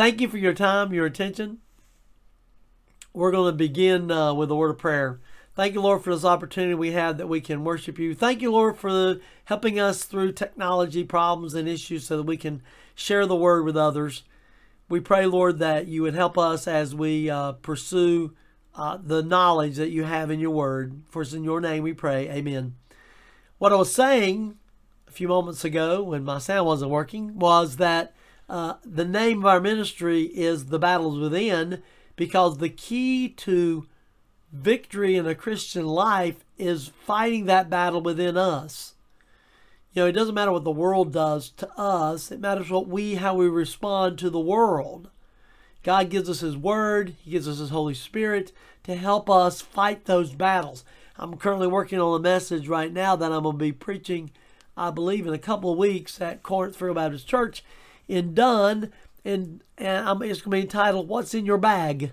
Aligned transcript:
Thank 0.00 0.22
you 0.22 0.28
for 0.28 0.38
your 0.38 0.54
time, 0.54 0.94
your 0.94 1.04
attention. 1.04 1.58
We're 3.12 3.32
going 3.32 3.52
to 3.52 3.56
begin 3.58 4.10
uh, 4.10 4.32
with 4.32 4.50
a 4.50 4.56
word 4.56 4.70
of 4.70 4.78
prayer. 4.78 5.20
Thank 5.54 5.74
you, 5.74 5.82
Lord, 5.82 6.02
for 6.02 6.14
this 6.14 6.24
opportunity 6.24 6.72
we 6.74 6.92
have 6.92 7.18
that 7.18 7.28
we 7.28 7.42
can 7.42 7.64
worship 7.64 7.98
you. 7.98 8.14
Thank 8.14 8.40
you, 8.40 8.50
Lord, 8.50 8.78
for 8.78 9.16
helping 9.44 9.78
us 9.78 10.04
through 10.04 10.32
technology 10.32 11.04
problems 11.04 11.52
and 11.52 11.68
issues 11.68 12.06
so 12.06 12.16
that 12.16 12.22
we 12.22 12.38
can 12.38 12.62
share 12.94 13.26
the 13.26 13.36
word 13.36 13.66
with 13.66 13.76
others. 13.76 14.22
We 14.88 15.00
pray, 15.00 15.26
Lord, 15.26 15.58
that 15.58 15.86
you 15.86 16.00
would 16.00 16.14
help 16.14 16.38
us 16.38 16.66
as 16.66 16.94
we 16.94 17.28
uh, 17.28 17.52
pursue 17.52 18.34
uh, 18.74 18.96
the 19.02 19.22
knowledge 19.22 19.76
that 19.76 19.90
you 19.90 20.04
have 20.04 20.30
in 20.30 20.40
your 20.40 20.52
word. 20.52 21.02
For 21.10 21.20
it's 21.20 21.34
in 21.34 21.44
your 21.44 21.60
name 21.60 21.82
we 21.82 21.92
pray. 21.92 22.26
Amen. 22.30 22.74
What 23.58 23.74
I 23.74 23.76
was 23.76 23.94
saying 23.94 24.56
a 25.06 25.10
few 25.10 25.28
moments 25.28 25.62
ago 25.62 26.02
when 26.02 26.24
my 26.24 26.38
sound 26.38 26.64
wasn't 26.64 26.90
working 26.90 27.38
was 27.38 27.76
that 27.76 28.14
uh, 28.50 28.74
the 28.84 29.04
name 29.04 29.38
of 29.38 29.46
our 29.46 29.60
ministry 29.60 30.24
is 30.24 30.66
The 30.66 30.78
Battle 30.80 31.14
Is 31.14 31.20
Within 31.20 31.84
because 32.16 32.58
the 32.58 32.68
key 32.68 33.28
to 33.28 33.86
victory 34.52 35.16
in 35.16 35.24
a 35.24 35.36
Christian 35.36 35.86
life 35.86 36.44
is 36.58 36.88
fighting 36.88 37.44
that 37.44 37.70
battle 37.70 38.00
within 38.00 38.36
us. 38.36 38.94
You 39.92 40.02
know, 40.02 40.08
it 40.08 40.12
doesn't 40.12 40.34
matter 40.34 40.50
what 40.50 40.64
the 40.64 40.72
world 40.72 41.12
does 41.12 41.50
to 41.58 41.70
us, 41.78 42.32
it 42.32 42.40
matters 42.40 42.70
what 42.70 42.88
we, 42.88 43.14
how 43.14 43.34
we 43.34 43.48
respond 43.48 44.18
to 44.18 44.30
the 44.30 44.40
world. 44.40 45.10
God 45.84 46.10
gives 46.10 46.28
us 46.28 46.40
His 46.40 46.56
Word, 46.56 47.14
He 47.22 47.30
gives 47.30 47.46
us 47.46 47.58
His 47.58 47.70
Holy 47.70 47.94
Spirit 47.94 48.50
to 48.82 48.96
help 48.96 49.30
us 49.30 49.60
fight 49.60 50.06
those 50.06 50.34
battles. 50.34 50.84
I'm 51.16 51.36
currently 51.36 51.68
working 51.68 52.00
on 52.00 52.18
a 52.18 52.22
message 52.22 52.66
right 52.66 52.92
now 52.92 53.14
that 53.14 53.30
I'm 53.30 53.44
going 53.44 53.54
to 53.54 53.58
be 53.58 53.70
preaching, 53.70 54.32
I 54.76 54.90
believe, 54.90 55.24
in 55.28 55.34
a 55.34 55.38
couple 55.38 55.70
of 55.70 55.78
weeks 55.78 56.20
at 56.20 56.42
Corinth 56.42 56.74
Free 56.74 56.92
Baptist 56.92 57.28
Church 57.28 57.62
in 58.10 58.34
Dunn. 58.34 58.92
And, 59.24 59.62
and 59.78 60.08
I'm, 60.08 60.22
it's 60.22 60.40
going 60.40 60.50
to 60.50 60.56
be 60.56 60.60
entitled, 60.62 61.08
What's 61.08 61.34
in 61.34 61.46
Your 61.46 61.58
Bag? 61.58 62.12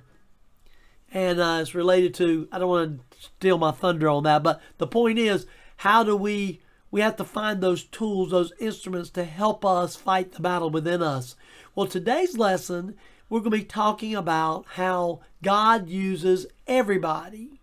and 1.12 1.40
uh, 1.40 1.60
it's 1.62 1.76
related 1.76 2.14
to 2.14 2.48
i 2.52 2.60
don't 2.60 2.70
want 2.70 3.12
to 3.12 3.18
steal 3.18 3.58
my 3.58 3.72
thunder 3.72 4.10
on 4.10 4.24
that 4.24 4.44
but 4.44 4.62
the 4.78 4.88
point 4.88 5.18
is 5.18 5.46
how 5.78 6.04
do 6.04 6.16
we 6.16 6.62
we 6.92 7.02
have 7.02 7.16
to 7.16 7.24
find 7.24 7.62
those 7.62 7.84
tools 7.84 8.32
those 8.32 8.54
instruments 8.60 9.10
to 9.10 9.24
help 9.24 9.66
us 9.66 9.96
fight 9.96 10.34
the 10.34 10.42
battle 10.42 10.70
within 10.70 11.02
us 11.02 11.36
well 11.76 11.88
today's 11.88 12.38
lesson 12.38 12.96
we're 13.30 13.40
going 13.40 13.52
to 13.52 13.58
be 13.58 13.64
talking 13.64 14.16
about 14.16 14.66
how 14.74 15.20
god 15.44 15.88
uses 15.88 16.46
everybody 16.66 17.62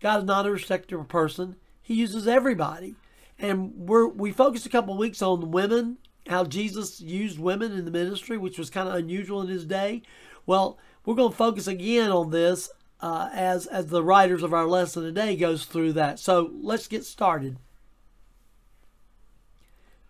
god 0.00 0.18
is 0.20 0.24
not 0.24 0.46
a 0.46 0.50
respecter 0.50 0.98
of 0.98 1.08
person 1.08 1.56
he 1.80 1.94
uses 1.94 2.26
everybody 2.26 2.94
and 3.38 3.72
we're 3.76 4.06
we 4.06 4.32
focused 4.32 4.66
a 4.66 4.70
couple 4.70 4.96
weeks 4.96 5.22
on 5.22 5.50
women 5.50 5.98
how 6.28 6.44
jesus 6.44 7.00
used 7.00 7.38
women 7.38 7.72
in 7.72 7.84
the 7.84 7.90
ministry 7.90 8.38
which 8.38 8.58
was 8.58 8.70
kind 8.70 8.88
of 8.88 8.94
unusual 8.94 9.40
in 9.40 9.48
his 9.48 9.64
day 9.64 10.02
well 10.46 10.78
we're 11.04 11.14
going 11.14 11.30
to 11.30 11.36
focus 11.36 11.66
again 11.66 12.10
on 12.10 12.30
this 12.30 12.70
uh, 13.02 13.28
as 13.32 13.66
as 13.66 13.88
the 13.88 14.02
writers 14.02 14.42
of 14.42 14.54
our 14.54 14.66
lesson 14.66 15.02
today 15.02 15.36
goes 15.36 15.64
through 15.64 15.92
that. 15.94 16.18
So 16.18 16.52
let's 16.60 16.86
get 16.86 17.04
started. 17.04 17.58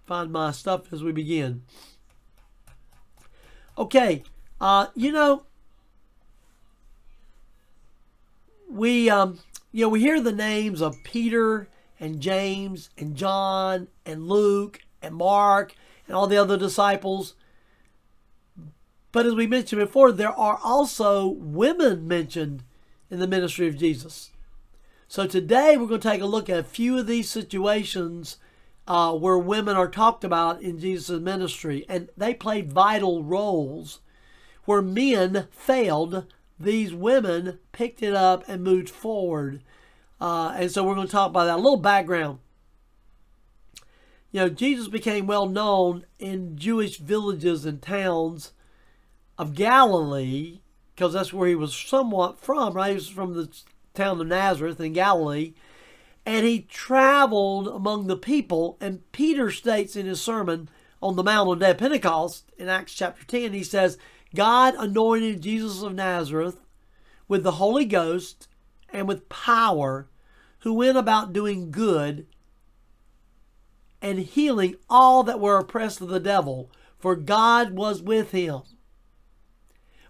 Find 0.05 0.31
my 0.31 0.51
stuff 0.51 0.93
as 0.93 1.03
we 1.03 1.13
begin. 1.13 1.63
Okay, 3.79 4.23
uh, 4.61 4.89
you 4.95 5.11
know, 5.11 5.45
we 8.69 9.09
um, 9.09 9.39
you 9.73 9.87
know 9.87 9.89
we 9.89 10.01
hear 10.01 10.21
the 10.21 10.33
names 10.33 10.83
of 10.83 10.97
Peter 11.05 11.69
and 11.99 12.21
James 12.21 12.91
and 12.99 13.17
John 13.17 13.89
and 14.05 14.29
Luke 14.29 14.81
and 15.01 15.15
Mark 15.15 15.75
and 16.07 16.17
all 16.17 16.27
the 16.27 16.37
other 16.37 16.57
disciples. 16.57 17.35
But 19.13 19.27
as 19.27 19.35
we 19.35 19.47
mentioned 19.47 19.81
before, 19.81 20.11
there 20.11 20.33
are 20.33 20.59
also 20.63 21.27
women 21.27 22.09
mentioned 22.09 22.65
in 23.11 23.19
the 23.19 23.27
ministry 23.27 23.69
of 23.69 23.77
Jesus. 23.77 24.31
So 25.07 25.27
today 25.27 25.77
we're 25.77 25.87
going 25.87 26.01
to 26.01 26.09
take 26.09 26.23
a 26.23 26.27
look 26.27 26.49
at 26.49 26.59
a 26.59 26.65
few 26.65 26.99
of 26.99 27.07
these 27.07 27.29
situations 27.29 28.39
uh, 28.87 29.13
where 29.13 29.39
women 29.39 29.77
are 29.77 29.89
talked 29.89 30.25
about 30.25 30.63
in 30.63 30.79
Jesus' 30.79 31.21
ministry, 31.21 31.85
and 31.89 32.09
they 32.17 32.33
played 32.33 32.73
vital 32.73 33.23
roles. 33.23 34.01
Where 34.65 34.81
men 34.81 35.49
failed, 35.51 36.27
these 36.59 36.95
women 36.95 37.59
picked 37.73 38.03
it 38.03 38.15
up 38.15 38.45
and 38.49 38.63
moved 38.63 38.89
forward. 38.89 39.63
Uh, 40.21 40.55
and 40.57 40.71
so 40.71 40.85
we're 40.85 40.95
going 40.95 41.09
to 41.09 41.13
talk 41.13 41.31
about 41.31 41.45
that. 41.45 41.57
A 41.57 41.57
little 41.57 41.77
background. 41.77 42.39
You 44.33 44.41
know, 44.41 44.49
Jesus 44.49 44.89
became 44.89 45.27
well 45.27 45.47
known 45.47 46.07
in 46.19 46.57
Jewish 46.57 46.97
villages 46.97 47.67
and 47.67 47.83
towns 47.83 48.53
of 49.39 49.55
Galilee 49.55 50.61
because 50.95 51.13
that's 51.13 51.33
where 51.33 51.49
he 51.49 51.55
was 51.55 51.75
somewhat 51.75 52.41
from, 52.41 52.73
right? 52.73 52.91
He 52.91 52.95
was 52.95 53.09
from 53.09 53.35
the 53.35 53.51
town 53.95 54.21
of 54.21 54.27
Nazareth 54.27 54.81
in 54.81 54.95
Galilee. 54.95 55.53
And 56.25 56.47
he 56.47 56.63
traveled 56.63 57.69
among 57.69 58.07
the 58.07 58.17
people. 58.17 58.79
And 58.81 59.11
Peter 59.13 59.51
states 59.51 59.97
in 59.97 60.07
his 60.07 60.21
sermon 60.21 60.69
on 61.03 61.17
the 61.17 61.25
Mount 61.25 61.51
of 61.51 61.59
Day 61.59 61.75
Pentecost 61.75 62.53
in 62.57 62.69
Acts 62.69 62.95
chapter 62.95 63.25
10, 63.27 63.53
he 63.53 63.65
says, 63.65 63.99
God 64.35 64.75
anointed 64.79 65.43
Jesus 65.43 65.83
of 65.83 65.95
Nazareth 65.95 66.61
with 67.29 67.43
the 67.43 67.53
Holy 67.53 67.85
Ghost 67.85 68.49
and 68.91 69.09
with 69.09 69.29
power, 69.29 70.09
who 70.61 70.73
went 70.73 70.97
about 70.97 71.33
doing 71.33 71.71
good 71.71 72.27
and 74.03 74.19
healing 74.19 74.75
all 74.91 75.23
that 75.23 75.41
were 75.41 75.57
oppressed 75.57 76.01
of 76.01 76.09
the 76.09 76.21
devil, 76.21 76.71
for 76.99 77.17
God 77.17 77.73
was 77.73 78.03
with 78.03 78.33
him. 78.33 78.63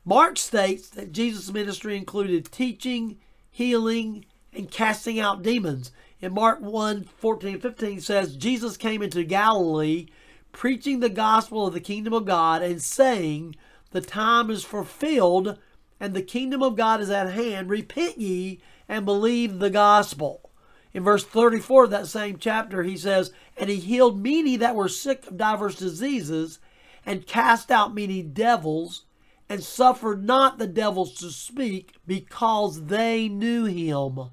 Mark 0.04 0.38
states 0.38 0.88
that 0.90 1.12
Jesus' 1.12 1.52
ministry 1.52 1.96
included 1.96 2.50
teaching, 2.50 3.18
healing, 3.50 4.24
and 4.52 4.70
casting 4.70 5.20
out 5.20 5.42
demons. 5.42 5.92
In 6.20 6.34
Mark 6.34 6.60
1 6.60 7.04
14 7.04 7.60
15 7.60 8.00
says, 8.00 8.36
Jesus 8.36 8.76
came 8.76 9.02
into 9.02 9.22
Galilee 9.22 10.06
preaching 10.52 11.00
the 11.00 11.08
gospel 11.08 11.66
of 11.66 11.74
the 11.74 11.80
kingdom 11.80 12.12
of 12.12 12.24
God 12.24 12.62
and 12.62 12.82
saying, 12.82 13.56
The 13.90 14.00
time 14.00 14.50
is 14.50 14.64
fulfilled 14.64 15.58
and 15.98 16.14
the 16.14 16.22
kingdom 16.22 16.62
of 16.62 16.76
God 16.76 17.00
is 17.00 17.10
at 17.10 17.32
hand. 17.32 17.70
Repent 17.70 18.18
ye 18.18 18.60
and 18.88 19.04
believe 19.04 19.58
the 19.58 19.70
gospel. 19.70 20.50
In 20.94 21.04
verse 21.04 21.24
34 21.24 21.84
of 21.84 21.90
that 21.90 22.06
same 22.06 22.36
chapter, 22.38 22.82
he 22.82 22.96
says, 22.96 23.32
And 23.56 23.70
he 23.70 23.76
healed 23.76 24.22
many 24.22 24.56
that 24.56 24.74
were 24.74 24.88
sick 24.88 25.26
of 25.26 25.36
divers 25.36 25.76
diseases 25.76 26.58
and 27.06 27.26
cast 27.26 27.70
out 27.70 27.94
many 27.94 28.22
devils 28.22 29.04
and 29.48 29.62
suffered 29.62 30.24
not 30.24 30.58
the 30.58 30.66
devils 30.66 31.14
to 31.14 31.30
speak 31.30 31.94
because 32.06 32.86
they 32.86 33.28
knew 33.28 33.64
him. 33.64 34.30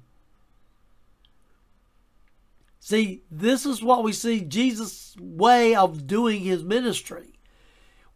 See, 2.78 3.22
this 3.30 3.66
is 3.66 3.82
what 3.82 4.02
we 4.02 4.12
see 4.12 4.40
Jesus' 4.40 5.14
way 5.20 5.74
of 5.74 6.06
doing 6.06 6.40
his 6.40 6.64
ministry. 6.64 7.38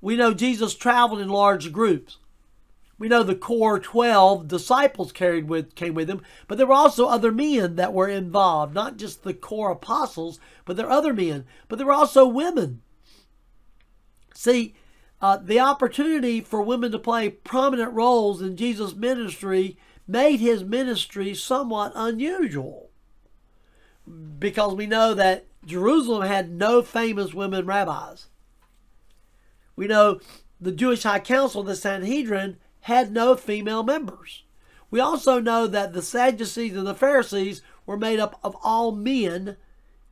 We 0.01 0.17
know 0.17 0.35
Jesus 0.35 0.75
traveled 0.75 1.21
in 1.21 1.29
large 1.29 1.73
groups. 1.73 2.19
We 2.99 3.09
know 3.09 3.23
the 3.23 3.35
core 3.35 3.81
12 3.81 4.47
disciples 4.47 5.11
carried 5.11 5.49
with 5.49 5.75
came 5.75 5.95
with 5.95 6.09
him, 6.09 6.23
but 6.47 6.59
there 6.59 6.67
were 6.67 6.75
also 6.75 7.07
other 7.07 7.33
men 7.33 7.77
that 7.77 7.93
were 7.93 8.09
involved, 8.09 8.75
not 8.75 8.97
just 8.97 9.23
the 9.23 9.35
core 9.35 9.73
apostles, 9.73 10.39
but 10.65 10.77
there 10.77 10.87
are 10.87 10.93
other 10.93 11.13
men, 11.13 11.45
but 11.69 11.77
there 11.77 11.87
were 11.87 11.93
also 11.93 12.27
women. 12.27 12.83
See, 14.35 14.75
uh, 15.21 15.39
the 15.39 15.59
opportunity 15.59 16.41
for 16.41 16.63
women 16.63 16.93
to 16.93 16.99
play 16.99 17.31
prominent 17.31 17.93
roles 17.93 18.41
in 18.41 18.57
Jesus' 18.57 18.95
ministry 18.95 19.77
made 20.07 20.39
his 20.39 20.63
ministry 20.63 21.35
somewhat 21.35 21.93
unusual. 21.95 22.91
Because 24.39 24.75
we 24.75 24.87
know 24.87 25.15
that 25.15 25.47
Jerusalem 25.65 26.29
had 26.29 26.51
no 26.51 26.83
famous 26.83 27.33
women 27.33 27.65
rabbis. 27.65 28.27
We 29.77 29.87
know 29.87 30.21
the 30.61 30.73
Jewish 30.73 31.03
High 31.03 31.21
Council, 31.21 31.63
the 31.63 31.75
Sanhedrin, 31.75 32.59
had 32.85 33.11
no 33.11 33.35
female 33.35 33.83
members. 33.83 34.45
We 34.91 35.01
also 35.01 35.41
know 35.41 35.67
that 35.67 35.95
the 35.95 36.03
Sadducees 36.03 36.77
and 36.77 36.87
the 36.87 36.95
Pharisees 36.95 37.63
were 37.87 37.97
made 37.97 38.21
up 38.21 38.39
of 38.45 38.55
all 38.63 38.93
men 38.93 39.57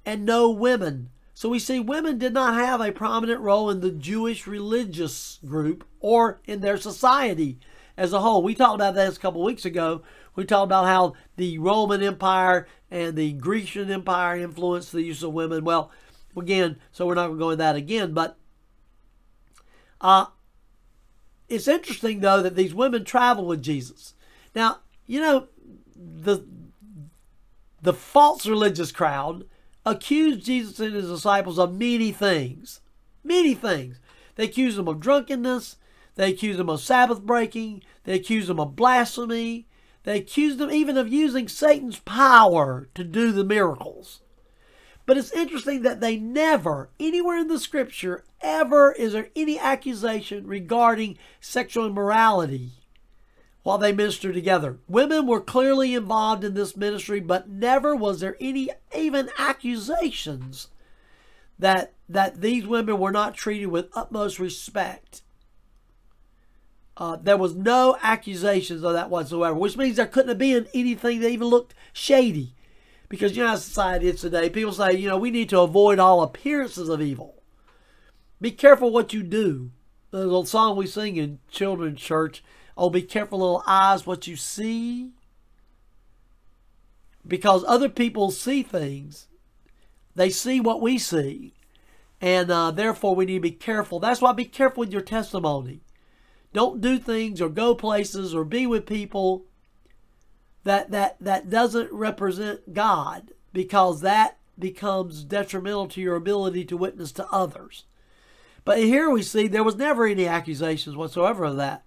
and 0.07 0.25
no 0.25 0.51
women. 0.51 1.11
So 1.35 1.51
we 1.51 1.59
see 1.59 1.81
women 1.81 2.17
did 2.17 2.33
not 2.33 2.55
have 2.55 2.81
a 2.81 2.91
prominent 2.91 3.41
role 3.41 3.69
in 3.69 3.81
the 3.81 3.91
Jewish 3.91 4.47
religious 4.47 5.39
group 5.45 5.87
or 6.01 6.41
in 6.47 6.63
their 6.63 6.79
society 6.79 7.59
as 7.95 8.15
a 8.15 8.21
whole. 8.21 8.43
We 8.43 8.55
talked 8.55 8.77
about 8.77 8.95
that 8.95 9.17
a 9.17 9.21
couple 9.21 9.45
weeks 9.45 9.67
ago. 9.67 10.01
We 10.35 10.47
talked 10.47 10.65
about 10.65 10.87
how 10.87 11.13
the 11.37 11.59
Roman 11.59 12.03
Empire 12.03 12.67
and 12.91 13.17
the 13.17 13.33
Grecian 13.35 13.91
Empire 13.91 14.39
influenced 14.39 14.93
the 14.93 15.03
use 15.03 15.23
of 15.23 15.35
women. 15.35 15.65
Well, 15.65 15.91
again, 16.39 16.79
so 16.91 17.07
we're 17.07 17.17
not 17.17 17.27
going 17.27 17.39
to 17.39 17.45
go 17.45 17.51
into 17.51 17.57
that 17.59 17.77
again, 17.77 18.15
but 18.15 18.39
uh, 20.01 20.27
it's 21.53 21.69
interesting 21.69 22.21
though 22.21 22.43
that 22.43 22.57
these 22.57 22.75
women 22.75 23.05
travel 23.05 23.45
with 23.45 23.63
Jesus. 23.63 24.15
Now, 24.55 24.79
you 25.07 25.21
know, 25.21 25.49
the 25.95 26.47
the 27.83 27.93
false 27.93 28.47
religious 28.47 28.93
crowd 28.93 29.45
accused 29.85 30.45
Jesus 30.45 30.81
and 30.81 30.95
his 30.95 31.09
disciples 31.09 31.59
of 31.59 31.75
many 31.75 32.13
things. 32.13 32.81
Many 33.23 33.55
things. 33.55 34.01
They 34.37 34.45
accused 34.45 34.79
them 34.79 34.89
of 34.89 35.01
drunkenness. 35.01 35.77
They 36.15 36.31
accused 36.31 36.61
him 36.61 36.71
of 36.71 36.81
Sabbath 36.81 37.23
breaking. 37.23 37.83
They 38.05 38.15
accused 38.15 38.49
him 38.49 38.61
of 38.61 38.77
blasphemy. 38.77 39.67
They 40.05 40.19
accused 40.19 40.61
him 40.61 40.71
even 40.71 40.97
of 40.97 41.13
using 41.13 41.49
Satan's 41.49 41.99
power 42.01 42.89
to 42.95 43.05
do 43.05 43.31
the 43.31 43.45
miracles. 43.45 44.22
But 45.13 45.19
it's 45.19 45.33
interesting 45.33 45.83
that 45.83 46.01
they 46.01 46.17
never, 46.17 46.89
anywhere 46.99 47.37
in 47.37 47.49
the 47.49 47.59
scripture, 47.59 48.25
ever 48.41 48.93
is 48.93 49.13
there 49.13 49.29
any 49.37 49.59
accusation 49.59 50.47
regarding 50.47 51.19
sexual 51.39 51.87
immorality 51.87 52.71
while 53.63 53.77
they 53.77 53.93
ministered 53.93 54.33
together. 54.33 54.79
Women 54.89 55.27
were 55.27 55.43
clearly 55.43 55.95
involved 55.95 56.45
in 56.45 56.55
this 56.55 56.79
ministry, 56.79 57.21
but 57.21 57.47
never 57.47 57.95
was 57.95 58.21
there 58.21 58.39
any 58.41 58.71
even 58.97 59.29
accusations 59.37 60.69
that 61.59 61.93
that 62.09 62.41
these 62.41 62.67
women 62.67 62.99
were 62.99 63.13
not 63.13 63.35
treated 63.35 63.67
with 63.67 63.91
utmost 63.95 64.39
respect. 64.39 65.21
Uh, 66.97 67.17
there 67.17 67.37
was 67.37 67.55
no 67.55 67.99
accusations 68.03 68.83
of 68.83 68.95
that 68.95 69.11
whatsoever, 69.11 69.59
which 69.59 69.77
means 69.77 69.97
there 69.97 70.07
couldn't 70.07 70.31
have 70.31 70.39
been 70.39 70.69
anything 70.73 71.21
that 71.21 71.29
even 71.29 71.49
looked 71.49 71.75
shady. 71.93 72.55
Because 73.13 73.37
you 73.37 73.43
know 73.43 73.51
how 73.51 73.57
society 73.57 74.09
is 74.09 74.23
today. 74.23 74.49
People 74.49 74.73
say, 74.73 74.95
you 74.95 75.07
know, 75.07 75.19
we 75.19 75.31
need 75.31 75.51
to 75.51 75.61
avoid 75.61 75.99
all 75.99 76.23
appearances 76.23 76.89
of 76.89 77.03
evil. 77.03 77.43
Be 78.41 78.51
careful 78.51 78.91
what 78.91 79.13
you 79.13 79.23
do. 79.23 79.71
There's 80.13 80.33
a 80.33 80.47
song 80.47 80.79
we 80.79 80.87
sing 80.87 81.17
in 81.17 81.39
children's 81.51 82.01
church. 82.01 82.43
Oh, 82.75 82.89
be 82.89 83.03
careful, 83.03 83.41
little 83.41 83.63
eyes, 83.67 84.07
what 84.07 84.27
you 84.27 84.37
see. 84.37 85.11
Because 87.29 87.67
other 87.69 87.91
people 87.91 88.31
see 88.31 88.63
things. 88.63 89.29
They 90.15 90.31
see 90.31 90.59
what 90.59 90.81
we 90.81 90.97
see. 90.97 91.53
And 92.19 92.51
uh, 92.51 92.71
therefore, 92.71 93.15
we 93.15 93.27
need 93.27 93.35
to 93.35 93.41
be 93.41 93.51
careful. 93.51 94.01
That's 94.01 94.23
why 94.23 94.33
be 94.33 94.47
careful 94.47 94.81
with 94.81 94.93
your 94.93 95.03
testimony. 95.03 95.83
Don't 96.55 96.81
do 96.81 96.99
things 96.99 97.43
or 97.43 97.51
go 97.51 97.75
places 97.75 98.35
or 98.35 98.47
be 98.47 98.67
with 98.67 98.87
people 98.87 99.45
that 100.65 100.91
that 100.91 101.17
that 101.21 101.51
doesn't 101.51 101.93
represent 101.93 102.73
God 102.73 103.33
because 103.53 104.01
that 104.01 104.39
becomes 104.59 105.25
detrimental 105.25 105.89
to 105.89 106.01
your 106.01 106.17
ability 106.17 106.65
to 106.67 106.77
witness 106.77 107.13
to 107.13 107.29
others. 107.31 107.85
But 108.65 108.79
here 108.79 109.11
we 109.11 109.23
see 109.23 109.49
there 109.49 109.65
was 109.65 109.77
never 109.77 110.07
any 110.07 110.27
accusations 110.27 110.97
whatsoever 110.97 111.45
of 111.45 111.57
that. 111.57 111.83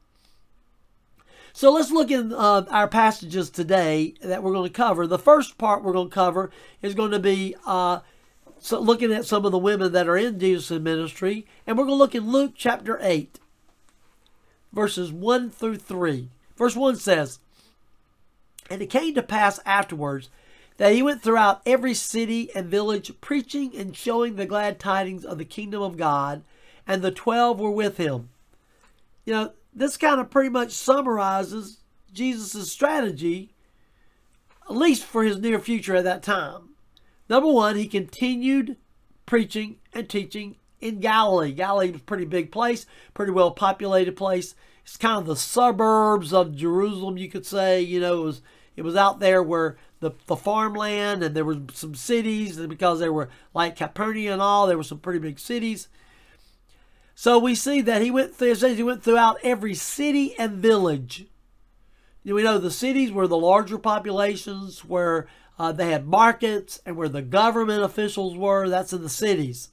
So 1.53 1.71
let's 1.71 1.89
look 1.89 2.11
in 2.11 2.33
uh, 2.33 2.65
our 2.69 2.89
passages 2.89 3.49
today 3.49 4.15
that 4.21 4.43
we're 4.43 4.51
going 4.51 4.69
to 4.69 4.73
cover. 4.73 5.07
The 5.07 5.17
first 5.17 5.57
part 5.57 5.83
we're 5.83 5.93
going 5.93 6.09
to 6.09 6.13
cover 6.13 6.51
is 6.81 6.95
going 6.95 7.11
to 7.11 7.19
be 7.19 7.55
uh, 7.65 7.99
so 8.59 8.79
looking 8.79 9.13
at 9.13 9.25
some 9.25 9.45
of 9.45 9.53
the 9.53 9.57
women 9.57 9.93
that 9.93 10.09
are 10.09 10.17
in 10.17 10.37
Jesus' 10.37 10.81
ministry, 10.81 11.45
and 11.65 11.77
we're 11.77 11.85
going 11.85 11.95
to 11.95 11.99
look 11.99 12.15
in 12.15 12.29
Luke 12.29 12.53
chapter 12.55 12.99
8, 13.01 13.39
verses 14.73 15.13
1 15.13 15.49
through 15.49 15.77
3. 15.77 16.29
Verse 16.57 16.75
1 16.75 16.97
says, 16.97 17.39
and 18.69 18.81
it 18.81 18.89
came 18.89 19.13
to 19.15 19.23
pass 19.23 19.59
afterwards 19.65 20.29
that 20.77 20.93
he 20.93 21.01
went 21.01 21.21
throughout 21.21 21.61
every 21.65 21.93
city 21.93 22.49
and 22.53 22.67
village, 22.67 23.11
preaching 23.21 23.75
and 23.77 23.95
showing 23.95 24.35
the 24.35 24.45
glad 24.45 24.79
tidings 24.79 25.23
of 25.23 25.37
the 25.37 25.45
kingdom 25.45 25.81
of 25.81 25.97
God, 25.97 26.43
and 26.85 27.01
the 27.01 27.11
twelve 27.11 27.59
were 27.59 27.71
with 27.71 27.97
him. 27.97 28.29
You 29.25 29.33
know, 29.33 29.51
this 29.73 29.97
kind 29.97 30.19
of 30.19 30.29
pretty 30.29 30.49
much 30.49 30.71
summarizes 30.71 31.79
Jesus' 32.13 32.71
strategy, 32.71 33.53
at 34.69 34.75
least 34.75 35.03
for 35.03 35.23
his 35.23 35.37
near 35.37 35.59
future 35.59 35.95
at 35.95 36.03
that 36.03 36.23
time. 36.23 36.69
Number 37.29 37.51
one, 37.51 37.75
he 37.75 37.87
continued 37.87 38.77
preaching 39.25 39.77
and 39.93 40.07
teaching 40.07 40.57
in 40.79 40.99
Galilee. 40.99 41.51
Galilee 41.51 41.91
was 41.91 42.01
a 42.01 42.03
pretty 42.03 42.25
big 42.25 42.51
place, 42.51 42.85
pretty 43.13 43.31
well 43.31 43.51
populated 43.51 44.15
place. 44.15 44.55
It's 44.83 44.97
kind 44.97 45.17
of 45.17 45.25
the 45.25 45.35
suburbs 45.35 46.31
of 46.31 46.55
Jerusalem, 46.55 47.17
you 47.17 47.29
could 47.29 47.45
say. 47.45 47.81
You 47.81 47.99
know, 47.99 48.21
it 48.21 48.25
was 48.25 48.41
it 48.75 48.83
was 48.83 48.95
out 48.95 49.19
there 49.19 49.41
where 49.41 49.77
the, 49.99 50.11
the 50.27 50.35
farmland 50.35 51.23
and 51.23 51.35
there 51.35 51.45
were 51.45 51.61
some 51.73 51.95
cities 51.95 52.57
because 52.57 52.99
they 52.99 53.09
were 53.09 53.29
like 53.53 53.75
Capernaum 53.75 54.33
and 54.33 54.41
all, 54.41 54.67
there 54.67 54.77
were 54.77 54.83
some 54.83 54.99
pretty 54.99 55.19
big 55.19 55.39
cities. 55.39 55.87
So 57.15 57.39
we 57.39 57.55
see 57.55 57.81
that 57.81 58.01
he 58.01 58.11
went 58.11 58.35
through, 58.35 58.55
he 58.55 58.83
went 58.83 59.03
throughout 59.03 59.37
every 59.41 59.73
city 59.73 60.37
and 60.37 60.57
village. 60.57 61.25
We 62.25 62.43
know 62.43 62.57
the 62.57 62.71
cities 62.71 63.11
were 63.11 63.27
the 63.27 63.37
larger 63.37 63.77
populations 63.77 64.83
where 64.83 65.27
uh, 65.57 65.71
they 65.71 65.91
had 65.91 66.07
markets 66.07 66.81
and 66.85 66.97
where 66.97 67.07
the 67.07 67.21
government 67.21 67.83
officials 67.83 68.35
were. 68.35 68.67
That's 68.67 68.93
in 68.93 69.03
the 69.03 69.09
cities. 69.09 69.69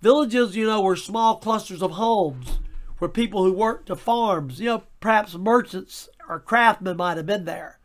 Villages, 0.00 0.54
you 0.54 0.66
know, 0.66 0.82
were 0.82 0.96
small 0.96 1.38
clusters 1.38 1.82
of 1.82 1.92
homes 1.92 2.58
where 2.98 3.08
people 3.08 3.42
who 3.42 3.52
worked 3.52 3.86
to 3.86 3.96
farms, 3.96 4.60
you 4.60 4.66
know, 4.66 4.82
perhaps 5.00 5.34
merchants 5.34 6.08
or 6.28 6.38
craftsmen 6.38 6.96
might 6.96 7.16
have 7.16 7.26
been 7.26 7.44
there. 7.44 7.78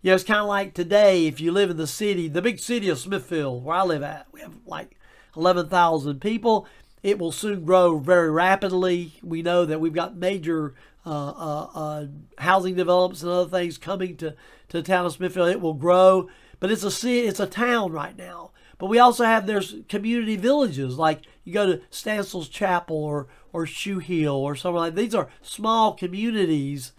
You 0.00 0.10
know, 0.10 0.14
it's 0.14 0.24
kind 0.24 0.40
of 0.40 0.46
like 0.46 0.74
today, 0.74 1.26
if 1.26 1.40
you 1.40 1.50
live 1.50 1.70
in 1.70 1.76
the 1.76 1.86
city, 1.86 2.28
the 2.28 2.42
big 2.42 2.60
city 2.60 2.88
of 2.88 3.00
Smithfield, 3.00 3.64
where 3.64 3.78
I 3.78 3.82
live 3.82 4.02
at, 4.04 4.26
we 4.30 4.40
have 4.40 4.54
like 4.64 4.96
11,000 5.36 6.20
people. 6.20 6.66
It 7.02 7.18
will 7.18 7.32
soon 7.32 7.64
grow 7.64 7.98
very 7.98 8.30
rapidly. 8.30 9.14
We 9.24 9.42
know 9.42 9.64
that 9.64 9.80
we've 9.80 9.92
got 9.92 10.16
major 10.16 10.74
uh, 11.04 11.30
uh, 11.30 11.70
uh, 11.74 12.06
housing 12.38 12.76
developments 12.76 13.22
and 13.22 13.32
other 13.32 13.50
things 13.50 13.76
coming 13.76 14.16
to, 14.18 14.30
to 14.68 14.76
the 14.76 14.82
town 14.82 15.04
of 15.04 15.12
Smithfield. 15.12 15.48
It 15.48 15.60
will 15.60 15.74
grow, 15.74 16.28
but 16.60 16.70
it's 16.70 16.84
a 16.84 16.92
city, 16.92 17.26
it's 17.26 17.40
a 17.40 17.46
town 17.46 17.90
right 17.90 18.16
now. 18.16 18.52
But 18.78 18.86
we 18.86 19.00
also 19.00 19.24
have 19.24 19.46
there's 19.46 19.74
community 19.88 20.36
villages 20.36 20.96
like 20.96 21.22
you 21.42 21.52
go 21.52 21.66
to 21.66 21.80
Stansel's 21.90 22.48
Chapel 22.48 22.96
or 22.96 23.26
or 23.52 23.66
Shoe 23.66 23.98
Hill 23.98 24.36
or 24.36 24.54
something 24.54 24.76
like 24.76 24.94
these 24.94 25.16
are 25.16 25.28
small 25.42 25.94
communities 25.94 26.92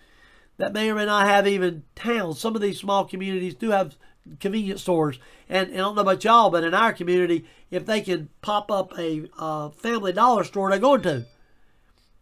that 0.60 0.74
may 0.74 0.92
or 0.92 0.96
may 0.96 1.06
not 1.06 1.26
have 1.26 1.48
even 1.48 1.84
towns. 1.96 2.40
Some 2.40 2.54
of 2.54 2.62
these 2.62 2.78
small 2.78 3.06
communities 3.06 3.56
do 3.56 3.72
have 3.72 3.96
convenience 4.42 4.82
stores. 4.82 5.18
And, 5.48 5.70
and 5.70 5.78
I 5.78 5.80
don't 5.80 5.96
know 5.96 6.02
about 6.02 6.24
y'all, 6.24 6.50
but 6.50 6.66
in 6.66 6.74
our 6.74 6.92
community, 6.92 7.46
if 7.72 7.86
they 7.86 8.02
can 8.02 8.30
pop 8.42 8.70
up 8.70 8.92
a 9.00 9.30
uh, 9.40 9.70
family 9.70 10.12
dollar 10.12 10.44
store, 10.44 10.70
they're 10.70 10.80
going 10.80 11.02
to. 11.04 11.26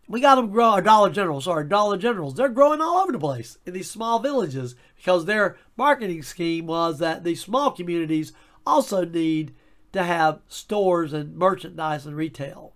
We 0.08 0.22
got 0.22 0.36
them 0.36 0.52
grow, 0.52 0.70
our 0.70 0.82
Dollar 0.82 1.10
General, 1.10 1.42
sorry, 1.42 1.68
Dollar 1.68 1.98
Generals. 1.98 2.36
They're 2.36 2.48
growing 2.48 2.80
all 2.80 3.00
over 3.00 3.12
the 3.12 3.20
place 3.20 3.58
in 3.66 3.74
these 3.74 3.90
small 3.90 4.20
villages 4.20 4.76
because 4.96 5.26
their 5.26 5.58
marketing 5.76 6.24
scheme 6.24 6.68
was 6.68 7.00
that 7.00 7.24
these 7.24 7.42
small 7.42 7.72
communities 7.72 8.32
also 8.66 9.04
need 9.04 9.54
to 9.94 10.04
have 10.04 10.40
stores 10.48 11.12
and 11.12 11.36
merchandise 11.36 12.06
and 12.06 12.16
retail. 12.16 12.74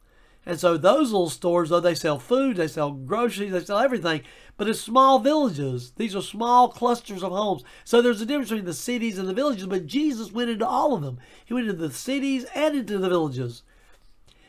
And 0.52 0.60
so 0.60 0.76
those 0.76 1.14
little 1.14 1.30
stores, 1.30 1.70
though 1.70 1.80
they 1.80 1.96
sell 1.96 2.20
food, 2.20 2.58
they 2.58 2.68
sell 2.68 2.92
groceries, 2.92 3.54
they 3.54 3.64
sell 3.64 3.80
everything, 3.80 4.24
but 4.58 4.68
it's 4.68 4.82
small 4.82 5.18
villages. 5.20 5.94
These 5.96 6.14
are 6.14 6.22
small 6.22 6.68
clusters 6.68 7.24
of 7.24 7.32
homes. 7.32 7.64
So 7.86 8.02
there's 8.02 8.20
a 8.20 8.26
difference 8.26 8.50
between 8.50 8.66
the 8.66 8.74
cities 8.74 9.18
and 9.18 9.30
the 9.30 9.34
villages, 9.34 9.68
but 9.68 9.88
Jesus 9.88 10.34
went 10.34 10.50
into 10.50 10.68
all 10.68 10.94
of 10.94 11.04
them. 11.04 11.20
He 11.46 11.54
went 11.54 11.70
into 11.70 11.80
the 11.80 11.94
cities 11.94 12.46
and 12.54 12.76
into 12.76 12.98
the 12.98 13.08
villages. 13.08 13.64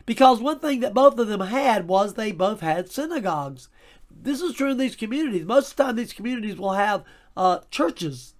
Because 0.04 0.40
one 0.40 0.58
thing 0.58 0.80
that 0.80 0.92
both 0.92 1.16
of 1.20 1.28
them 1.28 1.38
had 1.38 1.86
was 1.86 2.14
they 2.14 2.32
both 2.32 2.62
had 2.62 2.90
synagogues. 2.90 3.68
This 4.10 4.40
is 4.40 4.54
true 4.54 4.72
in 4.72 4.78
these 4.78 4.96
communities. 4.96 5.46
Most 5.46 5.70
of 5.70 5.76
the 5.76 5.82
time, 5.84 5.94
these 5.94 6.12
communities 6.12 6.56
will 6.56 6.72
have 6.72 7.04
uh, 7.36 7.60
churches. 7.70 8.34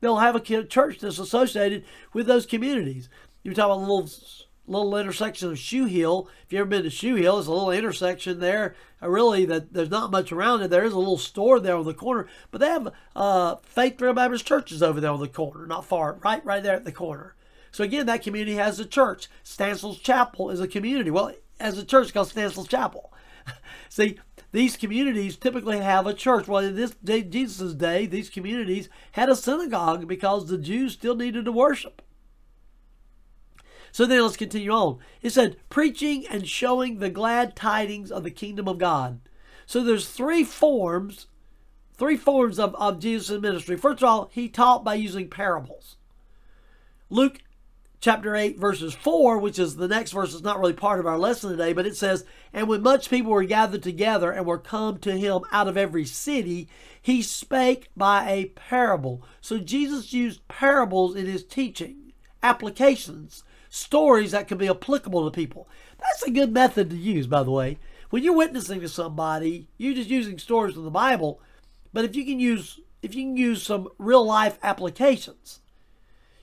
They'll 0.00 0.18
have 0.18 0.36
a 0.36 0.40
church 0.40 1.00
that's 1.00 1.18
associated 1.18 1.84
with 2.12 2.28
those 2.28 2.46
communities. 2.46 3.08
You 3.42 3.54
talk 3.54 3.64
about 3.64 3.80
little 3.80 4.08
little 4.66 4.96
intersection 4.96 5.50
of 5.50 5.58
Shoe 5.58 5.86
Hill. 5.86 6.28
If 6.44 6.52
you've 6.52 6.60
ever 6.60 6.70
been 6.70 6.82
to 6.84 6.90
Shoe 6.90 7.16
Hill, 7.16 7.38
it's 7.38 7.48
a 7.48 7.52
little 7.52 7.70
intersection 7.70 8.40
there. 8.40 8.74
Uh, 9.02 9.08
really, 9.08 9.44
that 9.46 9.72
there's 9.72 9.90
not 9.90 10.10
much 10.10 10.32
around 10.32 10.62
it. 10.62 10.68
There 10.68 10.84
is 10.84 10.92
a 10.92 10.98
little 10.98 11.18
store 11.18 11.60
there 11.60 11.76
on 11.76 11.84
the 11.84 11.94
corner, 11.94 12.28
but 12.50 12.60
they 12.60 12.68
have 12.68 12.92
uh, 13.16 13.56
Faith 13.62 13.96
Trail 13.98 14.14
Baptist 14.14 14.46
churches 14.46 14.82
over 14.82 15.00
there 15.00 15.10
on 15.10 15.20
the 15.20 15.28
corner, 15.28 15.66
not 15.66 15.84
far, 15.84 16.18
right, 16.24 16.44
right 16.44 16.62
there 16.62 16.76
at 16.76 16.84
the 16.84 16.92
corner. 16.92 17.34
So 17.70 17.84
again, 17.84 18.06
that 18.06 18.22
community 18.22 18.56
has 18.56 18.78
a 18.78 18.84
church. 18.84 19.28
Stansel's 19.42 19.98
Chapel 19.98 20.50
is 20.50 20.60
a 20.60 20.68
community. 20.68 21.10
Well, 21.10 21.32
as 21.58 21.78
a 21.78 21.84
church 21.84 22.12
called 22.12 22.28
Stansel's 22.28 22.68
Chapel. 22.68 23.12
See, 23.88 24.18
these 24.52 24.76
communities 24.76 25.36
typically 25.36 25.78
have 25.78 26.06
a 26.06 26.12
church. 26.12 26.46
Well, 26.46 26.62
in 26.62 26.76
this 26.76 26.90
day, 27.02 27.22
Jesus' 27.22 27.72
day, 27.72 28.04
these 28.04 28.28
communities 28.28 28.90
had 29.12 29.30
a 29.30 29.36
synagogue 29.36 30.06
because 30.06 30.46
the 30.46 30.58
Jews 30.58 30.92
still 30.92 31.16
needed 31.16 31.46
to 31.46 31.52
worship. 31.52 32.01
So 33.92 34.06
then 34.06 34.22
let's 34.22 34.38
continue 34.38 34.70
on. 34.70 34.98
It 35.20 35.30
said, 35.30 35.56
preaching 35.68 36.26
and 36.26 36.48
showing 36.48 36.98
the 36.98 37.10
glad 37.10 37.54
tidings 37.54 38.10
of 38.10 38.24
the 38.24 38.30
kingdom 38.30 38.66
of 38.66 38.78
God. 38.78 39.20
So 39.66 39.84
there's 39.84 40.08
three 40.08 40.44
forms, 40.44 41.26
three 41.94 42.16
forms 42.16 42.58
of, 42.58 42.74
of 42.76 42.98
Jesus' 42.98 43.40
ministry. 43.40 43.76
First 43.76 44.02
of 44.02 44.08
all, 44.08 44.30
he 44.32 44.48
taught 44.48 44.82
by 44.82 44.94
using 44.94 45.28
parables. 45.28 45.96
Luke 47.10 47.40
chapter 48.00 48.34
8, 48.34 48.58
verses 48.58 48.94
4, 48.94 49.36
which 49.38 49.58
is 49.58 49.76
the 49.76 49.88
next 49.88 50.12
verse, 50.12 50.32
is 50.32 50.42
not 50.42 50.58
really 50.58 50.72
part 50.72 50.98
of 50.98 51.06
our 51.06 51.18
lesson 51.18 51.50
today, 51.50 51.74
but 51.74 51.86
it 51.86 51.96
says, 51.96 52.24
And 52.52 52.68
when 52.68 52.82
much 52.82 53.10
people 53.10 53.30
were 53.30 53.44
gathered 53.44 53.82
together 53.82 54.32
and 54.32 54.46
were 54.46 54.58
come 54.58 54.98
to 55.00 55.12
him 55.12 55.42
out 55.52 55.68
of 55.68 55.76
every 55.76 56.06
city, 56.06 56.66
he 57.00 57.20
spake 57.20 57.90
by 57.94 58.28
a 58.28 58.46
parable. 58.46 59.22
So 59.42 59.58
Jesus 59.58 60.14
used 60.14 60.48
parables 60.48 61.14
in 61.14 61.26
his 61.26 61.44
teaching, 61.44 62.14
applications 62.42 63.44
stories 63.74 64.32
that 64.32 64.46
can 64.46 64.58
be 64.58 64.68
applicable 64.68 65.24
to 65.24 65.34
people. 65.34 65.66
That's 65.98 66.22
a 66.24 66.30
good 66.30 66.52
method 66.52 66.90
to 66.90 66.96
use, 66.96 67.26
by 67.26 67.42
the 67.42 67.50
way. 67.50 67.78
when 68.10 68.22
you're 68.22 68.36
witnessing 68.36 68.80
to 68.80 68.88
somebody, 68.88 69.66
you're 69.78 69.94
just 69.94 70.10
using 70.10 70.38
stories 70.38 70.74
from 70.74 70.84
the 70.84 70.90
Bible. 70.90 71.40
But 71.90 72.04
if 72.04 72.14
you 72.14 72.26
can 72.26 72.38
use 72.38 72.78
if 73.00 73.14
you 73.14 73.22
can 73.22 73.36
use 73.36 73.62
some 73.62 73.88
real 73.98 74.24
life 74.24 74.58
applications, 74.62 75.60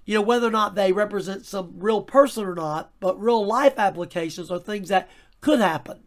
you 0.06 0.16
know, 0.16 0.22
whether 0.22 0.48
or 0.48 0.52
not 0.52 0.74
they 0.74 0.92
represent 0.92 1.46
some 1.46 1.74
real 1.78 2.02
person 2.02 2.46
or 2.46 2.56
not, 2.56 2.92
but 3.00 3.22
real 3.22 3.46
life 3.46 3.78
applications 3.78 4.50
are 4.50 4.58
things 4.58 4.90
that 4.90 5.08
could 5.40 5.60
happen. 5.60 6.00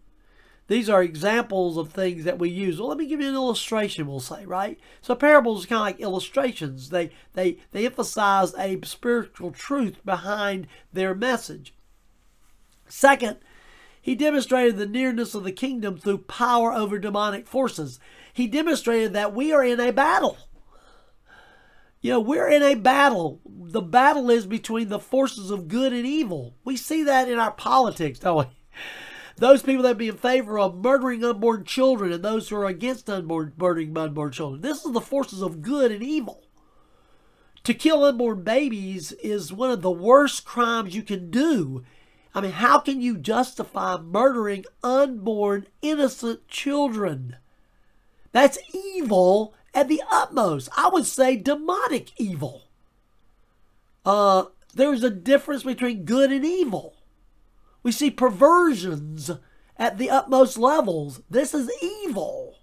These 0.73 0.89
are 0.89 1.03
examples 1.03 1.77
of 1.77 1.93
things 1.93 2.25
that 2.25 2.39
we 2.39 2.49
use. 2.49 2.81
Well, 2.81 2.89
let 2.89 2.97
me 2.97 3.07
give 3.07 3.21
you 3.21 3.29
an 3.29 3.35
illustration, 3.35 4.07
we'll 4.07 4.21
say, 4.21 4.47
right? 4.47 4.81
So 5.03 5.15
parables 5.15 5.65
are 5.65 5.69
kind 5.69 5.81
of 5.81 5.85
like 5.85 6.01
illustrations. 6.01 6.89
They 6.89 7.11
they 7.35 7.59
they 7.73 7.85
emphasize 7.85 8.55
a 8.55 8.81
spiritual 8.83 9.51
truth 9.51 10.03
behind 10.03 10.67
their 10.91 11.15
message. 11.15 11.75
Second, 12.89 13.37
he 14.01 14.15
demonstrated 14.15 14.79
the 14.79 14.87
nearness 14.87 15.35
of 15.35 15.45
the 15.45 15.53
kingdom 15.53 15.99
through 15.99 16.25
power 16.25 16.73
over 16.73 16.99
demonic 16.99 17.47
forces. 17.47 18.01
He 18.33 18.47
demonstrated 18.47 19.13
that 19.13 19.35
we 19.35 19.53
are 19.53 19.63
in 19.63 19.79
a 19.79 19.93
battle. 19.93 20.39
You 22.01 22.13
know, 22.13 22.21
we're 22.21 22.49
in 22.49 22.63
a 22.63 22.77
battle. 22.77 23.43
The 23.45 23.83
battle 23.83 24.31
is 24.31 24.47
between 24.47 24.89
the 24.89 24.99
forces 24.99 25.51
of 25.51 25.69
good 25.69 25.93
and 25.93 26.07
evil. 26.07 26.57
We 26.65 26.79
see 26.79 27.03
that 27.03 27.29
in 27.29 27.39
our 27.39 27.53
politics, 27.53 28.21
don't 28.21 28.49
we? 28.49 28.62
Those 29.43 29.61
people 29.61 29.83
that 29.83 29.99
be 29.99 30.07
in 30.07 30.17
favor 30.17 30.57
of 30.57 30.77
murdering 30.85 31.25
unborn 31.25 31.65
children 31.65 32.13
and 32.13 32.25
those 32.25 32.49
who 32.49 32.55
are 32.55 32.67
against 32.67 33.11
unborn 33.11 33.53
murdering 33.57 33.99
unborn 33.99 34.31
children. 34.31 34.61
This 34.61 34.85
is 34.85 34.93
the 34.93 35.01
forces 35.01 35.43
of 35.43 35.63
good 35.63 35.91
and 35.91 36.01
evil. 36.01 36.45
To 37.65 37.75
kill 37.75 38.05
unborn 38.05 38.45
babies 38.45 39.11
is 39.11 39.53
one 39.53 39.73
of 39.73 39.83
the 39.83 39.91
worst 39.91 40.45
crimes 40.45 40.95
you 40.95 41.03
can 41.03 41.29
do 41.29 41.83
I 42.33 42.41
mean, 42.41 42.53
how 42.53 42.79
can 42.79 43.01
you 43.03 43.19
justify 43.19 43.97
murdering 43.99 44.65
unborn, 44.81 45.67
innocent 45.83 46.47
children? 46.47 47.35
That's 48.31 48.59
evil 48.73 49.55
at 49.75 49.89
the 49.89 50.05
utmost. 50.09 50.69
I 50.77 50.89
would 50.89 51.05
say 51.05 51.35
demonic 51.35 52.13
evil. 52.17 52.69
Uh, 54.07 54.45
there's 54.73 55.03
a 55.03 55.11
difference 55.11 55.65
between 55.65 56.05
good 56.05 56.31
and 56.31 56.45
evil. 56.45 56.92
We 57.83 57.93
see 57.93 58.11
perversions 58.11 59.31
at 59.77 59.99
the 59.99 60.11
utmost 60.11 60.59
levels. 60.59 61.23
This 61.29 61.55
is 61.55 61.71
evil. 61.83 62.59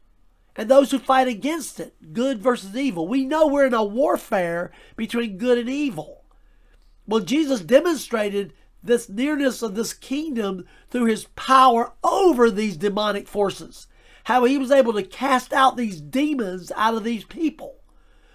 And 0.56 0.70
those 0.70 0.92
who 0.92 1.00
fight 1.00 1.28
against 1.28 1.80
it, 1.80 2.14
good 2.14 2.42
versus 2.42 2.76
evil. 2.76 3.08
We 3.08 3.26
know 3.26 3.48
we're 3.48 3.68
in 3.68 3.74
a 3.74 3.84
warfare 3.84 4.72
between 4.96 5.38
good 5.38 5.58
and 5.58 5.70
evil. 5.70 6.24
Well, 7.08 7.22
Jesus 7.22 7.62
demonstrated 7.62 8.54
this 8.84 9.10
nearness 9.10 9.62
of 9.62 9.76
this 9.76 9.94
kingdom 9.94 10.66
through 10.90 11.06
his 11.06 11.26
power 11.36 11.94
over 12.04 12.50
these 12.52 12.78
demonic 12.78 13.28
forces. 13.28 13.88
How 14.26 14.44
he 14.46 14.58
was 14.58 14.72
able 14.72 14.94
to 14.94 15.04
cast 15.04 15.54
out 15.54 15.76
these 15.76 16.02
demons 16.02 16.72
out 16.76 16.94
of 16.94 17.04
these 17.04 17.24
people 17.24 17.78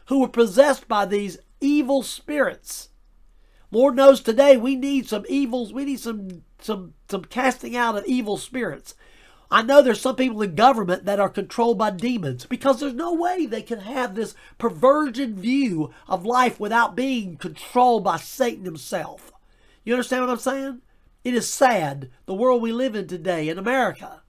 who 0.07 0.21
were 0.21 0.29
possessed 0.29 0.89
by 0.89 1.07
these 1.07 1.39
evil 1.61 2.03
spirits. 2.03 2.91
Lord 3.75 3.97
knows 3.97 4.21
today 4.21 4.57
we 4.57 4.77
need 4.77 5.09
some 5.09 5.25
evils, 5.29 5.73
we 5.73 5.85
need 5.85 5.99
some 5.99 6.45
some 6.61 6.95
some 7.11 7.25
casting 7.25 7.77
out 7.77 7.97
of 7.97 8.07
evil 8.07 8.37
spirits. 8.37 8.95
I 9.51 9.63
know 9.63 9.83
there's 9.83 10.01
some 10.01 10.15
people 10.15 10.41
in 10.43 10.55
government 10.55 11.07
that 11.07 11.19
are 11.19 11.29
controlled 11.29 11.77
by 11.77 11.91
demons 11.91 12.47
because 12.47 12.79
there's 12.79 12.95
no 12.95 13.13
way 13.13 13.47
they 13.47 13.63
can 13.63 13.81
have 13.81 14.15
this 14.15 14.37
perversion 14.59 15.35
view 15.35 15.93
of 16.07 16.25
life 16.25 16.61
without 16.61 16.95
being 16.95 17.37
controlled 17.37 18.05
by 18.05 18.17
Satan 18.17 18.65
himself. 18.65 19.33
You 19.83 19.95
understand 19.95 20.23
what 20.23 20.31
I'm 20.31 20.39
saying? 20.39 20.81
It 21.25 21.35
is 21.35 21.53
sad, 21.53 22.11
the 22.27 22.35
world 22.35 22.63
we 22.63 22.71
live 22.71 22.95
in 22.95 23.09
today 23.09 23.49
in 23.49 23.59
America, 23.59 24.23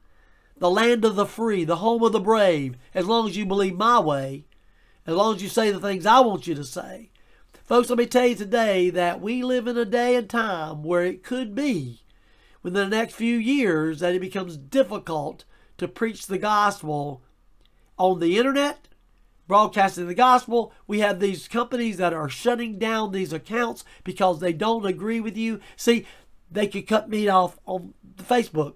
the 0.58 0.72
land 0.72 1.06
of 1.06 1.16
the 1.16 1.28
free, 1.28 1.64
the 1.64 1.78
home 1.78 2.02
of 2.02 2.14
the 2.14 2.20
brave, 2.20 2.78
as 2.96 3.06
long 3.06 3.30
as 3.30 3.38
you 3.38 3.46
believe 3.46 3.78
my 3.78 4.00
way, 4.00 4.46
as 5.06 5.14
long 5.14 5.36
as 5.36 5.44
you 5.44 5.50
say 5.50 5.70
the 5.70 5.80
things 5.80 6.08
I 6.08 6.22
want 6.22 6.48
you 6.48 6.56
to 6.56 6.64
say. 6.64 7.12
Folks, 7.66 7.90
let 7.90 7.98
me 7.98 8.06
tell 8.06 8.28
you 8.28 8.36
today 8.36 8.92
that 8.92 9.20
we 9.20 9.42
live 9.42 9.66
in 9.68 9.76
a 9.76 9.86
day 9.86 10.16
and 10.16 10.30
time 10.30 10.84
where 10.84 11.04
it 11.04 11.24
could 11.24 11.56
be 11.56 12.04
within 12.62 12.92
the 12.92 12.96
next 12.96 13.16
few 13.16 13.38
years 13.38 14.02
that 14.02 14.14
it 14.14 14.22
becomes 14.22 14.56
difficult 14.56 15.46
to 15.80 15.88
preach 15.88 16.28
the 16.28 16.38
gospel 16.38 17.24
on 17.98 18.20
the 18.20 18.38
internet 18.38 18.88
broadcasting 19.48 20.06
the 20.06 20.14
gospel. 20.14 20.74
We 20.86 21.00
have 21.00 21.20
these 21.20 21.48
companies 21.48 21.98
that 21.98 22.14
are 22.14 22.30
shutting 22.30 22.78
down 22.78 23.12
these 23.12 23.34
accounts 23.34 23.84
because 24.04 24.40
they 24.40 24.54
don't 24.54 24.86
agree 24.86 25.20
with 25.20 25.36
you. 25.36 25.60
See, 25.76 26.06
they 26.52 26.68
could 26.68 26.88
cut 26.88 27.10
me 27.10 27.28
off 27.28 27.58
on 27.66 27.96
Facebook 28.18 28.76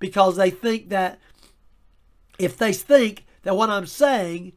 because 0.00 0.36
they 0.36 0.50
think 0.50 0.88
that 0.88 1.20
if 2.40 2.56
they 2.56 2.72
think 2.72 3.24
that 3.42 3.56
what 3.56 3.70
I'm 3.70 3.86
saying 3.86 4.54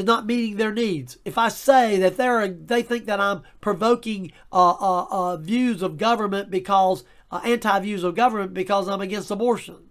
is 0.00 0.06
not 0.06 0.26
meeting 0.26 0.56
their 0.56 0.72
needs, 0.72 1.18
if 1.24 1.38
I 1.38 1.48
say 1.48 1.96
that 1.98 2.16
they're 2.16 2.48
they 2.48 2.82
think 2.82 3.06
that 3.06 3.20
I'm 3.20 3.42
provoking 3.60 4.32
uh, 4.52 4.70
uh, 4.70 5.06
uh, 5.10 5.36
views 5.36 5.82
of 5.82 5.96
government 5.98 6.50
because 6.50 7.04
uh, 7.30 7.40
anti 7.44 7.78
views 7.80 8.02
of 8.02 8.14
government 8.14 8.52
because 8.52 8.88
I'm 8.88 9.00
against 9.00 9.30
abortion, 9.30 9.90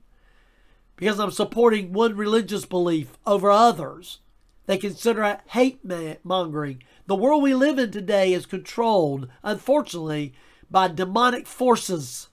because 0.96 1.20
I'm 1.20 1.32
supporting 1.32 1.94
one 1.94 2.18
religious 2.18 2.66
belief 2.66 3.18
over 3.26 3.50
others 3.50 4.20
they 4.70 4.78
consider 4.78 5.24
it 5.24 5.40
hate 5.48 5.80
mongering. 6.24 6.84
The 7.08 7.16
world 7.16 7.42
we 7.42 7.56
live 7.56 7.80
in 7.80 7.90
today 7.90 8.34
is 8.34 8.46
controlled, 8.46 9.28
unfortunately, 9.42 10.36
by 10.70 10.90
demonic 10.90 11.48
forces. 11.48 12.30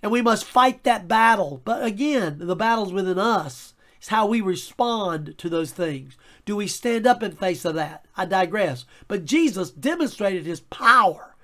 And 0.00 0.12
we 0.12 0.22
must 0.22 0.44
fight 0.44 0.84
that 0.84 1.08
battle. 1.08 1.60
But 1.64 1.84
again, 1.84 2.38
the 2.38 2.54
battle's 2.54 2.92
within 2.92 3.18
us. 3.18 3.74
It's 4.06 4.12
how 4.12 4.28
we 4.28 4.40
respond 4.40 5.36
to 5.38 5.48
those 5.48 5.72
things. 5.72 6.16
Do 6.44 6.54
we 6.54 6.68
stand 6.68 7.08
up 7.08 7.24
in 7.24 7.32
face 7.32 7.64
of 7.64 7.74
that? 7.74 8.06
I 8.16 8.24
digress. 8.24 8.84
But 9.08 9.24
Jesus 9.24 9.72
demonstrated 9.72 10.46
his 10.46 10.60
power 10.60 11.34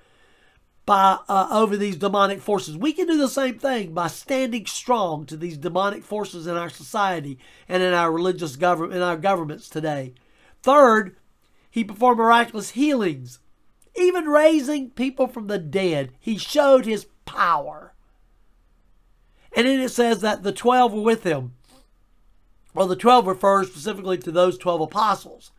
by 0.85 1.17
uh, 1.27 1.49
over 1.51 1.75
these 1.75 1.97
demonic 1.97 2.39
forces. 2.39 2.77
We 2.77 2.93
can 2.93 3.07
do 3.07 3.17
the 3.17 3.27
same 3.27 3.59
thing 3.59 3.93
by 3.93 4.07
standing 4.07 4.65
strong 4.65 5.25
to 5.25 5.35
these 5.35 5.57
demonic 5.57 6.05
forces 6.05 6.47
in 6.47 6.55
our 6.55 6.69
society 6.69 7.37
and 7.67 7.83
in 7.83 7.93
our 7.93 8.09
religious 8.09 8.55
government 8.55 8.93
in 8.93 9.01
our 9.01 9.17
governments 9.17 9.67
today. 9.67 10.13
Third, 10.61 11.17
he 11.69 11.83
performed 11.83 12.19
miraculous 12.19 12.69
healings, 12.69 13.39
even 13.97 14.23
raising 14.23 14.91
people 14.91 15.27
from 15.27 15.47
the 15.47 15.59
dead. 15.59 16.13
He 16.17 16.37
showed 16.37 16.85
his 16.85 17.07
power. 17.25 17.93
And 19.53 19.67
then 19.67 19.81
it 19.81 19.89
says 19.89 20.21
that 20.21 20.43
the 20.43 20.53
12 20.53 20.93
were 20.93 21.01
with 21.01 21.23
him. 21.23 21.55
Well, 22.73 22.87
the 22.87 22.95
12 22.95 23.27
refers 23.27 23.67
specifically 23.67 24.17
to 24.19 24.31
those 24.31 24.57
12 24.57 24.81
apostles. 24.81 25.51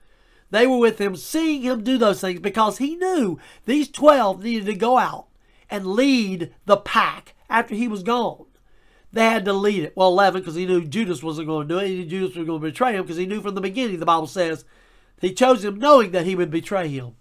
They 0.50 0.66
were 0.66 0.78
with 0.78 1.00
him, 1.00 1.16
seeing 1.16 1.62
him 1.62 1.82
do 1.82 1.98
those 1.98 2.20
things 2.20 2.40
because 2.40 2.78
he 2.78 2.96
knew 2.96 3.38
these 3.64 3.88
12 3.88 4.42
needed 4.42 4.66
to 4.66 4.74
go 4.74 4.98
out 4.98 5.26
and 5.70 5.86
lead 5.86 6.54
the 6.66 6.76
pack 6.76 7.34
after 7.48 7.74
he 7.74 7.88
was 7.88 8.02
gone. 8.02 8.46
They 9.12 9.24
had 9.24 9.44
to 9.44 9.52
lead 9.52 9.84
it. 9.84 9.96
Well, 9.96 10.08
11 10.08 10.42
because 10.42 10.56
he 10.56 10.66
knew 10.66 10.84
Judas 10.84 11.22
wasn't 11.22 11.46
going 11.46 11.68
to 11.68 11.74
do 11.74 11.78
it. 11.80 11.88
He 11.88 11.96
knew 11.96 12.06
Judas 12.06 12.36
was 12.36 12.46
going 12.46 12.60
to 12.60 12.66
betray 12.66 12.94
him 12.94 13.02
because 13.02 13.16
he 13.16 13.26
knew 13.26 13.40
from 13.40 13.54
the 13.54 13.60
beginning, 13.60 14.00
the 14.00 14.06
Bible 14.06 14.26
says, 14.26 14.64
he 15.20 15.32
chose 15.32 15.64
him 15.64 15.78
knowing 15.78 16.10
that 16.10 16.26
he 16.26 16.34
would 16.34 16.50
betray 16.50 16.88
him. 16.88 17.14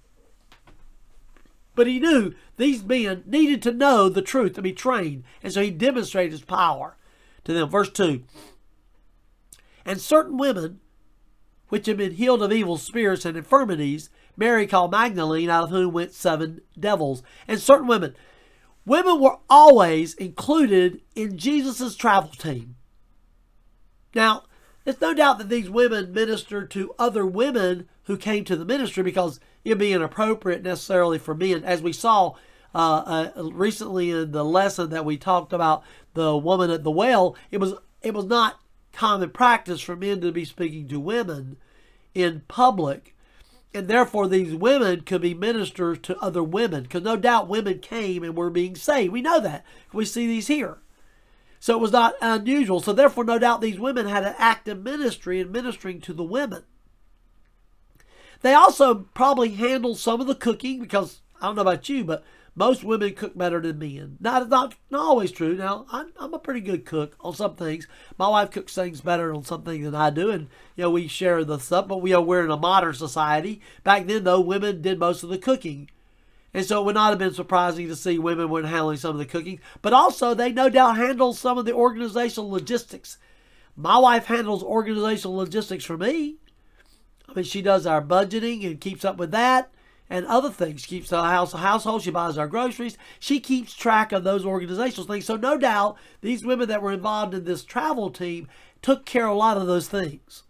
But 1.76 1.88
he 1.88 2.00
knew 2.00 2.34
these 2.58 2.84
men 2.84 3.24
needed 3.26 3.62
to 3.64 3.72
know 3.72 4.10
the 4.10 4.22
truth 4.22 4.54
to 4.54 4.62
be 4.62 4.74
trained, 4.74 5.24
and 5.42 5.52
so 5.52 5.62
he 5.62 5.72
demonstrated 5.72 6.32
his 6.32 6.42
power 6.42 6.98
to 7.46 7.54
them. 7.54 7.70
Verse 7.70 7.90
2 7.90 8.24
And 9.86 10.00
certain 10.00 10.38
women 10.38 10.80
which 11.74 11.88
had 11.88 11.98
been 11.98 12.14
healed 12.14 12.44
of 12.44 12.52
evil 12.52 12.78
spirits 12.78 13.26
and 13.26 13.36
infirmities, 13.36 14.12
Mary 14.38 14.68
called 14.68 14.92
Magdalene, 14.92 15.50
out 15.50 15.64
of 15.64 15.70
whom 15.72 15.92
went 15.92 16.14
seven 16.14 16.62
devils, 16.80 17.24
and 17.48 17.60
certain 17.60 17.88
women. 17.88 18.16
Women 18.86 19.20
were 19.20 19.38
always 19.50 20.14
included 20.14 21.02
in 21.16 21.36
Jesus' 21.36 21.96
travel 21.96 22.30
team. 22.30 22.76
Now, 24.14 24.44
there's 24.84 25.02
no 25.02 25.16
doubt 25.16 25.40
that 25.40 25.50
these 25.50 25.68
women 25.68 26.14
ministered 26.14 26.70
to 26.72 26.94
other 27.00 27.26
women 27.26 27.88
who 28.04 28.18
came 28.18 28.44
to 28.46 28.56
the 28.56 28.66
ministry 28.66 29.02
because 29.02 29.40
it'd 29.66 29.80
be 29.80 29.94
inappropriate 29.94 30.62
necessarily 30.62 31.18
for 31.18 31.34
men, 31.34 31.64
as 31.64 31.82
we 31.82 31.92
saw 31.92 32.36
uh, 32.76 33.32
uh, 33.36 33.44
recently 33.46 34.12
in 34.12 34.32
the 34.32 34.46
lesson 34.46 34.90
that 34.90 35.06
we 35.06 35.18
talked 35.18 35.54
about 35.54 35.84
the 36.14 36.38
woman 36.38 36.70
at 36.70 36.84
the 36.84 36.92
well. 36.92 37.36
It 37.50 37.60
was 37.60 37.74
it 38.02 38.14
was 38.14 38.26
not 38.26 38.60
common 38.94 39.32
practice 39.32 39.82
for 39.82 39.96
men 39.96 40.22
to 40.22 40.32
be 40.32 40.46
speaking 40.46 40.88
to 40.88 41.00
women 41.00 41.58
in 42.14 42.44
public. 42.48 43.16
And 43.74 43.88
therefore, 43.88 44.28
these 44.28 44.54
women 44.54 45.02
could 45.02 45.22
be 45.22 45.34
ministers 45.34 45.98
to 46.04 46.18
other 46.20 46.44
women 46.44 46.84
because 46.84 47.02
no 47.02 47.18
doubt 47.18 47.48
women 47.48 47.80
came 47.80 48.24
and 48.24 48.38
were 48.38 48.52
being 48.52 48.76
saved. 48.76 49.12
We 49.12 49.22
know 49.22 49.40
that. 49.40 49.66
We 49.92 50.06
see 50.06 50.28
these 50.28 50.48
here. 50.48 50.78
So 51.60 51.76
it 51.76 51.82
was 51.82 51.92
not 51.92 52.14
unusual. 52.22 52.82
So, 52.82 52.94
therefore, 52.94 53.24
no 53.24 53.40
doubt 53.40 53.62
these 53.62 53.80
women 53.80 54.06
had 54.06 54.24
an 54.24 54.36
active 54.38 54.84
ministry 54.84 55.40
in 55.40 55.52
ministering 55.52 56.02
to 56.02 56.14
the 56.14 56.24
women. 56.24 56.64
They 58.42 58.54
also 58.54 59.08
probably 59.14 59.52
handled 59.52 59.98
some 59.98 60.22
of 60.22 60.28
the 60.28 60.36
cooking 60.36 60.82
because 60.82 61.22
I 61.42 61.46
don't 61.46 61.56
know 61.56 61.62
about 61.62 61.88
you, 61.88 62.04
but 62.04 62.24
most 62.56 62.84
women 62.84 63.14
cook 63.14 63.36
better 63.36 63.60
than 63.60 63.80
men. 63.80 64.18
Not 64.20 64.50
not, 64.50 64.76
not 64.90 65.02
always 65.02 65.32
true. 65.32 65.56
Now 65.56 65.86
I'm, 65.92 66.12
I'm 66.20 66.34
a 66.34 66.40
pretty 66.40 66.62
good 66.62 66.86
cook 66.86 67.16
on 67.20 67.34
some 67.34 67.56
things. 67.56 67.88
My 68.18 68.28
wife 68.28 68.52
cooks 68.52 68.76
things 68.76 69.02
better 69.02 69.34
on 69.34 69.44
some 69.44 69.64
things 69.64 69.86
than 69.86 69.96
I 69.96 70.10
do, 70.12 70.30
and 70.30 70.50
you 70.76 70.84
know 70.84 70.92
we 70.92 71.08
share 71.08 71.44
the 71.44 71.58
stuff. 71.58 71.88
But 71.88 72.02
we 72.02 72.14
are 72.14 72.22
we're 72.22 72.46
in 72.46 72.52
a 72.52 72.58
modern 72.58 72.94
society. 72.94 73.62
Back 73.84 74.06
then, 74.06 74.24
though, 74.24 74.40
women 74.40 74.82
did 74.82 75.00
most 75.00 75.24
of 75.24 75.30
the 75.30 75.38
cooking. 75.38 75.90
And 76.56 76.64
so 76.64 76.82
it 76.82 76.86
would 76.86 76.94
not 76.94 77.10
have 77.10 77.18
been 77.18 77.34
surprising 77.34 77.88
to 77.88 77.96
see 77.96 78.20
women 78.20 78.48
were 78.48 78.62
handling 78.64 78.98
some 78.98 79.12
of 79.12 79.18
the 79.18 79.26
cooking. 79.26 79.60
But 79.82 79.94
also, 79.94 80.36
they 80.36 80.52
no 80.52 80.70
doubt 80.70 80.98
handle 80.98 81.34
some 81.34 81.58
of 81.58 81.66
the 81.66 81.74
organizational 81.74 82.52
logistics. 82.52 83.18
My 83.76 83.98
wife 83.98 84.26
handles 84.26 84.62
organizational 84.62 85.36
logistics 85.36 85.84
for 85.84 85.98
me. 85.98 86.36
I 87.28 87.34
mean, 87.34 87.46
she 87.46 87.64
does 87.64 87.88
our 87.88 88.04
budgeting 88.04 88.64
and 88.64 88.80
keeps 88.80 89.04
up 89.04 89.18
with 89.18 89.32
that 89.32 89.72
and 90.14 90.28
other 90.28 90.52
things. 90.52 90.86
Keeps 90.86 91.10
the 91.10 91.24
house 91.24 91.54
household. 91.54 92.04
She 92.04 92.12
buys 92.12 92.38
our 92.38 92.48
groceries. 92.48 93.00
She 93.20 93.40
keeps 93.40 93.74
track 93.74 94.12
of 94.12 94.24
those 94.24 94.46
organizational 94.46 95.08
things. 95.08 95.26
So 95.26 95.36
no 95.36 95.58
doubt 95.58 95.98
these 96.22 96.46
women 96.46 96.68
that 96.68 96.84
were 96.84 96.92
involved 96.92 97.34
in 97.34 97.46
this 97.46 97.64
travel 97.64 98.12
team 98.12 98.48
took 98.84 99.06
care 99.06 99.26
of 99.26 99.32
a 99.32 99.40
lot 99.40 99.58
of 99.58 99.66
those 99.66 99.88
things 99.88 100.44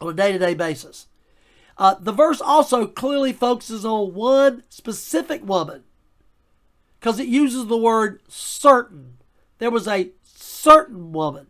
on 0.00 0.10
a 0.10 0.12
day-to-day 0.12 0.54
basis. 0.54 1.08
Uh, 1.76 1.96
the 1.98 2.12
verse 2.12 2.40
also 2.40 2.86
clearly 2.86 3.32
focuses 3.32 3.84
on 3.84 4.14
one 4.14 4.62
specific 4.68 5.44
woman 5.44 5.82
because 7.00 7.18
it 7.18 7.26
uses 7.26 7.66
the 7.66 7.76
word 7.76 8.20
certain. 8.28 9.18
There 9.58 9.72
was 9.72 9.88
a 9.88 10.12
certain 10.22 11.10
woman. 11.10 11.48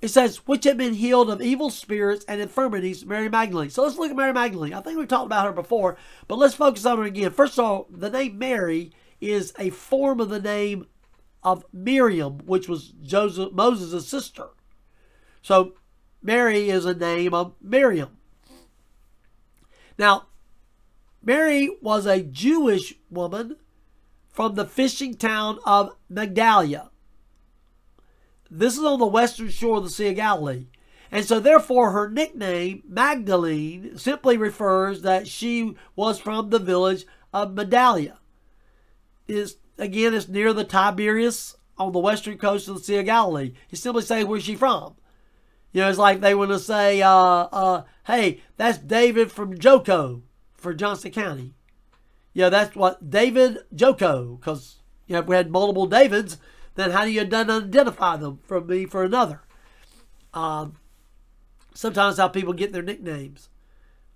It 0.00 0.08
says, 0.08 0.46
which 0.46 0.64
had 0.64 0.78
been 0.78 0.94
healed 0.94 1.28
of 1.28 1.42
evil 1.42 1.70
spirits 1.70 2.24
and 2.28 2.40
infirmities, 2.40 3.04
Mary 3.04 3.28
Magdalene. 3.28 3.70
So 3.70 3.82
let's 3.82 3.96
look 3.96 4.10
at 4.10 4.16
Mary 4.16 4.32
Magdalene. 4.32 4.72
I 4.72 4.80
think 4.80 4.96
we've 4.96 5.08
talked 5.08 5.26
about 5.26 5.46
her 5.46 5.52
before, 5.52 5.96
but 6.28 6.38
let's 6.38 6.54
focus 6.54 6.86
on 6.86 6.98
her 6.98 7.04
again. 7.04 7.32
First 7.32 7.58
of 7.58 7.64
all, 7.64 7.86
the 7.90 8.10
name 8.10 8.38
Mary 8.38 8.92
is 9.20 9.52
a 9.58 9.70
form 9.70 10.20
of 10.20 10.28
the 10.28 10.40
name 10.40 10.86
of 11.42 11.64
Miriam, 11.72 12.38
which 12.46 12.68
was 12.68 12.92
Joseph 13.02 13.52
Moses' 13.52 14.08
sister. 14.08 14.48
So 15.42 15.74
Mary 16.22 16.70
is 16.70 16.84
a 16.84 16.94
name 16.94 17.34
of 17.34 17.54
Miriam. 17.60 18.18
Now, 19.98 20.28
Mary 21.22 21.76
was 21.82 22.06
a 22.06 22.22
Jewish 22.22 22.94
woman 23.10 23.56
from 24.28 24.54
the 24.54 24.64
fishing 24.64 25.14
town 25.14 25.58
of 25.66 25.96
Magdala. 26.08 26.90
This 28.50 28.76
is 28.76 28.84
on 28.84 28.98
the 28.98 29.06
western 29.06 29.50
shore 29.50 29.78
of 29.78 29.84
the 29.84 29.90
Sea 29.90 30.08
of 30.08 30.16
Galilee. 30.16 30.66
And 31.10 31.24
so, 31.24 31.40
therefore, 31.40 31.90
her 31.92 32.10
nickname, 32.10 32.82
Magdalene, 32.86 33.96
simply 33.96 34.36
refers 34.36 35.02
that 35.02 35.26
she 35.26 35.74
was 35.96 36.18
from 36.18 36.50
the 36.50 36.58
village 36.58 37.06
of 37.32 37.54
Medallia. 37.54 38.18
Is 39.26 39.56
again, 39.78 40.14
it's 40.14 40.28
near 40.28 40.52
the 40.52 40.64
Tiberias 40.64 41.56
on 41.78 41.92
the 41.92 41.98
western 41.98 42.36
coast 42.36 42.68
of 42.68 42.76
the 42.76 42.82
Sea 42.82 42.98
of 42.98 43.06
Galilee. 43.06 43.52
You 43.70 43.76
simply 43.76 44.02
say 44.02 44.24
where's 44.24 44.44
she 44.44 44.56
from. 44.56 44.96
You 45.72 45.82
know, 45.82 45.90
it's 45.90 45.98
like 45.98 46.20
they 46.20 46.34
want 46.34 46.50
to 46.50 46.58
say, 46.58 47.02
uh, 47.02 47.10
uh, 47.10 47.82
hey, 48.06 48.40
that's 48.56 48.78
David 48.78 49.30
from 49.30 49.56
Joco 49.56 50.22
for 50.54 50.74
Johnson 50.74 51.12
County. 51.12 51.54
Yeah, 52.32 52.48
that's 52.48 52.74
what 52.74 53.10
David 53.10 53.58
Joco, 53.74 54.38
because 54.38 54.76
you 55.06 55.14
know, 55.14 55.20
if 55.20 55.26
we 55.26 55.36
had 55.36 55.50
multiple 55.50 55.86
Davids, 55.86 56.38
then 56.78 56.90
how 56.92 57.04
do 57.04 57.10
you 57.10 57.20
identify 57.20 58.16
them 58.16 58.38
from 58.44 58.66
me 58.66 58.86
for 58.86 59.02
another? 59.02 59.42
Um, 60.32 60.76
sometimes 61.74 62.18
how 62.18 62.28
people 62.28 62.52
get 62.52 62.72
their 62.72 62.82
nicknames. 62.82 63.48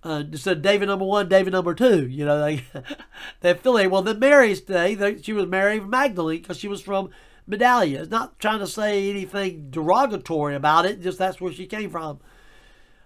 Uh, 0.03 0.23
said 0.33 0.61
David 0.61 0.87
number 0.87 1.05
one, 1.05 1.29
David 1.29 1.53
number 1.53 1.73
two. 1.73 2.07
You 2.07 2.25
know, 2.25 2.39
they 2.41 2.63
they 3.41 3.51
affiliate. 3.51 3.91
Well, 3.91 4.01
then 4.01 4.19
Mary's 4.19 4.61
day, 4.61 4.95
they, 4.95 5.21
she 5.21 5.33
was 5.33 5.45
Mary 5.45 5.79
Magdalene 5.79 6.41
because 6.41 6.57
she 6.57 6.67
was 6.67 6.81
from 6.81 7.09
Medallia. 7.49 8.01
It's 8.01 8.11
not 8.11 8.39
trying 8.39 8.59
to 8.59 8.67
say 8.67 9.09
anything 9.09 9.69
derogatory 9.69 10.55
about 10.55 10.85
it, 10.85 11.01
just 11.01 11.17
that's 11.17 11.39
where 11.39 11.53
she 11.53 11.65
came 11.65 11.89
from. 11.89 12.19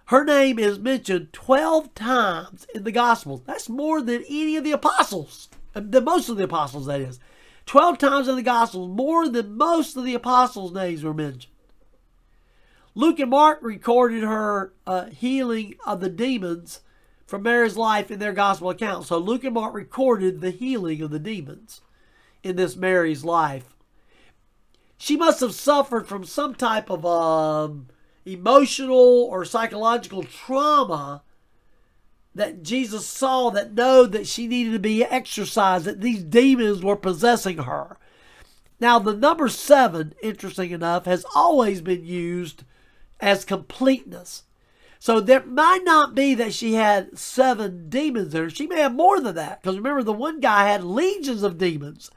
Her 0.06 0.24
name 0.24 0.58
is 0.58 0.78
mentioned 0.78 1.32
12 1.32 1.94
times 1.94 2.66
in 2.74 2.84
the 2.84 2.92
Gospels. 2.92 3.42
That's 3.44 3.68
more 3.68 4.00
than 4.00 4.24
any 4.28 4.56
of 4.56 4.64
the 4.64 4.72
apostles, 4.72 5.48
uh, 5.74 5.82
than 5.84 6.04
most 6.04 6.28
of 6.28 6.36
the 6.36 6.44
apostles, 6.44 6.86
that 6.86 7.00
is. 7.00 7.20
12 7.68 7.98
times 7.98 8.28
in 8.28 8.36
the 8.36 8.42
Gospels, 8.42 8.88
more 8.88 9.28
than 9.28 9.56
most 9.56 9.96
of 9.96 10.04
the 10.04 10.14
apostles' 10.14 10.72
names 10.72 11.04
were 11.04 11.14
mentioned. 11.14 11.52
Luke 12.94 13.20
and 13.20 13.30
Mark 13.30 13.60
recorded 13.62 14.24
her 14.24 14.72
uh, 14.86 15.06
healing 15.06 15.74
of 15.86 16.00
the 16.00 16.08
demons 16.08 16.80
from 17.26 17.44
Mary's 17.44 17.76
life 17.76 18.10
in 18.10 18.18
their 18.18 18.32
gospel 18.32 18.70
account. 18.70 19.06
So 19.06 19.18
Luke 19.18 19.44
and 19.44 19.54
Mark 19.54 19.72
recorded 19.72 20.40
the 20.40 20.50
healing 20.50 21.00
of 21.02 21.10
the 21.10 21.20
demons 21.20 21.82
in 22.42 22.56
this 22.56 22.74
Mary's 22.74 23.22
life 23.22 23.76
she 24.98 25.16
must 25.16 25.40
have 25.40 25.54
suffered 25.54 26.06
from 26.06 26.24
some 26.24 26.54
type 26.54 26.90
of 26.90 27.06
um, 27.06 27.86
emotional 28.26 29.24
or 29.30 29.44
psychological 29.44 30.24
trauma 30.24 31.22
that 32.38 32.62
Jesus 32.62 33.06
saw 33.06 33.50
that 33.50 33.74
know 33.74 34.06
that 34.06 34.26
she 34.26 34.46
needed 34.46 34.72
to 34.72 34.78
be 34.78 35.04
exorcised, 35.04 35.84
that 35.84 36.00
these 36.00 36.22
demons 36.22 36.82
were 36.82 36.96
possessing 36.96 37.58
her. 37.58 37.98
Now, 38.80 38.98
the 38.98 39.14
number 39.14 39.48
seven, 39.48 40.14
interesting 40.22 40.70
enough, 40.70 41.04
has 41.04 41.24
always 41.34 41.80
been 41.80 42.04
used 42.04 42.64
as 43.20 43.44
completeness. 43.44 44.44
So 45.00 45.20
there 45.20 45.44
might 45.44 45.84
not 45.84 46.14
be 46.14 46.34
that 46.34 46.54
she 46.54 46.74
had 46.74 47.18
seven 47.18 47.88
demons 47.88 48.32
there. 48.32 48.50
She 48.50 48.66
may 48.66 48.80
have 48.80 48.94
more 48.94 49.20
than 49.20 49.34
that. 49.36 49.62
Because 49.62 49.76
remember, 49.76 50.02
the 50.02 50.12
one 50.12 50.40
guy 50.40 50.68
had 50.68 50.82
legions 50.82 51.42
of 51.42 51.58
demons 51.58 52.10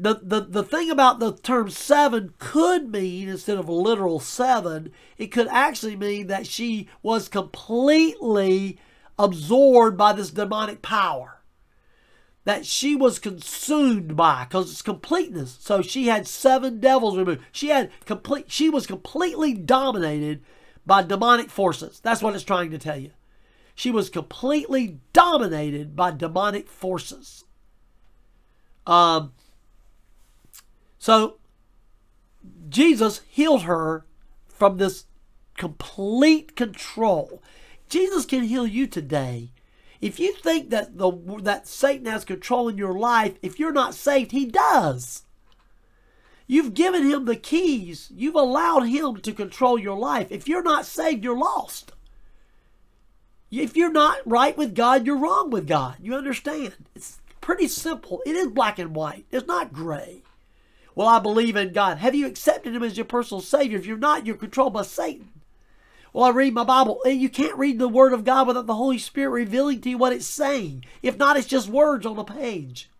the, 0.00 0.18
the, 0.22 0.40
the 0.40 0.62
thing 0.62 0.90
about 0.90 1.20
the 1.20 1.36
term 1.36 1.68
seven 1.68 2.32
could 2.38 2.90
mean, 2.90 3.28
instead 3.28 3.58
of 3.58 3.68
literal 3.68 4.18
seven, 4.18 4.92
it 5.18 5.26
could 5.26 5.46
actually 5.48 5.94
mean 5.94 6.26
that 6.28 6.46
she 6.46 6.88
was 7.02 7.28
completely 7.28 8.78
absorbed 9.20 9.96
by 9.96 10.12
this 10.12 10.30
demonic 10.30 10.82
power. 10.82 11.42
That 12.44 12.64
she 12.64 12.96
was 12.96 13.18
consumed 13.18 14.16
by, 14.16 14.44
because 14.44 14.70
it's 14.70 14.82
completeness. 14.82 15.58
So 15.60 15.82
she 15.82 16.06
had 16.06 16.26
seven 16.26 16.80
devils 16.80 17.16
removed. 17.16 17.42
She 17.52 17.68
had 17.68 17.90
complete 18.06 18.50
she 18.50 18.70
was 18.70 18.86
completely 18.86 19.52
dominated 19.52 20.42
by 20.86 21.02
demonic 21.02 21.50
forces. 21.50 22.00
That's 22.00 22.22
what 22.22 22.34
it's 22.34 22.42
trying 22.42 22.70
to 22.70 22.78
tell 22.78 22.98
you. 22.98 23.10
She 23.74 23.90
was 23.90 24.08
completely 24.08 25.00
dominated 25.12 25.94
by 25.94 26.12
demonic 26.12 26.66
forces. 26.68 27.44
Um, 28.86 29.32
so 30.98 31.38
Jesus 32.68 33.20
healed 33.28 33.62
her 33.62 34.06
from 34.48 34.78
this 34.78 35.04
complete 35.56 36.56
control. 36.56 37.42
Jesus 37.90 38.24
can 38.24 38.44
heal 38.44 38.66
you 38.66 38.86
today. 38.86 39.50
If 40.00 40.18
you 40.18 40.32
think 40.32 40.70
that 40.70 40.96
the 40.96 41.12
that 41.42 41.66
Satan 41.68 42.06
has 42.06 42.24
control 42.24 42.68
in 42.68 42.78
your 42.78 42.98
life, 42.98 43.34
if 43.42 43.58
you're 43.58 43.72
not 43.72 43.94
saved, 43.94 44.32
he 44.32 44.46
does. 44.46 45.24
You've 46.46 46.74
given 46.74 47.04
him 47.04 47.26
the 47.26 47.36
keys. 47.36 48.10
You've 48.12 48.34
allowed 48.34 48.84
him 48.84 49.18
to 49.18 49.32
control 49.32 49.78
your 49.78 49.96
life. 49.96 50.28
If 50.30 50.48
you're 50.48 50.62
not 50.62 50.86
saved, 50.86 51.22
you're 51.22 51.38
lost. 51.38 51.92
If 53.50 53.76
you're 53.76 53.92
not 53.92 54.18
right 54.24 54.56
with 54.56 54.74
God, 54.74 55.06
you're 55.06 55.18
wrong 55.18 55.50
with 55.50 55.68
God. 55.68 55.96
You 56.00 56.14
understand? 56.14 56.74
It's 56.94 57.20
pretty 57.40 57.68
simple. 57.68 58.22
It 58.24 58.36
is 58.36 58.48
black 58.48 58.78
and 58.78 58.94
white. 58.94 59.26
It's 59.30 59.46
not 59.46 59.72
gray. 59.72 60.22
Well, 60.94 61.08
I 61.08 61.18
believe 61.18 61.56
in 61.56 61.72
God. 61.72 61.98
Have 61.98 62.14
you 62.14 62.26
accepted 62.26 62.74
Him 62.74 62.82
as 62.82 62.96
your 62.96 63.06
personal 63.06 63.40
Savior? 63.40 63.78
If 63.78 63.86
you're 63.86 63.96
not, 63.96 64.26
you're 64.26 64.36
controlled 64.36 64.72
by 64.72 64.82
Satan. 64.82 65.28
Well, 66.12 66.24
I 66.24 66.30
read 66.30 66.54
my 66.54 66.64
Bible. 66.64 67.00
And 67.04 67.20
you 67.20 67.28
can't 67.28 67.58
read 67.58 67.78
the 67.78 67.88
Word 67.88 68.12
of 68.12 68.24
God 68.24 68.46
without 68.46 68.66
the 68.66 68.74
Holy 68.74 68.98
Spirit 68.98 69.30
revealing 69.30 69.80
to 69.80 69.90
you 69.90 69.98
what 69.98 70.12
it's 70.12 70.26
saying. 70.26 70.84
If 71.02 71.16
not, 71.16 71.36
it's 71.36 71.46
just 71.46 71.68
words 71.68 72.06
on 72.06 72.18
a 72.18 72.24
page. 72.24 72.90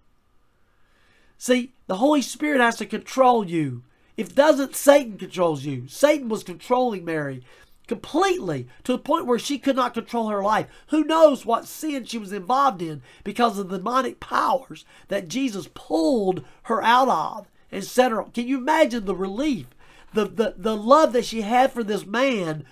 See, 1.39 1.73
the 1.87 1.97
Holy 1.97 2.23
Spirit 2.23 2.61
has 2.61 2.77
to 2.77 2.87
control 2.87 3.47
you. 3.47 3.83
If 4.17 4.35
doesn't, 4.35 4.77
Satan 4.77 5.17
controls 5.17 5.65
you. 5.65 5.89
Satan 5.89 6.29
was 6.29 6.45
controlling 6.45 7.05
Mary 7.05 7.43
completely 7.87 8.69
to 8.85 8.93
the 8.93 8.99
point 8.99 9.27
where 9.27 9.39
she 9.39 9.59
could 9.59 9.75
not 9.75 9.95
control 9.95 10.29
her 10.29 10.43
life. 10.43 10.69
Who 10.89 11.03
knows 11.03 11.45
what 11.45 11.67
sin 11.67 12.05
she 12.05 12.19
was 12.19 12.33
involved 12.33 12.83
in 12.83 13.03
because 13.25 13.59
of 13.59 13.69
the 13.69 13.79
demonic 13.79 14.21
powers 14.21 14.85
that 15.09 15.27
Jesus 15.27 15.69
pulled 15.75 16.45
her 16.65 16.81
out 16.83 17.09
of 17.09 17.49
etc. 17.73 18.27
Can 18.33 18.47
you 18.47 18.59
imagine 18.59 19.05
the 19.05 19.15
relief, 19.15 19.67
the, 20.13 20.27
the, 20.27 20.55
the 20.57 20.77
love 20.77 21.13
that 21.13 21.25
she 21.25 21.43
had 21.43 21.73
for 21.73 21.85
this 21.85 22.05
man 22.05 22.65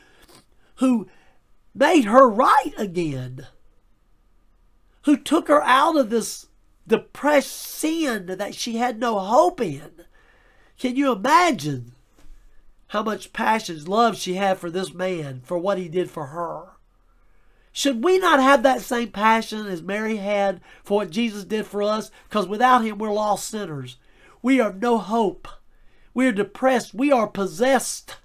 who 0.79 1.09
made 1.75 2.05
her 2.05 2.29
right 2.29 2.73
again, 2.77 3.47
who 5.03 5.17
took 5.17 5.49
her 5.49 5.63
out 5.63 5.97
of 5.97 6.11
this 6.11 6.47
depressed 6.87 7.53
sin 7.53 8.27
that 8.27 8.55
she 8.55 8.77
had 8.77 8.99
no 8.99 9.19
hope 9.19 9.61
in? 9.61 9.91
Can 10.79 10.97
you 10.97 11.13
imagine 11.13 11.93
how 12.89 13.03
much 13.03 13.33
passion, 13.33 13.85
love 13.85 14.17
she 14.17 14.35
had 14.35 14.59
for 14.59 14.71
this 14.71 14.95
man, 14.95 15.43
for 15.45 15.59
what 15.59 15.79
he 15.79 15.89
did 15.89 16.11
for 16.11 16.27
her? 16.27 16.73
Should 17.73 18.03
we 18.03 18.19
not 18.19 18.41
have 18.41 18.63
that 18.63 18.81
same 18.81 19.11
passion 19.13 19.67
as 19.67 19.83
Mary 19.83 20.17
had 20.17 20.61
for 20.83 20.99
what 20.99 21.11
Jesus 21.11 21.45
did 21.45 21.67
for 21.67 21.83
us? 21.83 22.11
Because 22.29 22.49
without 22.49 22.85
Him, 22.85 22.99
we're 22.99 23.13
lost 23.13 23.49
sinners. 23.49 23.99
We 24.43 24.57
have 24.57 24.83
no 24.83 24.99
hope. 24.99 25.47
We 26.13 26.27
are 26.27 26.33
depressed. 26.33 26.93
We 26.93 27.13
are 27.13 27.29
possessed 27.29 28.17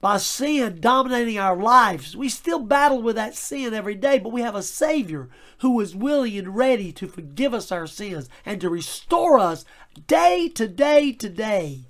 by 0.00 0.18
sin 0.18 0.78
dominating 0.80 1.38
our 1.38 1.56
lives. 1.56 2.16
We 2.16 2.28
still 2.28 2.60
battle 2.60 3.02
with 3.02 3.16
that 3.16 3.34
sin 3.34 3.74
every 3.74 3.94
day, 3.94 4.18
but 4.18 4.32
we 4.32 4.42
have 4.42 4.54
a 4.54 4.62
Savior 4.62 5.28
who 5.58 5.80
is 5.80 5.96
willing 5.96 6.36
and 6.36 6.56
ready 6.56 6.92
to 6.92 7.08
forgive 7.08 7.54
us 7.54 7.72
our 7.72 7.86
sins 7.86 8.28
and 8.44 8.60
to 8.60 8.68
restore 8.68 9.38
us 9.38 9.64
day 10.06 10.48
to 10.50 10.68
day 10.68 11.12
to 11.12 11.28
day. 11.28 11.86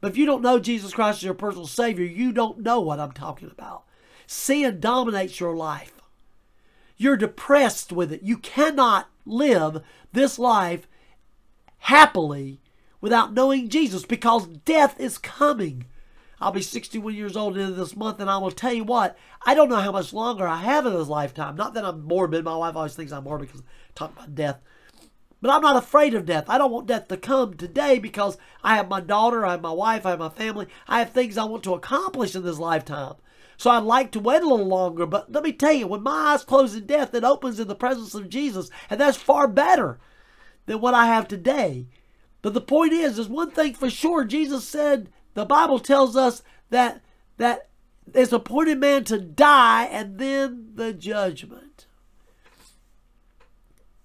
But 0.00 0.12
if 0.12 0.16
you 0.16 0.26
don't 0.26 0.42
know 0.42 0.58
Jesus 0.58 0.94
Christ 0.94 1.18
as 1.18 1.24
your 1.24 1.34
personal 1.34 1.66
Savior, 1.66 2.06
you 2.06 2.32
don't 2.32 2.60
know 2.60 2.80
what 2.80 3.00
I'm 3.00 3.12
talking 3.12 3.50
about. 3.50 3.82
Sin 4.26 4.80
dominates 4.80 5.40
your 5.40 5.54
life. 5.54 6.00
You're 6.96 7.16
depressed 7.16 7.92
with 7.92 8.12
it. 8.12 8.22
You 8.22 8.38
cannot 8.38 9.08
live 9.26 9.82
this 10.12 10.38
life 10.38 10.86
happily 11.78 12.60
without 13.00 13.32
knowing 13.32 13.68
Jesus 13.68 14.04
because 14.04 14.46
death 14.46 14.98
is 15.00 15.18
coming. 15.18 15.86
I'll 16.40 16.52
be 16.52 16.62
61 16.62 17.14
years 17.14 17.36
old 17.36 17.58
in 17.58 17.76
this 17.76 17.94
month, 17.94 18.18
and 18.18 18.30
I 18.30 18.38
will 18.38 18.50
tell 18.50 18.72
you 18.72 18.84
what, 18.84 19.18
I 19.44 19.54
don't 19.54 19.68
know 19.68 19.76
how 19.76 19.92
much 19.92 20.12
longer 20.12 20.48
I 20.48 20.56
have 20.56 20.86
in 20.86 20.94
this 20.94 21.08
lifetime. 21.08 21.54
Not 21.54 21.74
that 21.74 21.84
I'm 21.84 22.02
morbid. 22.02 22.44
My 22.44 22.56
wife 22.56 22.76
always 22.76 22.94
thinks 22.94 23.12
I'm 23.12 23.24
morbid 23.24 23.48
because 23.48 23.60
I 23.60 23.64
talk 23.94 24.12
about 24.12 24.34
death. 24.34 24.58
But 25.42 25.50
I'm 25.50 25.62
not 25.62 25.76
afraid 25.76 26.14
of 26.14 26.26
death. 26.26 26.44
I 26.48 26.58
don't 26.58 26.72
want 26.72 26.86
death 26.86 27.08
to 27.08 27.16
come 27.16 27.54
today 27.54 27.98
because 27.98 28.36
I 28.62 28.76
have 28.76 28.88
my 28.88 29.00
daughter, 29.00 29.44
I 29.44 29.52
have 29.52 29.62
my 29.62 29.72
wife, 29.72 30.04
I 30.04 30.10
have 30.10 30.18
my 30.18 30.28
family. 30.28 30.66
I 30.86 30.98
have 30.98 31.10
things 31.10 31.38
I 31.38 31.44
want 31.44 31.64
to 31.64 31.74
accomplish 31.74 32.34
in 32.34 32.42
this 32.42 32.58
lifetime. 32.58 33.14
So 33.56 33.70
I'd 33.70 33.82
like 33.82 34.10
to 34.12 34.20
wait 34.20 34.42
a 34.42 34.48
little 34.48 34.66
longer. 34.66 35.06
But 35.06 35.32
let 35.32 35.44
me 35.44 35.52
tell 35.52 35.72
you, 35.72 35.86
when 35.86 36.02
my 36.02 36.32
eyes 36.32 36.44
close 36.44 36.74
in 36.74 36.86
death, 36.86 37.14
it 37.14 37.24
opens 37.24 37.60
in 37.60 37.68
the 37.68 37.74
presence 37.74 38.14
of 38.14 38.28
Jesus. 38.28 38.70
And 38.88 38.98
that's 38.98 39.18
far 39.18 39.46
better 39.48 39.98
than 40.66 40.80
what 40.80 40.94
I 40.94 41.06
have 41.06 41.28
today. 41.28 41.86
But 42.42 42.54
the 42.54 42.60
point 42.60 42.92
is, 42.92 43.16
there's 43.16 43.28
one 43.28 43.50
thing 43.50 43.74
for 43.74 43.90
sure. 43.90 44.24
Jesus 44.24 44.66
said, 44.66 45.10
the 45.40 45.46
Bible 45.46 45.78
tells 45.78 46.16
us 46.16 46.42
that 46.68 47.00
that 47.38 47.70
it's 48.12 48.32
appointed 48.32 48.78
man 48.78 49.04
to 49.04 49.18
die 49.18 49.84
and 49.84 50.18
then 50.18 50.72
the 50.74 50.92
judgment. 50.92 51.86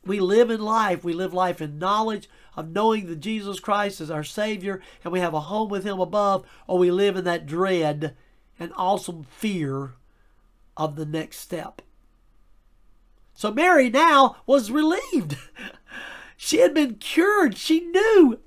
We 0.06 0.22
live 0.22 0.50
in 0.50 0.62
life. 0.62 1.04
We 1.04 1.12
live 1.12 1.34
life 1.34 1.60
in 1.60 1.78
knowledge 1.78 2.30
of 2.56 2.70
knowing 2.70 3.08
that 3.08 3.18
Jesus 3.18 3.60
Christ 3.60 4.00
is 4.00 4.10
our 4.10 4.24
Savior 4.24 4.82
and 5.04 5.12
we 5.12 5.20
have 5.20 5.34
a 5.34 5.42
home 5.42 5.70
with 5.70 5.84
Him 5.84 6.00
above, 6.00 6.46
or 6.68 6.78
we 6.78 6.90
live 6.90 7.18
in 7.18 7.26
that 7.26 7.46
dread 7.46 8.16
and 8.58 8.72
awesome 8.78 9.24
fear 9.24 9.96
of 10.78 10.96
the 10.96 11.06
next 11.06 11.40
step. 11.40 11.82
So 13.34 13.52
Mary 13.52 13.90
now 13.90 14.38
was 14.46 14.72
relieved. 14.72 15.36
she 16.38 16.60
had 16.60 16.74
been 16.74 16.96
cured. 16.96 17.58
She 17.58 17.82
knew 17.82 18.40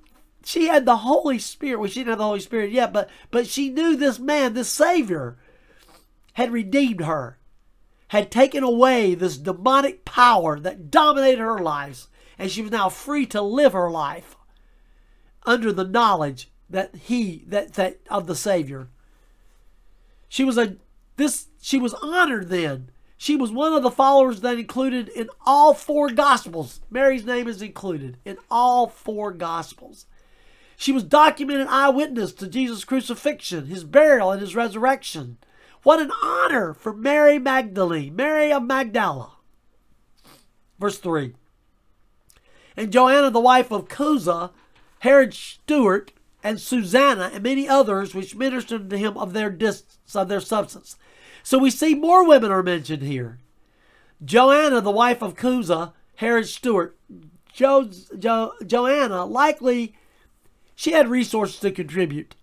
she 0.49 0.69
had 0.69 0.87
the 0.87 0.97
Holy 0.97 1.39
Spirit. 1.39 1.79
Well, 1.79 1.91
she 1.91 2.01
didn't 2.01 2.13
have 2.13 2.19
the 2.19 2.25
Holy 2.25 2.41
Spirit 2.41 2.71
yet, 2.71 2.91
but 2.91 3.11
but 3.31 3.47
she 3.47 3.69
knew 3.69 3.95
this 3.95 4.19
man, 4.19 4.55
this 4.55 4.71
Savior, 4.71 5.37
had 6.33 6.51
redeemed 6.51 7.03
her, 7.03 7.39
had 8.09 8.31
taken 8.31 8.65
away 8.65 9.15
this 9.15 9.37
demonic 9.37 10.07
power 10.07 10.59
that 10.59 10.91
dominated 10.91 11.41
her 11.41 11.59
lives, 11.59 12.09
and 12.39 12.51
she 12.51 12.63
was 12.63 12.71
now 12.71 12.89
free 12.89 13.27
to 13.27 13.43
live 13.43 13.75
her 13.75 13.91
life 13.91 14.37
under 15.45 15.71
the 15.71 15.85
knowledge 15.85 16.51
that 16.71 16.97
he 16.97 17.45
that 17.49 17.75
that 17.75 17.99
of 18.09 18.27
the 18.27 18.35
Savior. 18.35 18.89
She 20.31 20.45
was 20.45 20.57
a 20.57 20.77
this 21.17 21.49
she 21.61 21.77
was 21.77 21.93
honored 21.93 22.49
then. 22.49 22.91
She 23.19 23.37
was 23.37 23.53
one 23.53 23.75
of 23.75 23.83
the 23.83 23.91
followers 23.91 24.41
that 24.41 24.59
included 24.59 25.11
in 25.11 25.29
all 25.45 25.75
four 25.75 26.09
gospels. 26.09 26.81
Mary's 26.89 27.27
name 27.27 27.49
is 27.49 27.61
included 27.61 28.17
in 28.25 28.39
all 28.51 28.87
four 28.89 29.33
gospels. 29.33 30.07
She 30.81 30.93
was 30.93 31.03
documented 31.03 31.67
eyewitness 31.67 32.33
to 32.35 32.47
Jesus' 32.47 32.85
crucifixion, 32.85 33.67
his 33.67 33.83
burial, 33.83 34.31
and 34.31 34.41
his 34.41 34.55
resurrection. 34.55 35.37
What 35.83 36.01
an 36.01 36.13
honor 36.23 36.73
for 36.73 36.93
Mary 36.93 37.37
Magdalene, 37.37 38.15
Mary 38.15 38.53
of 38.53 38.63
Magdala. 38.63 39.33
Verse 40.79 40.97
3. 40.99 41.35
And 42.77 42.93
Joanna, 42.93 43.29
the 43.29 43.41
wife 43.41 43.73
of 43.73 43.89
Chuza, 43.89 44.53
Herod 45.01 45.35
steward, 45.35 46.13
and 46.45 46.61
Susanna 46.61 47.33
and 47.35 47.43
many 47.43 47.69
others 47.69 48.15
which 48.15 48.37
ministered 48.37 48.89
to 48.89 48.97
him 48.97 49.19
of 49.19 49.33
their 49.33 49.51
distance, 49.51 50.15
of 50.15 50.29
their 50.29 50.41
substance. 50.41 50.97
So 51.43 51.59
we 51.59 51.73
see 51.73 51.97
more 51.97 52.25
women 52.25 52.53
are 52.53 52.63
mentioned 52.63 53.03
here. 53.03 53.41
Joanna, 54.25 54.81
the 54.81 54.93
wife 54.93 55.23
of 55.23 55.35
Chuza, 55.35 55.93
Herod 56.15 56.47
steward. 56.47 56.95
Jo, 57.53 57.91
jo, 58.17 58.53
Joanna, 58.65 59.25
likely 59.25 59.97
she 60.79 60.93
had 60.93 61.09
resources 61.09 61.59
to 61.59 61.73
contribute. 61.73 62.37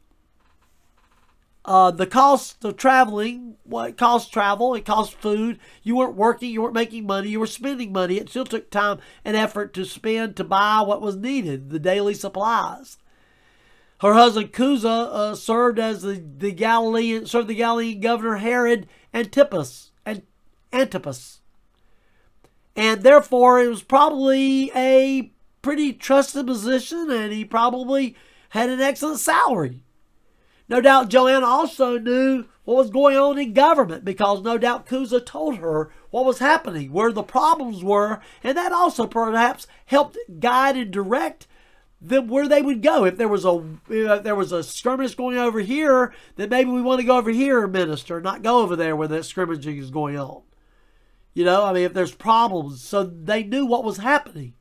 Uh, 1.64 1.90
the 1.90 2.06
cost 2.06 2.66
of 2.66 2.76
traveling, 2.76 3.56
what 3.64 3.84
well, 3.84 3.94
cost 3.94 4.34
travel, 4.34 4.76
it 4.76 4.84
cost 4.84 5.14
food. 5.14 5.58
You 5.84 5.96
weren't 5.96 6.18
working, 6.18 6.52
you 6.52 6.62
weren't 6.62 6.74
making 6.74 7.06
money, 7.06 7.30
you 7.30 7.40
were 7.40 7.48
spending 7.48 7.94
money. 7.94 8.18
It 8.18 8.28
still 8.28 8.44
took 8.44 8.70
time 8.70 9.00
and 9.24 9.38
effort 9.38 9.74
to 9.76 9.86
spend 9.86 10.36
to 10.36 10.44
buy 10.44 10.82
what 10.82 11.02
was 11.02 11.16
needed, 11.16 11.70
the 11.70 11.80
daily 11.80 12.14
supplies. 12.14 12.98
Her 14.02 14.14
husband 14.14 14.52
Chuza 14.52 14.86
uh, 14.86 15.36
served 15.36 15.80
as 15.80 16.02
the, 16.02 16.22
the 16.38 16.52
Galilean 16.52 17.28
served 17.28 17.48
the 17.48 17.56
Galilean 17.56 18.02
governor 18.02 18.36
Herod 18.36 18.86
Antipas 19.14 19.92
and 20.06 20.24
Antipas. 20.74 21.40
And 22.76 23.02
therefore 23.02 23.62
it 23.62 23.70
was 23.70 23.82
probably 23.82 24.72
a 24.76 25.32
pretty 25.66 25.92
trusted 25.92 26.46
position 26.46 27.10
and 27.10 27.34
he 27.34 27.44
probably 27.44 28.16
had 28.50 28.70
an 28.70 28.80
excellent 28.80 29.18
salary. 29.18 29.82
No 30.70 30.80
doubt 30.80 31.10
Joanna 31.10 31.48
also 31.48 31.98
knew 31.98 32.46
what 32.66 32.78
was 32.78 32.92
going 32.92 33.18
on 33.18 33.40
in 33.40 33.52
government 33.54 34.06
because 34.06 34.44
no 34.44 34.60
doubt 34.60 34.86
Chuza 34.86 35.26
told 35.26 35.58
her 35.58 35.90
what 36.12 36.24
was 36.24 36.38
happening, 36.38 36.92
where 36.92 37.12
the 37.12 37.24
problems 37.24 37.84
were, 37.84 38.22
and 38.44 38.56
that 38.56 38.72
also 38.72 39.08
perhaps 39.08 39.66
helped 39.88 40.20
guide 40.40 40.78
and 40.78 40.92
direct 40.92 41.48
them 42.00 42.28
where 42.28 42.48
they 42.48 42.62
would 42.62 42.84
go. 42.84 43.04
If 43.04 43.18
there 43.18 43.28
was 43.28 43.44
a 43.44 43.66
if 43.90 44.22
there 44.22 44.36
was 44.36 44.52
a 44.52 44.64
skirmish 44.64 45.16
going 45.16 45.40
over 45.40 45.62
here, 45.62 46.14
then 46.36 46.50
maybe 46.50 46.70
we 46.70 46.84
want 46.84 47.02
to 47.02 47.08
go 47.08 47.18
over 47.18 47.32
here 47.32 47.66
minister, 47.66 48.22
not 48.22 48.44
go 48.44 48.60
over 48.60 48.76
there 48.76 48.96
where 48.96 49.08
that 49.08 49.26
skirmishing 49.26 49.78
is 49.80 49.90
going 49.90 50.16
on. 50.16 50.44
You 51.34 51.44
know, 51.44 51.66
I 51.66 51.74
mean, 51.74 51.86
if 51.86 51.94
there's 51.96 52.14
problems, 52.14 52.84
so 52.84 53.04
they 53.04 53.42
knew 53.42 53.66
what 53.66 53.84
was 53.84 53.98
happening. 53.98 54.54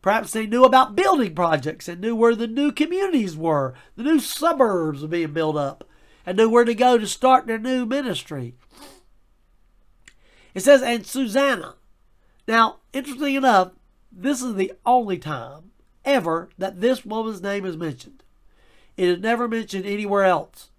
Perhaps 0.00 0.32
they 0.32 0.46
knew 0.46 0.64
about 0.64 0.96
building 0.96 1.34
projects 1.34 1.88
and 1.88 2.00
knew 2.00 2.14
where 2.14 2.34
the 2.34 2.46
new 2.46 2.70
communities 2.70 3.36
were, 3.36 3.74
the 3.96 4.02
new 4.02 4.20
suburbs 4.20 5.02
were 5.02 5.08
being 5.08 5.32
built 5.32 5.56
up, 5.56 5.84
and 6.24 6.36
knew 6.36 6.48
where 6.48 6.64
to 6.64 6.74
go 6.74 6.98
to 6.98 7.06
start 7.06 7.46
their 7.46 7.58
new 7.58 7.84
ministry. 7.84 8.54
It 10.54 10.60
says, 10.60 10.82
and 10.82 11.06
Susanna. 11.06 11.74
Now, 12.46 12.76
interesting 12.92 13.34
enough, 13.34 13.72
this 14.10 14.42
is 14.42 14.54
the 14.54 14.72
only 14.86 15.18
time 15.18 15.70
ever 16.04 16.48
that 16.58 16.80
this 16.80 17.04
woman's 17.04 17.42
name 17.42 17.64
is 17.64 17.76
mentioned. 17.76 18.22
It 18.96 19.08
is 19.08 19.18
never 19.20 19.46
mentioned 19.46 19.86
anywhere 19.86 20.24
else. 20.24 20.70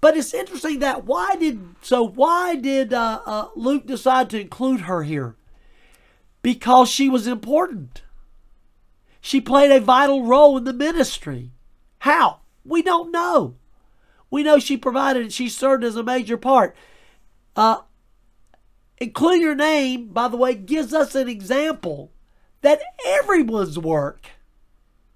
But 0.00 0.16
it's 0.16 0.34
interesting 0.34 0.80
that 0.80 1.04
why 1.04 1.36
did 1.36 1.74
so 1.80 2.02
why 2.02 2.56
did 2.56 2.92
uh, 2.92 3.22
uh, 3.24 3.48
Luke 3.56 3.86
decide 3.86 4.28
to 4.30 4.40
include 4.40 4.82
her 4.82 5.02
here? 5.02 5.36
Because 6.42 6.90
she 6.90 7.08
was 7.08 7.26
important. 7.26 8.02
She 9.26 9.40
played 9.40 9.72
a 9.72 9.80
vital 9.80 10.22
role 10.22 10.56
in 10.56 10.62
the 10.62 10.72
ministry. 10.72 11.50
How? 11.98 12.42
We 12.64 12.80
don't 12.80 13.10
know. 13.10 13.56
We 14.30 14.44
know 14.44 14.60
she 14.60 14.76
provided, 14.76 15.32
she 15.32 15.48
served 15.48 15.82
as 15.82 15.96
a 15.96 16.04
major 16.04 16.36
part. 16.36 16.76
Uh, 17.56 17.78
including 18.98 19.42
her 19.42 19.56
name, 19.56 20.10
by 20.10 20.28
the 20.28 20.36
way, 20.36 20.54
gives 20.54 20.94
us 20.94 21.16
an 21.16 21.28
example 21.28 22.12
that 22.60 22.80
everyone's 23.04 23.76
work 23.76 24.26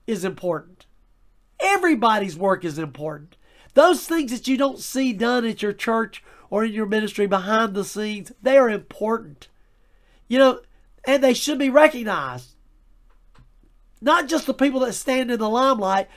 is 0.09 0.25
important. 0.25 0.87
Everybody's 1.61 2.37
work 2.37 2.65
is 2.65 2.81
important. 2.81 3.37
Those 3.75 4.09
things 4.09 4.33
that 4.33 4.49
you 4.49 4.57
don't 4.57 4.81
see 4.81 5.13
done 5.13 5.45
at 5.45 5.63
your 5.63 5.73
church 5.73 6.25
or 6.51 6.65
in 6.65 6.73
your 6.73 6.87
ministry 6.87 7.29
behind 7.29 7.75
the 7.75 7.85
scenes, 7.85 8.33
they 8.43 8.59
are 8.59 8.71
important. 8.71 9.47
You 10.27 10.41
know, 10.41 10.61
and 11.05 11.23
they 11.23 11.33
should 11.33 11.61
be 11.61 11.71
recognized. 11.71 12.50
Not 14.01 14.29
just 14.29 14.47
the 14.47 14.55
people 14.55 14.81
that 14.81 14.95
stand 14.95 15.31
in 15.31 15.39
the 15.39 15.49
limelight, 15.49 16.09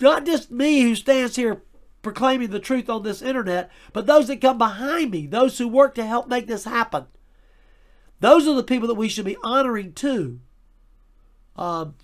not 0.00 0.26
just 0.26 0.50
me 0.50 0.82
who 0.82 0.94
stands 0.94 1.36
here 1.36 1.62
proclaiming 2.02 2.50
the 2.50 2.60
truth 2.60 2.88
on 2.88 3.02
this 3.02 3.22
internet, 3.22 3.70
but 3.92 4.06
those 4.06 4.28
that 4.28 4.40
come 4.40 4.58
behind 4.58 5.10
me, 5.10 5.26
those 5.26 5.58
who 5.58 5.68
work 5.68 5.94
to 5.94 6.04
help 6.04 6.28
make 6.28 6.46
this 6.46 6.64
happen. 6.64 7.06
Those 8.20 8.46
are 8.46 8.54
the 8.54 8.62
people 8.62 8.88
that 8.88 8.94
we 8.94 9.08
should 9.08 9.24
be 9.24 9.36
honoring 9.42 9.92
too. 9.92 10.40
Um, 11.56 11.94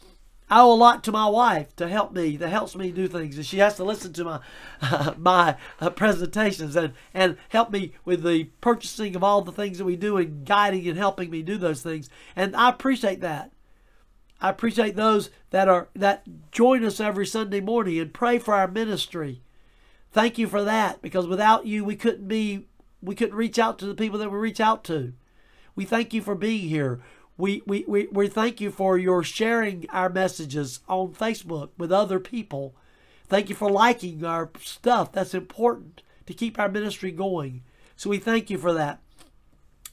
I 0.48 0.60
owe 0.60 0.72
a 0.72 0.74
lot 0.74 1.02
to 1.04 1.12
my 1.12 1.28
wife 1.28 1.74
to 1.76 1.88
help 1.88 2.12
me, 2.12 2.36
that 2.36 2.48
helps 2.48 2.76
me 2.76 2.92
do 2.92 3.08
things, 3.08 3.36
and 3.36 3.44
she 3.44 3.58
has 3.58 3.74
to 3.76 3.84
listen 3.84 4.12
to 4.14 4.24
my 4.24 4.40
uh, 4.80 5.14
my 5.18 5.56
uh, 5.80 5.90
presentations 5.90 6.76
and 6.76 6.94
and 7.12 7.36
help 7.48 7.70
me 7.70 7.92
with 8.04 8.22
the 8.22 8.44
purchasing 8.60 9.16
of 9.16 9.24
all 9.24 9.42
the 9.42 9.52
things 9.52 9.78
that 9.78 9.84
we 9.84 9.96
do 9.96 10.16
and 10.16 10.46
guiding 10.46 10.86
and 10.88 10.96
helping 10.96 11.30
me 11.30 11.42
do 11.42 11.58
those 11.58 11.82
things. 11.82 12.08
And 12.36 12.54
I 12.54 12.68
appreciate 12.68 13.20
that. 13.22 13.50
I 14.40 14.50
appreciate 14.50 14.96
those 14.96 15.30
that 15.50 15.68
are 15.68 15.88
that 15.94 16.24
join 16.52 16.84
us 16.84 17.00
every 17.00 17.26
Sunday 17.26 17.60
morning 17.60 17.98
and 17.98 18.12
pray 18.12 18.38
for 18.38 18.54
our 18.54 18.68
ministry. 18.68 19.42
Thank 20.12 20.38
you 20.38 20.46
for 20.46 20.62
that 20.64 21.02
because 21.02 21.26
without 21.26 21.66
you, 21.66 21.84
we 21.84 21.96
couldn't 21.96 22.28
be 22.28 22.66
we 23.02 23.14
couldn't 23.14 23.36
reach 23.36 23.58
out 23.58 23.78
to 23.78 23.86
the 23.86 23.94
people 23.94 24.18
that 24.18 24.30
we 24.30 24.38
reach 24.38 24.60
out 24.60 24.84
to. 24.84 25.12
We 25.74 25.84
thank 25.84 26.12
you 26.14 26.22
for 26.22 26.34
being 26.34 26.68
here. 26.68 27.00
We, 27.38 27.62
we, 27.66 27.84
we, 27.86 28.06
we 28.10 28.28
thank 28.28 28.60
you 28.60 28.70
for 28.70 28.96
your 28.96 29.22
sharing 29.22 29.86
our 29.90 30.08
messages 30.08 30.80
on 30.88 31.12
Facebook 31.12 31.68
with 31.76 31.92
other 31.92 32.18
people. 32.18 32.74
Thank 33.28 33.50
you 33.50 33.54
for 33.54 33.70
liking 33.70 34.24
our 34.24 34.50
stuff. 34.58 35.12
That's 35.12 35.34
important 35.34 36.02
to 36.24 36.32
keep 36.32 36.58
our 36.58 36.70
ministry 36.70 37.10
going. 37.10 37.62
So 37.94 38.08
we 38.08 38.18
thank 38.18 38.48
you 38.48 38.56
for 38.56 38.72
that. 38.72 39.00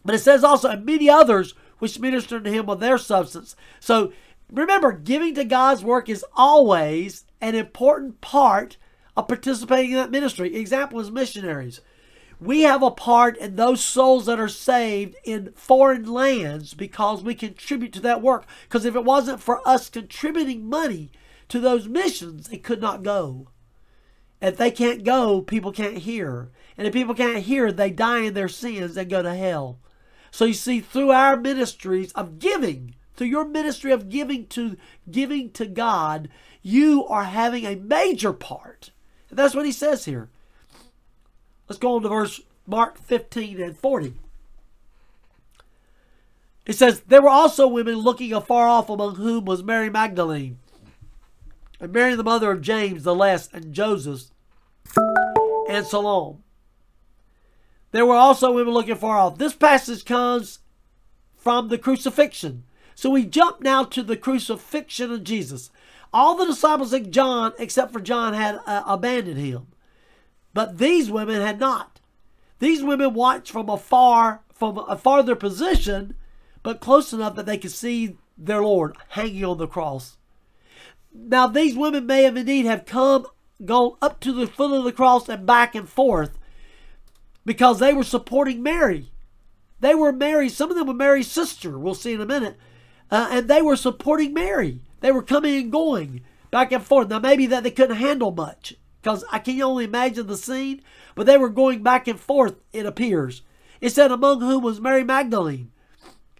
But 0.05 0.15
it 0.15 0.19
says 0.19 0.43
also, 0.43 0.69
and 0.69 0.85
many 0.85 1.09
others 1.09 1.53
which 1.79 1.99
ministered 1.99 2.45
to 2.45 2.51
him 2.51 2.69
of 2.69 2.79
their 2.79 2.97
substance. 2.97 3.57
So 3.81 4.13
remember, 4.53 4.91
giving 4.91 5.35
to 5.35 5.43
God's 5.43 5.83
work 5.83 6.07
is 6.07 6.25
always 6.35 7.25
an 7.41 7.55
important 7.55 8.21
part 8.21 8.77
of 9.17 9.27
participating 9.27 9.91
in 9.91 9.97
that 9.97 10.11
ministry. 10.11 10.55
Example 10.55 10.99
is 10.99 11.11
missionaries 11.11 11.81
we 12.43 12.63
have 12.63 12.83
a 12.83 12.91
part 12.91 13.37
in 13.37 13.55
those 13.55 13.83
souls 13.83 14.25
that 14.25 14.39
are 14.39 14.49
saved 14.49 15.15
in 15.23 15.53
foreign 15.55 16.05
lands 16.05 16.73
because 16.73 17.23
we 17.23 17.35
contribute 17.35 17.93
to 17.93 18.01
that 18.01 18.21
work. 18.21 18.45
Because 18.63 18.85
if 18.85 18.95
it 18.95 19.05
wasn't 19.05 19.41
for 19.41 19.65
us 19.67 19.89
contributing 19.89 20.67
money 20.67 21.11
to 21.47 21.59
those 21.59 21.87
missions, 21.87 22.49
it 22.49 22.63
could 22.63 22.81
not 22.81 23.03
go. 23.03 23.47
If 24.41 24.57
they 24.57 24.71
can't 24.71 25.05
go, 25.05 25.41
people 25.41 25.71
can't 25.71 25.99
hear. 25.99 26.51
And 26.77 26.85
if 26.85 26.93
people 26.93 27.15
can't 27.15 27.43
hear, 27.43 27.71
they 27.71 27.91
die 27.91 28.19
in 28.19 28.33
their 28.33 28.49
sins 28.49 28.97
and 28.97 29.09
go 29.09 29.21
to 29.21 29.33
hell. 29.33 29.79
So 30.31 30.45
you 30.45 30.53
see, 30.53 30.81
through 30.81 31.11
our 31.11 31.37
ministries 31.37 32.11
of 32.11 32.39
giving, 32.39 32.95
through 33.15 33.27
your 33.27 33.45
ministry 33.45 33.91
of 33.91 34.09
giving 34.09 34.47
to 34.47 34.77
giving 35.09 35.51
to 35.51 35.65
God, 35.65 36.29
you 36.61 37.05
are 37.07 37.25
having 37.25 37.65
a 37.65 37.75
major 37.75 38.33
part. 38.33 38.91
And 39.29 39.37
that's 39.37 39.55
what 39.55 39.65
he 39.65 39.71
says 39.71 40.05
here. 40.05 40.29
Let's 41.67 41.79
go 41.79 41.95
on 41.95 42.03
to 42.03 42.09
verse 42.09 42.41
Mark 42.67 42.97
15 42.97 43.61
and 43.61 43.77
40. 43.77 44.13
It 46.65 46.73
says, 46.73 47.01
There 47.01 47.21
were 47.21 47.29
also 47.29 47.67
women 47.67 47.95
looking 47.95 48.33
afar 48.33 48.67
off, 48.67 48.89
among 48.89 49.15
whom 49.15 49.45
was 49.45 49.63
Mary 49.63 49.89
Magdalene, 49.89 50.59
and 51.79 51.91
Mary 51.91 52.15
the 52.15 52.23
mother 52.23 52.51
of 52.51 52.61
James 52.61 53.03
the 53.03 53.13
Less, 53.13 53.49
and 53.51 53.73
Joseph, 53.73 54.31
and 55.69 55.85
Salome. 55.85 56.37
There 57.91 58.05
were 58.05 58.15
also 58.15 58.51
women 58.51 58.73
looking 58.73 58.95
far 58.95 59.17
off. 59.17 59.37
This 59.37 59.53
passage 59.53 60.03
comes 60.03 60.59
from 61.35 61.67
the 61.67 61.77
crucifixion. 61.77 62.63
So 62.95 63.09
we 63.09 63.25
jump 63.25 63.61
now 63.61 63.83
to 63.85 64.03
the 64.03 64.17
crucifixion 64.17 65.11
of 65.11 65.23
Jesus. 65.23 65.69
All 66.13 66.35
the 66.35 66.45
disciples 66.45 66.93
of 66.93 67.09
John, 67.09 67.53
except 67.57 67.91
for 67.91 67.99
John, 67.99 68.33
had 68.33 68.59
uh, 68.65 68.83
abandoned 68.85 69.39
him. 69.39 69.67
But 70.53 70.77
these 70.77 71.09
women 71.09 71.41
had 71.41 71.59
not. 71.59 71.99
These 72.59 72.83
women 72.83 73.13
watched 73.13 73.51
from 73.51 73.69
afar, 73.69 74.41
from 74.53 74.77
a 74.77 74.97
farther 74.97 75.35
position, 75.35 76.15
but 76.61 76.79
close 76.79 77.11
enough 77.11 77.35
that 77.35 77.45
they 77.45 77.57
could 77.57 77.71
see 77.71 78.17
their 78.37 78.61
Lord 78.61 78.95
hanging 79.09 79.43
on 79.43 79.57
the 79.57 79.67
cross. 79.67 80.17
Now, 81.13 81.47
these 81.47 81.75
women 81.75 82.05
may 82.05 82.23
have 82.23 82.37
indeed 82.37 82.65
have 82.65 82.85
come, 82.85 83.27
gone 83.63 83.97
up 84.01 84.19
to 84.21 84.31
the 84.31 84.47
foot 84.47 84.71
of 84.71 84.83
the 84.83 84.91
cross 84.91 85.29
and 85.29 85.45
back 85.45 85.75
and 85.75 85.87
forth 85.87 86.37
because 87.45 87.79
they 87.79 87.93
were 87.93 88.03
supporting 88.03 88.63
Mary. 88.63 89.11
They 89.79 89.95
were 89.95 90.11
Mary's, 90.11 90.55
some 90.55 90.71
of 90.71 90.77
them 90.77 90.87
were 90.87 90.93
Mary's 90.93 91.29
sister, 91.29 91.77
we'll 91.77 91.93
see 91.95 92.13
in 92.13 92.21
a 92.21 92.25
minute. 92.25 92.57
Uh, 93.11 93.27
and 93.31 93.47
they 93.47 93.61
were 93.61 93.75
supporting 93.75 94.33
Mary. 94.33 94.81
They 95.01 95.11
were 95.11 95.23
coming 95.23 95.55
and 95.55 95.71
going 95.71 96.21
back 96.51 96.71
and 96.71 96.83
forth. 96.83 97.09
Now, 97.09 97.19
maybe 97.19 97.45
that 97.47 97.63
they 97.63 97.71
couldn't 97.71 97.97
handle 97.97 98.31
much 98.31 98.75
because 99.01 99.25
I 99.31 99.39
can 99.39 99.61
only 99.61 99.85
imagine 99.85 100.27
the 100.27 100.37
scene, 100.37 100.81
but 101.15 101.25
they 101.25 101.37
were 101.37 101.49
going 101.49 101.83
back 101.83 102.07
and 102.07 102.19
forth, 102.19 102.55
it 102.71 102.85
appears. 102.85 103.41
It 103.81 103.89
said, 103.89 104.11
among 104.11 104.39
whom 104.39 104.63
was 104.63 104.79
Mary 104.79 105.03
Magdalene, 105.03 105.71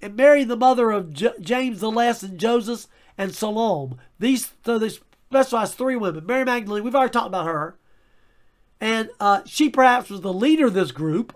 and 0.02 0.16
Mary, 0.16 0.44
the 0.44 0.56
mother 0.56 0.92
of 0.92 1.14
J- 1.14 1.34
James 1.42 1.82
the 1.82 1.92
Less, 1.92 2.24
and 2.24 2.40
Joseph, 2.40 2.88
and 3.18 3.36
Salome. 3.36 3.98
These, 4.18 4.54
so 4.66 4.80
they 4.80 4.90
specifies 5.34 5.74
three 5.74 5.96
women. 5.96 6.26
Mary 6.26 6.46
Magdalene, 6.46 6.84
we've 6.84 6.96
already 6.96 7.12
talked 7.12 7.28
about 7.28 7.48
her. 7.48 7.78
And 8.80 9.10
uh, 9.20 9.42
she 9.46 9.70
perhaps 9.70 10.10
was 10.10 10.22
the 10.22 10.34
leader 10.34 10.68
of 10.68 10.74
this 10.74 10.92
group 10.92 11.36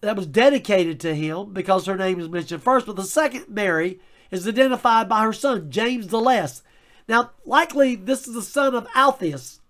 that 0.00 0.16
was 0.16 0.26
dedicated 0.26 0.98
to 1.00 1.14
him 1.14 1.52
because 1.52 1.86
her 1.86 1.96
name 1.96 2.18
is 2.18 2.28
mentioned 2.28 2.62
first. 2.62 2.86
But 2.86 2.96
the 2.96 3.04
second 3.04 3.46
Mary 3.48 4.00
is 4.30 4.46
identified 4.46 5.08
by 5.08 5.22
her 5.22 5.32
son, 5.32 5.70
James 5.70 6.08
the 6.08 6.20
Less. 6.20 6.62
Now, 7.08 7.30
likely 7.44 7.94
this 7.94 8.26
is 8.26 8.34
the 8.34 8.42
son 8.42 8.74
of 8.74 8.88
Alphaeus, 8.94 9.60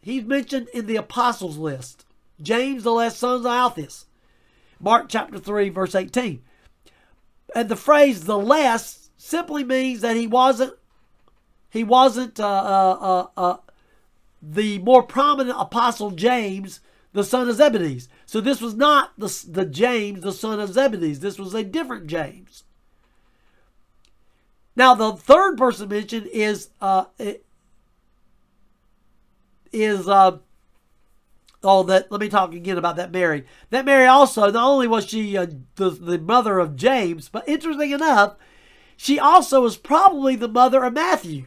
He's 0.00 0.24
mentioned 0.24 0.68
in 0.72 0.86
the 0.86 0.96
apostles 0.96 1.58
list. 1.58 2.06
James, 2.40 2.84
the 2.84 2.92
Less, 2.92 3.18
sons 3.18 3.44
of 3.44 3.52
Alphaeus. 3.52 4.06
Mark 4.80 5.06
chapter 5.08 5.38
3, 5.38 5.68
verse 5.70 5.94
18. 5.94 6.42
And 7.54 7.68
the 7.68 7.76
phrase 7.76 8.24
the 8.24 8.38
less 8.38 9.10
simply 9.16 9.64
means 9.64 10.00
that 10.00 10.16
he 10.16 10.26
wasn't 10.26 10.74
he 11.70 11.84
wasn't 11.84 12.40
uh, 12.40 12.46
uh, 12.46 12.98
uh, 13.00 13.26
uh, 13.36 13.56
the 14.40 14.78
more 14.78 15.02
prominent 15.02 15.56
apostle 15.60 16.10
James, 16.12 16.80
the 17.12 17.24
son 17.24 17.48
of 17.48 17.56
Zebedee. 17.56 18.02
So 18.24 18.40
this 18.40 18.62
was 18.62 18.74
not 18.74 19.12
the, 19.18 19.44
the 19.46 19.66
James, 19.66 20.22
the 20.22 20.32
son 20.32 20.60
of 20.60 20.72
Zebedee. 20.72 21.14
This 21.14 21.38
was 21.38 21.52
a 21.52 21.62
different 21.62 22.06
James. 22.06 22.64
Now 24.78 24.94
the 24.94 25.12
third 25.12 25.58
person 25.58 25.88
mentioned 25.88 26.28
is 26.28 26.70
uh, 26.80 27.06
is 29.72 30.08
uh, 30.08 30.38
oh 31.64 31.82
that 31.82 32.12
let 32.12 32.20
me 32.20 32.28
talk 32.28 32.54
again 32.54 32.78
about 32.78 32.94
that 32.94 33.10
Mary. 33.10 33.44
That 33.70 33.84
Mary 33.84 34.06
also 34.06 34.42
not 34.52 34.70
only 34.70 34.86
was 34.86 35.08
she 35.08 35.36
uh, 35.36 35.48
the 35.74 35.90
the 35.90 36.18
mother 36.20 36.60
of 36.60 36.76
James, 36.76 37.28
but 37.28 37.48
interesting 37.48 37.90
enough, 37.90 38.36
she 38.96 39.18
also 39.18 39.62
was 39.62 39.76
probably 39.76 40.36
the 40.36 40.46
mother 40.46 40.84
of 40.84 40.92
Matthew. 40.92 41.46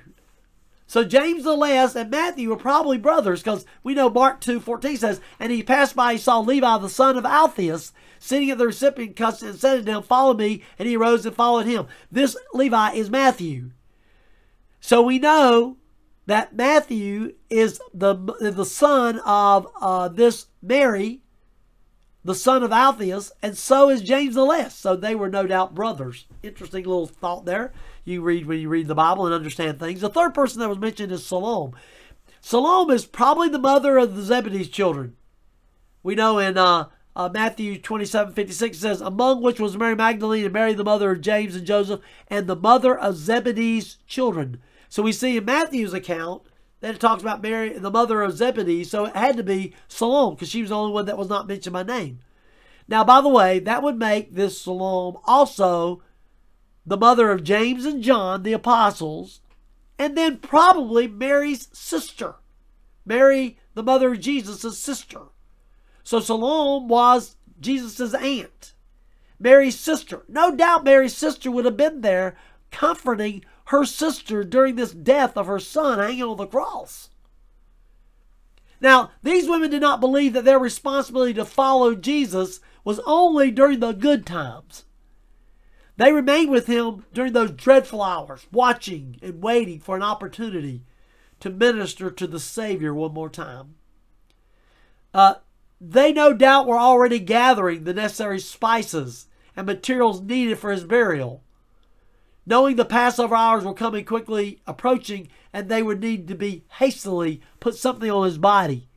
So 0.85 1.05
James 1.05 1.45
the 1.45 1.55
last 1.55 1.95
and 1.95 2.11
Matthew 2.11 2.49
were 2.49 2.57
probably 2.57 2.97
brothers 2.97 3.41
because 3.41 3.65
we 3.81 3.93
know 3.93 4.09
Mark 4.09 4.41
2.14 4.41 4.97
says, 4.97 5.21
And 5.39 5.49
he 5.49 5.63
passed 5.63 5.95
by, 5.95 6.11
he 6.11 6.17
saw 6.17 6.41
Levi 6.41 6.79
the 6.79 6.89
son 6.89 7.17
of 7.17 7.25
Alphaeus 7.25 7.93
sitting 8.21 8.51
at 8.51 8.57
the 8.57 8.67
recipient 8.67 9.15
custom 9.15 9.49
and 9.49 9.59
said 9.59 9.85
to 9.85 9.91
him, 9.91 10.03
Follow 10.03 10.33
me. 10.33 10.63
And 10.79 10.87
he 10.87 10.95
arose 10.95 11.25
and 11.25 11.35
followed 11.35 11.65
him. 11.65 11.87
This 12.11 12.37
Levi 12.53 12.93
is 12.93 13.09
Matthew. 13.09 13.71
So 14.79 15.01
we 15.01 15.19
know 15.19 15.77
that 16.27 16.55
Matthew 16.55 17.33
is 17.49 17.81
the, 17.93 18.15
the 18.39 18.65
son 18.65 19.19
of 19.25 19.67
uh, 19.81 20.07
this 20.07 20.47
Mary, 20.61 21.21
the 22.23 22.35
son 22.35 22.63
of 22.63 22.71
Alphaeus, 22.71 23.31
and 23.41 23.57
so 23.57 23.89
is 23.89 24.01
James 24.01 24.35
the 24.35 24.45
Less. 24.45 24.75
So 24.75 24.95
they 24.95 25.15
were 25.15 25.29
no 25.29 25.47
doubt 25.47 25.75
brothers. 25.75 26.27
Interesting 26.43 26.83
little 26.83 27.07
thought 27.07 27.45
there. 27.45 27.73
You 28.05 28.21
read 28.21 28.45
when 28.45 28.59
you 28.59 28.69
read 28.69 28.87
the 28.87 28.95
Bible 28.95 29.25
and 29.25 29.35
understand 29.35 29.79
things. 29.79 30.01
The 30.01 30.09
third 30.09 30.33
person 30.33 30.59
that 30.59 30.69
was 30.69 30.79
mentioned 30.79 31.11
is 31.11 31.25
Salome. 31.25 31.73
Salome 32.39 32.93
is 32.93 33.05
probably 33.05 33.49
the 33.49 33.59
mother 33.59 33.97
of 33.97 34.15
the 34.15 34.23
Zebedee's 34.23 34.69
children. 34.69 35.15
We 36.03 36.15
know 36.15 36.39
in 36.39 36.57
uh, 36.57 36.85
uh, 37.15 37.29
Matthew 37.31 37.77
27 37.77 38.33
56 38.33 38.77
says, 38.77 39.01
Among 39.01 39.41
which 39.41 39.59
was 39.59 39.77
Mary 39.77 39.95
Magdalene 39.95 40.45
and 40.45 40.53
Mary, 40.53 40.73
the 40.73 40.83
mother 40.83 41.11
of 41.11 41.21
James 41.21 41.55
and 41.55 41.65
Joseph, 41.65 42.01
and 42.27 42.47
the 42.47 42.55
mother 42.55 42.97
of 42.97 43.15
Zebedee's 43.15 43.97
children. 44.07 44.61
So 44.87 45.03
we 45.03 45.11
see 45.11 45.37
in 45.37 45.45
Matthew's 45.45 45.93
account 45.93 46.43
that 46.79 46.95
it 46.95 47.01
talks 47.01 47.21
about 47.21 47.41
Mary, 47.41 47.77
the 47.77 47.91
mother 47.91 48.21
of 48.21 48.35
Zebedee. 48.35 48.83
So 48.83 49.05
it 49.05 49.15
had 49.15 49.37
to 49.37 49.43
be 49.43 49.73
Salome 49.87 50.35
because 50.35 50.49
she 50.49 50.61
was 50.61 50.69
the 50.69 50.77
only 50.77 50.93
one 50.93 51.05
that 51.05 51.17
was 51.17 51.29
not 51.29 51.47
mentioned 51.47 51.73
by 51.73 51.83
name. 51.83 52.19
Now, 52.87 53.03
by 53.03 53.21
the 53.21 53.29
way, 53.29 53.59
that 53.59 53.83
would 53.83 53.97
make 53.97 54.33
this 54.33 54.59
Salome 54.59 55.17
also 55.25 56.01
the 56.85 56.97
mother 56.97 57.31
of 57.31 57.43
James 57.43 57.85
and 57.85 58.01
John, 58.01 58.43
the 58.43 58.53
apostles, 58.53 59.41
and 59.99 60.17
then 60.17 60.37
probably 60.37 61.07
Mary's 61.07 61.67
sister. 61.71 62.35
Mary, 63.05 63.59
the 63.75 63.83
mother 63.83 64.13
of 64.13 64.19
Jesus' 64.19 64.77
sister. 64.77 65.21
So 66.03 66.19
Salome 66.19 66.87
was 66.87 67.35
Jesus' 67.59 68.13
aunt, 68.13 68.73
Mary's 69.39 69.79
sister. 69.79 70.23
No 70.27 70.55
doubt 70.55 70.83
Mary's 70.83 71.15
sister 71.15 71.51
would 71.51 71.65
have 71.65 71.77
been 71.77 72.01
there 72.01 72.35
comforting 72.71 73.43
her 73.65 73.85
sister 73.85 74.43
during 74.43 74.75
this 74.75 74.91
death 74.91 75.37
of 75.37 75.47
her 75.47 75.59
son 75.59 75.99
hanging 75.99 76.23
on 76.23 76.37
the 76.37 76.47
cross. 76.47 77.09
Now, 78.81 79.11
these 79.21 79.47
women 79.47 79.69
did 79.69 79.81
not 79.81 79.99
believe 79.99 80.33
that 80.33 80.43
their 80.43 80.57
responsibility 80.57 81.35
to 81.35 81.45
follow 81.45 81.93
Jesus 81.93 82.59
was 82.83 82.99
only 83.05 83.51
during 83.51 83.79
the 83.79 83.91
good 83.91 84.25
times. 84.25 84.85
They 85.97 86.11
remained 86.11 86.49
with 86.49 86.65
him 86.65 87.05
during 87.13 87.33
those 87.33 87.51
dreadful 87.51 88.01
hours, 88.01 88.47
watching 88.51 89.19
and 89.21 89.43
waiting 89.43 89.79
for 89.79 89.95
an 89.95 90.01
opportunity 90.01 90.81
to 91.41 91.51
minister 91.51 92.09
to 92.09 92.25
the 92.25 92.39
Savior 92.39 92.93
one 92.93 93.13
more 93.13 93.29
time. 93.29 93.75
Uh, 95.13 95.35
they 95.83 96.13
no 96.13 96.31
doubt 96.31 96.67
were 96.67 96.77
already 96.77 97.17
gathering 97.17 97.83
the 97.83 97.93
necessary 97.93 98.39
spices 98.39 99.25
and 99.55 99.65
materials 99.65 100.21
needed 100.21 100.59
for 100.59 100.71
his 100.71 100.83
burial. 100.83 101.41
Knowing 102.45 102.75
the 102.75 102.85
Passover 102.85 103.35
hours 103.35 103.65
were 103.65 103.73
coming 103.73 104.05
quickly 104.05 104.61
approaching 104.67 105.27
and 105.51 105.67
they 105.67 105.81
would 105.81 105.99
need 105.99 106.27
to 106.27 106.35
be 106.35 106.63
hastily 106.79 107.41
put 107.59 107.75
something 107.75 108.11
on 108.11 108.25
his 108.25 108.37
body. 108.37 108.87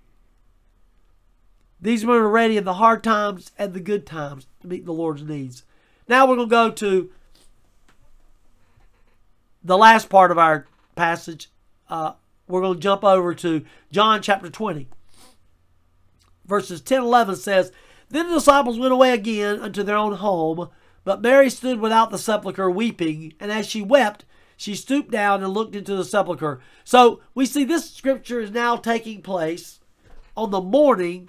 These 1.81 2.05
men 2.05 2.17
were 2.17 2.29
ready 2.29 2.59
in 2.59 2.65
the 2.65 2.75
hard 2.75 3.03
times 3.03 3.51
and 3.59 3.73
the 3.73 3.81
good 3.81 4.07
times 4.07 4.47
to 4.61 4.69
meet 4.69 4.85
the 4.85 4.93
Lord's 4.93 5.23
needs. 5.23 5.65
Now 6.07 6.27
we're 6.27 6.37
going 6.37 6.49
to 6.49 6.55
go 6.55 6.71
to 6.71 7.11
the 9.63 9.79
last 9.79 10.11
part 10.11 10.31
of 10.31 10.39
our 10.39 10.67
passage. 10.97 11.51
Uh, 11.89 12.13
we're 12.47 12.61
going 12.61 12.75
to 12.75 12.81
jump 12.81 13.05
over 13.05 13.35
to 13.37 13.65
John 13.91 14.21
chapter 14.21 14.51
20. 14.51 14.89
Verses 16.47 16.81
10 16.81 17.03
11 17.03 17.37
says, 17.37 17.73
Then 18.09 18.29
the 18.29 18.35
disciples 18.35 18.79
went 18.79 18.93
away 18.93 19.13
again 19.13 19.61
unto 19.61 19.83
their 19.83 19.97
own 19.97 20.15
home, 20.15 20.69
but 21.05 21.23
Mary 21.23 21.51
stood 21.51 21.81
without 21.81 22.11
the 22.11 22.19
sepulchre 22.19 22.71
weeping, 22.71 23.35
and 23.41 23.51
as 23.51 23.67
she 23.67 23.83
wept, 23.83 24.25
she 24.57 24.75
stooped 24.75 25.11
down 25.11 25.43
and 25.43 25.53
looked 25.53 25.75
into 25.75 25.97
the 25.97 26.05
sepulchre. 26.05 26.61
So 26.85 27.21
we 27.35 27.47
see 27.47 27.65
this 27.65 27.91
scripture 27.91 28.41
is 28.41 28.51
now 28.51 28.77
taking 28.77 29.23
place 29.23 29.81
on 30.37 30.51
the 30.51 30.61
morning 30.61 31.29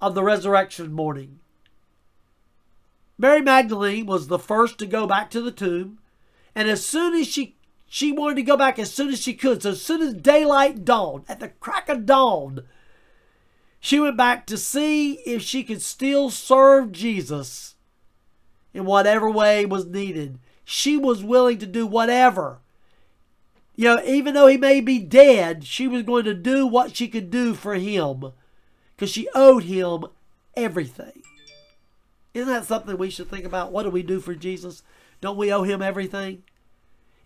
of 0.00 0.14
the 0.14 0.22
resurrection 0.22 0.92
morning. 0.92 1.40
Mary 3.18 3.40
Magdalene 3.40 4.06
was 4.06 4.28
the 4.28 4.38
first 4.38 4.78
to 4.78 4.86
go 4.86 5.06
back 5.06 5.30
to 5.30 5.40
the 5.40 5.50
tomb, 5.50 5.98
and 6.54 6.68
as 6.68 6.84
soon 6.84 7.14
as 7.14 7.26
she 7.26 7.56
she 7.90 8.12
wanted 8.12 8.36
to 8.36 8.42
go 8.42 8.56
back 8.56 8.78
as 8.78 8.92
soon 8.92 9.08
as 9.08 9.20
she 9.20 9.32
could. 9.32 9.62
So 9.62 9.70
as 9.70 9.82
soon 9.82 10.02
as 10.02 10.12
daylight 10.12 10.84
dawned, 10.84 11.24
at 11.26 11.40
the 11.40 11.48
crack 11.48 11.88
of 11.88 12.04
dawn, 12.04 12.60
she 13.80 14.00
went 14.00 14.16
back 14.16 14.46
to 14.46 14.56
see 14.56 15.14
if 15.26 15.42
she 15.42 15.62
could 15.62 15.82
still 15.82 16.30
serve 16.30 16.92
Jesus 16.92 17.76
in 18.74 18.84
whatever 18.84 19.30
way 19.30 19.64
was 19.64 19.86
needed. 19.86 20.38
She 20.64 20.96
was 20.96 21.22
willing 21.22 21.58
to 21.58 21.66
do 21.66 21.86
whatever. 21.86 22.58
You 23.76 23.84
know, 23.84 24.02
even 24.04 24.34
though 24.34 24.48
he 24.48 24.56
may 24.56 24.80
be 24.80 24.98
dead, 24.98 25.64
she 25.64 25.86
was 25.86 26.02
going 26.02 26.24
to 26.24 26.34
do 26.34 26.66
what 26.66 26.96
she 26.96 27.08
could 27.08 27.30
do 27.30 27.54
for 27.54 27.74
him 27.74 28.32
because 28.96 29.10
she 29.10 29.28
owed 29.34 29.64
him 29.64 30.04
everything. 30.56 31.22
Isn't 32.34 32.52
that 32.52 32.64
something 32.64 32.98
we 32.98 33.10
should 33.10 33.30
think 33.30 33.44
about? 33.44 33.72
What 33.72 33.84
do 33.84 33.90
we 33.90 34.02
do 34.02 34.20
for 34.20 34.34
Jesus? 34.34 34.82
Don't 35.20 35.36
we 35.38 35.52
owe 35.52 35.62
him 35.62 35.80
everything? 35.80 36.42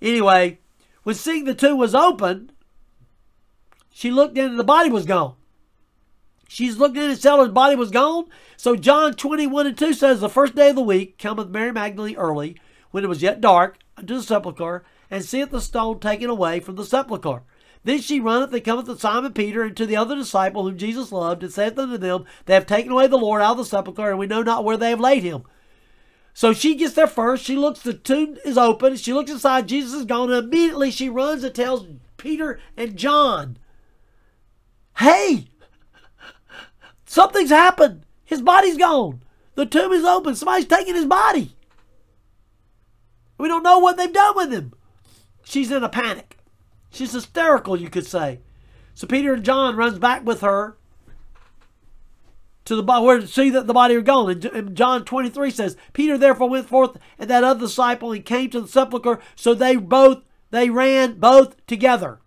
Anyway, 0.00 0.58
when 1.02 1.14
seeing 1.14 1.44
the 1.44 1.54
tomb 1.54 1.78
was 1.78 1.94
open, 1.94 2.52
she 3.90 4.10
looked 4.10 4.36
in 4.36 4.50
and 4.50 4.58
the 4.58 4.64
body 4.64 4.90
was 4.90 5.06
gone. 5.06 5.34
She's 6.52 6.76
looked 6.76 6.98
in 6.98 7.08
and 7.08 7.18
saw 7.18 7.42
his 7.42 7.50
body 7.50 7.76
was 7.76 7.90
gone. 7.90 8.26
So 8.58 8.76
John 8.76 9.14
21 9.14 9.68
and 9.68 9.78
2 9.78 9.94
says, 9.94 10.20
The 10.20 10.28
first 10.28 10.54
day 10.54 10.68
of 10.68 10.76
the 10.76 10.82
week 10.82 11.16
cometh 11.16 11.48
Mary 11.48 11.72
Magdalene 11.72 12.16
early, 12.16 12.60
when 12.90 13.02
it 13.02 13.06
was 13.08 13.22
yet 13.22 13.40
dark, 13.40 13.78
unto 13.96 14.16
the 14.16 14.22
sepulchre, 14.22 14.84
and 15.10 15.24
seeth 15.24 15.48
the 15.48 15.62
stone 15.62 15.98
taken 15.98 16.28
away 16.28 16.60
from 16.60 16.76
the 16.76 16.84
sepulchre. 16.84 17.42
Then 17.84 18.02
she 18.02 18.20
runneth 18.20 18.52
and 18.52 18.62
cometh 18.62 18.84
to 18.84 18.98
Simon 18.98 19.32
Peter 19.32 19.62
and 19.62 19.74
to 19.78 19.86
the 19.86 19.96
other 19.96 20.14
disciple 20.14 20.64
whom 20.64 20.76
Jesus 20.76 21.10
loved, 21.10 21.42
and 21.42 21.50
saith 21.50 21.78
unto 21.78 21.96
them, 21.96 22.26
They 22.44 22.52
have 22.52 22.66
taken 22.66 22.92
away 22.92 23.06
the 23.06 23.16
Lord 23.16 23.40
out 23.40 23.52
of 23.52 23.56
the 23.56 23.64
sepulchre, 23.64 24.10
and 24.10 24.18
we 24.18 24.26
know 24.26 24.42
not 24.42 24.62
where 24.62 24.76
they 24.76 24.90
have 24.90 25.00
laid 25.00 25.22
him. 25.22 25.44
So 26.34 26.52
she 26.52 26.74
gets 26.74 26.92
there 26.92 27.06
first. 27.06 27.46
She 27.46 27.56
looks, 27.56 27.80
the 27.80 27.94
tomb 27.94 28.36
is 28.44 28.58
open. 28.58 28.96
She 28.96 29.14
looks 29.14 29.30
inside, 29.30 29.68
Jesus 29.68 29.94
is 29.94 30.04
gone, 30.04 30.30
and 30.30 30.44
immediately 30.44 30.90
she 30.90 31.08
runs 31.08 31.44
and 31.44 31.54
tells 31.54 31.86
Peter 32.18 32.60
and 32.76 32.98
John, 32.98 33.56
Hey, 34.98 35.46
something's 37.12 37.50
happened. 37.50 38.06
His 38.24 38.40
body's 38.40 38.78
gone. 38.78 39.22
The 39.54 39.66
tomb 39.66 39.92
is 39.92 40.04
open. 40.04 40.34
Somebody's 40.34 40.66
taken 40.66 40.94
his 40.94 41.04
body. 41.04 41.54
We 43.36 43.48
don't 43.48 43.62
know 43.62 43.78
what 43.78 43.96
they've 43.96 44.12
done 44.12 44.34
with 44.34 44.52
him. 44.52 44.72
She's 45.44 45.70
in 45.70 45.84
a 45.84 45.88
panic. 45.88 46.38
She's 46.90 47.12
hysterical, 47.12 47.78
you 47.78 47.90
could 47.90 48.06
say. 48.06 48.40
So 48.94 49.06
Peter 49.06 49.34
and 49.34 49.44
John 49.44 49.76
runs 49.76 49.98
back 49.98 50.24
with 50.24 50.40
her 50.40 50.76
to 52.64 52.76
the 52.76 52.82
where 52.82 53.20
to 53.20 53.26
see 53.26 53.50
that 53.50 53.66
the 53.66 53.74
body 53.74 53.94
are 53.94 54.00
gone. 54.00 54.42
And 54.54 54.76
John 54.76 55.04
23 55.04 55.50
says, 55.50 55.76
Peter 55.92 56.16
therefore 56.16 56.48
went 56.48 56.68
forth 56.68 56.96
and 57.18 57.28
that 57.28 57.44
other 57.44 57.60
disciple 57.60 58.12
and 58.12 58.24
came 58.24 58.48
to 58.50 58.60
the 58.60 58.68
sepulchre. 58.68 59.20
So 59.36 59.54
they 59.54 59.76
both 59.76 60.22
they 60.50 60.70
ran 60.70 61.18
both 61.18 61.66
together. 61.66 62.20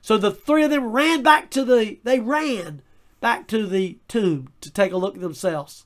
So 0.00 0.16
the 0.16 0.30
three 0.30 0.64
of 0.64 0.70
them 0.70 0.92
ran 0.92 1.22
back 1.22 1.50
to 1.50 1.64
the 1.64 1.98
they 2.04 2.20
ran 2.20 2.82
back 3.20 3.46
to 3.48 3.66
the 3.66 3.98
tomb 4.08 4.52
to 4.60 4.70
take 4.70 4.92
a 4.92 4.96
look 4.96 5.14
at 5.14 5.20
themselves. 5.20 5.84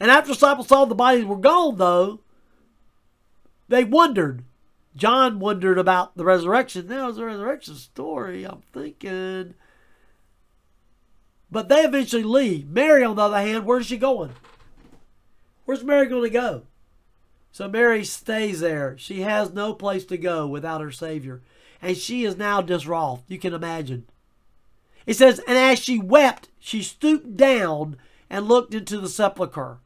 And 0.00 0.10
after 0.10 0.32
disciples 0.32 0.68
saw 0.68 0.84
the 0.84 0.94
bodies 0.94 1.24
were 1.24 1.36
gone, 1.36 1.76
though, 1.76 2.20
they 3.68 3.84
wondered 3.84 4.44
John 4.98 5.38
wondered 5.38 5.78
about 5.78 6.16
the 6.16 6.24
resurrection. 6.24 6.88
Now 6.88 7.08
it's 7.08 7.18
a 7.18 7.24
resurrection 7.24 7.76
story. 7.76 8.44
I'm 8.44 8.62
thinking. 8.72 9.54
But 11.50 11.68
they 11.68 11.82
eventually 11.82 12.24
leave. 12.24 12.68
Mary, 12.68 13.04
on 13.04 13.14
the 13.14 13.22
other 13.22 13.40
hand, 13.40 13.64
where's 13.64 13.86
she 13.86 13.96
going? 13.96 14.32
Where's 15.64 15.84
Mary 15.84 16.06
going 16.06 16.24
to 16.24 16.30
go? 16.30 16.62
So 17.52 17.68
Mary 17.68 18.04
stays 18.04 18.58
there. 18.60 18.98
She 18.98 19.20
has 19.20 19.52
no 19.52 19.72
place 19.72 20.04
to 20.06 20.18
go 20.18 20.48
without 20.48 20.80
her 20.80 20.90
Savior. 20.90 21.42
And 21.80 21.96
she 21.96 22.24
is 22.24 22.36
now 22.36 22.60
distraught. 22.60 23.22
You 23.28 23.38
can 23.38 23.54
imagine. 23.54 24.06
It 25.08 25.16
says, 25.16 25.40
And 25.48 25.56
as 25.56 25.78
she 25.78 25.98
wept, 25.98 26.50
she 26.60 26.82
stooped 26.82 27.34
down 27.34 27.96
and 28.28 28.46
looked 28.46 28.74
into 28.74 29.00
the 29.00 29.08
sepulchre. 29.08 29.78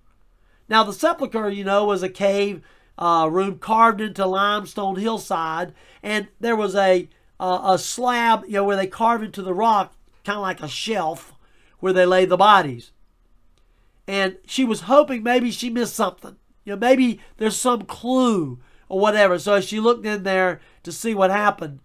Now, 0.68 0.82
the 0.82 0.92
sepulchre, 0.92 1.48
you 1.48 1.62
know, 1.62 1.85
was 1.85 2.02
a 2.02 2.08
cave 2.08 2.61
uh, 2.98 3.28
room 3.30 3.61
carved 3.61 4.00
into 4.00 4.26
limestone 4.26 4.96
hillside, 4.96 5.74
and 6.02 6.26
there 6.40 6.56
was 6.56 6.74
a 6.74 7.08
uh, 7.38 7.72
a 7.72 7.78
slab, 7.78 8.44
you 8.46 8.54
know, 8.54 8.64
where 8.64 8.76
they 8.76 8.88
carved 8.88 9.22
into 9.22 9.42
the 9.42 9.54
rock, 9.54 9.94
kind 10.24 10.38
of 10.38 10.42
like 10.42 10.61
a 10.61 10.68
shelf, 10.68 11.35
where 11.78 11.92
they 11.92 12.04
laid 12.04 12.28
the 12.28 12.37
bodies. 12.37 12.90
And 14.08 14.38
she 14.46 14.64
was 14.64 14.82
hoping 14.82 15.22
maybe 15.22 15.52
she 15.52 15.70
missed 15.70 15.94
something. 15.94 16.37
You 16.64 16.72
know, 16.72 16.80
maybe 16.80 17.20
there's 17.37 17.56
some 17.56 17.82
clue 17.82 18.58
or 18.88 18.98
whatever. 18.98 19.38
So 19.38 19.61
she 19.61 19.78
looked 19.78 20.04
in 20.04 20.24
there 20.24 20.61
to 20.82 20.90
see 20.90 21.14
what 21.14 21.30
happened. 21.30 21.78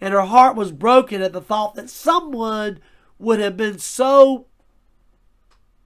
And 0.00 0.12
her 0.12 0.22
heart 0.22 0.56
was 0.56 0.72
broken 0.72 1.22
at 1.22 1.32
the 1.32 1.40
thought 1.40 1.74
that 1.74 1.88
someone 1.90 2.80
would 3.18 3.40
have 3.40 3.56
been 3.56 3.78
so 3.78 4.46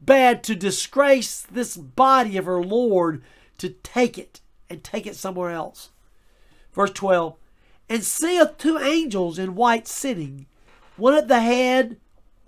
bad 0.01 0.42
to 0.44 0.55
disgrace 0.55 1.42
this 1.42 1.77
body 1.77 2.37
of 2.37 2.47
her 2.47 2.62
Lord 2.62 3.23
to 3.59 3.71
take 3.71 4.18
it 4.18 4.40
and 4.71 4.83
take 4.83 5.07
it 5.07 5.16
somewhere 5.16 5.51
else. 5.51 5.90
Verse 6.73 6.90
12 6.92 7.37
And 7.88 8.05
seeth 8.05 8.59
two 8.59 8.79
angels 8.79 9.38
in 9.38 9.55
white 9.55 9.87
sitting, 9.87 10.47
one 10.97 11.14
at 11.14 11.29
the 11.29 11.40
head, 11.40 11.97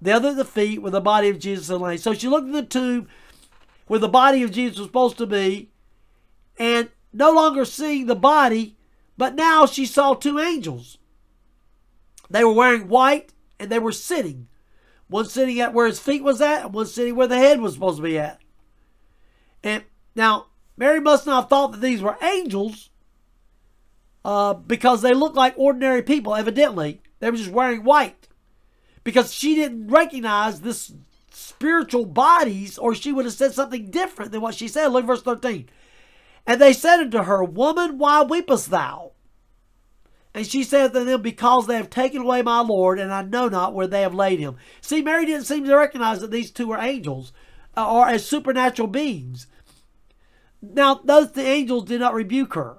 the 0.00 0.12
other 0.12 0.30
at 0.30 0.36
the 0.36 0.44
feet, 0.44 0.80
where 0.80 0.90
the 0.90 1.00
body 1.00 1.28
of 1.28 1.38
Jesus 1.38 1.68
lain. 1.68 1.98
So 1.98 2.14
she 2.14 2.28
looked 2.28 2.48
at 2.48 2.52
the 2.52 2.62
tomb 2.62 3.08
where 3.86 4.00
the 4.00 4.08
body 4.08 4.42
of 4.42 4.52
Jesus 4.52 4.78
was 4.78 4.86
supposed 4.86 5.18
to 5.18 5.26
be, 5.26 5.68
and 6.58 6.90
no 7.12 7.32
longer 7.32 7.64
seeing 7.64 8.06
the 8.06 8.14
body, 8.14 8.76
but 9.18 9.34
now 9.34 9.66
she 9.66 9.84
saw 9.84 10.14
two 10.14 10.38
angels. 10.38 10.98
They 12.30 12.44
were 12.44 12.52
wearing 12.52 12.88
white 12.88 13.32
and 13.58 13.70
they 13.70 13.78
were 13.78 13.92
sitting. 13.92 14.48
One 15.08 15.26
sitting 15.26 15.60
at 15.60 15.74
where 15.74 15.86
his 15.86 15.98
feet 15.98 16.22
was 16.22 16.40
at, 16.40 16.64
and 16.64 16.72
one 16.72 16.86
sitting 16.86 17.16
where 17.16 17.26
the 17.26 17.36
head 17.36 17.60
was 17.60 17.74
supposed 17.74 17.96
to 17.96 18.02
be 18.04 18.16
at. 18.16 18.38
And 19.64 19.82
now 20.14 20.46
Mary 20.76 21.00
must 21.00 21.26
not 21.26 21.42
have 21.42 21.50
thought 21.50 21.72
that 21.72 21.80
these 21.80 22.00
were 22.00 22.16
angels 22.22 22.90
uh, 24.24 24.54
because 24.54 25.02
they 25.02 25.12
looked 25.12 25.36
like 25.36 25.54
ordinary 25.56 26.02
people, 26.02 26.36
evidently. 26.36 27.02
They 27.18 27.30
were 27.30 27.36
just 27.36 27.50
wearing 27.50 27.82
white 27.82 28.28
because 29.02 29.34
she 29.34 29.56
didn't 29.56 29.88
recognize 29.88 30.60
this 30.60 30.92
spiritual 31.32 32.06
bodies, 32.06 32.78
or 32.78 32.94
she 32.94 33.12
would 33.12 33.24
have 33.24 33.34
said 33.34 33.52
something 33.52 33.90
different 33.90 34.30
than 34.30 34.40
what 34.40 34.54
she 34.54 34.68
said. 34.68 34.88
Look 34.88 35.06
verse 35.06 35.22
13. 35.22 35.68
And 36.46 36.60
they 36.60 36.72
said 36.72 37.00
unto 37.00 37.24
her, 37.24 37.42
Woman, 37.42 37.98
why 37.98 38.24
weepest 38.24 38.68
thou? 38.68 39.12
And 40.32 40.46
she 40.46 40.62
said 40.62 40.92
to 40.92 41.04
them, 41.04 41.22
Because 41.22 41.66
they 41.66 41.76
have 41.76 41.90
taken 41.90 42.22
away 42.22 42.42
my 42.42 42.60
Lord, 42.60 42.98
and 42.98 43.12
I 43.12 43.22
know 43.22 43.48
not 43.48 43.74
where 43.74 43.86
they 43.86 44.02
have 44.02 44.14
laid 44.14 44.38
him. 44.38 44.56
See, 44.80 45.02
Mary 45.02 45.26
didn't 45.26 45.46
seem 45.46 45.64
to 45.64 45.76
recognize 45.76 46.20
that 46.20 46.30
these 46.30 46.50
two 46.50 46.68
were 46.68 46.78
angels 46.78 47.32
uh, 47.76 47.90
or 47.90 48.08
as 48.08 48.26
supernatural 48.26 48.88
beings. 48.88 49.46
Now, 50.62 51.00
those 51.02 51.32
the 51.32 51.46
angels 51.46 51.84
did 51.84 52.00
not 52.00 52.14
rebuke 52.14 52.54
her. 52.54 52.78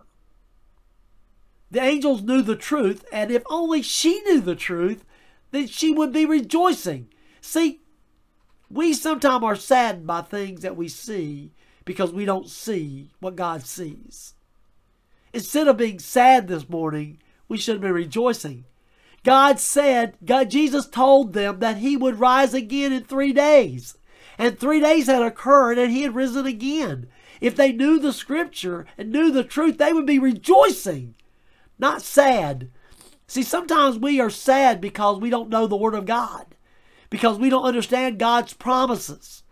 The 1.72 1.82
angels 1.82 2.22
knew 2.22 2.42
the 2.42 2.56
truth, 2.56 3.06
and 3.12 3.32
if 3.32 3.44
only 3.50 3.82
she 3.82 4.22
knew 4.22 4.42
the 4.42 4.56
truth, 4.56 5.06
then 5.52 5.68
she 5.68 5.92
would 5.92 6.12
be 6.12 6.26
rejoicing. 6.26 7.10
See, 7.40 7.82
we 8.70 8.94
sometimes 8.94 9.44
are 9.44 9.56
saddened 9.56 10.08
by 10.08 10.22
things 10.22 10.62
that 10.62 10.76
we 10.76 10.88
see 10.88 11.54
because 11.86 12.14
we 12.14 12.26
don't 12.26 12.50
see 12.50 13.12
what 13.20 13.36
God 13.36 13.64
sees. 13.64 14.36
Instead 15.34 15.68
of 15.68 15.78
being 15.78 16.00
sad 16.00 16.48
this 16.48 16.68
morning, 16.70 17.20
we 17.52 17.58
should 17.58 17.82
been 17.82 17.92
rejoicing. 17.92 18.64
God 19.26 19.60
said, 19.60 20.16
God, 20.24 20.50
Jesus 20.50 20.88
told 20.88 21.34
them 21.34 21.60
that 21.60 21.80
he 21.80 21.98
would 21.98 22.18
rise 22.18 22.54
again 22.54 22.94
in 22.94 23.04
three 23.04 23.34
days. 23.34 23.98
And 24.38 24.58
three 24.58 24.80
days 24.80 25.08
had 25.08 25.22
occurred 25.22 25.78
and 25.78 25.92
he 25.92 26.04
had 26.04 26.16
risen 26.16 26.46
again. 26.46 27.10
If 27.42 27.58
they 27.58 27.74
knew 27.74 28.00
the 28.00 28.14
scripture 28.14 28.86
and 28.98 29.12
knew 29.12 29.32
the 29.32 29.44
truth, 29.44 29.78
they 29.78 29.92
would 29.92 30.06
be 30.06 30.18
rejoicing, 30.18 31.16
not 31.78 32.02
sad. 32.02 32.70
See, 33.28 33.44
sometimes 33.44 33.98
we 33.98 34.22
are 34.22 34.30
sad 34.30 34.80
because 34.80 35.20
we 35.20 35.30
don't 35.30 35.50
know 35.50 35.68
the 35.68 35.76
Word 35.76 35.94
of 35.94 36.06
God, 36.06 36.56
because 37.10 37.38
we 37.38 37.50
don't 37.50 37.66
understand 37.66 38.18
God's 38.18 38.54
promises. 38.54 39.44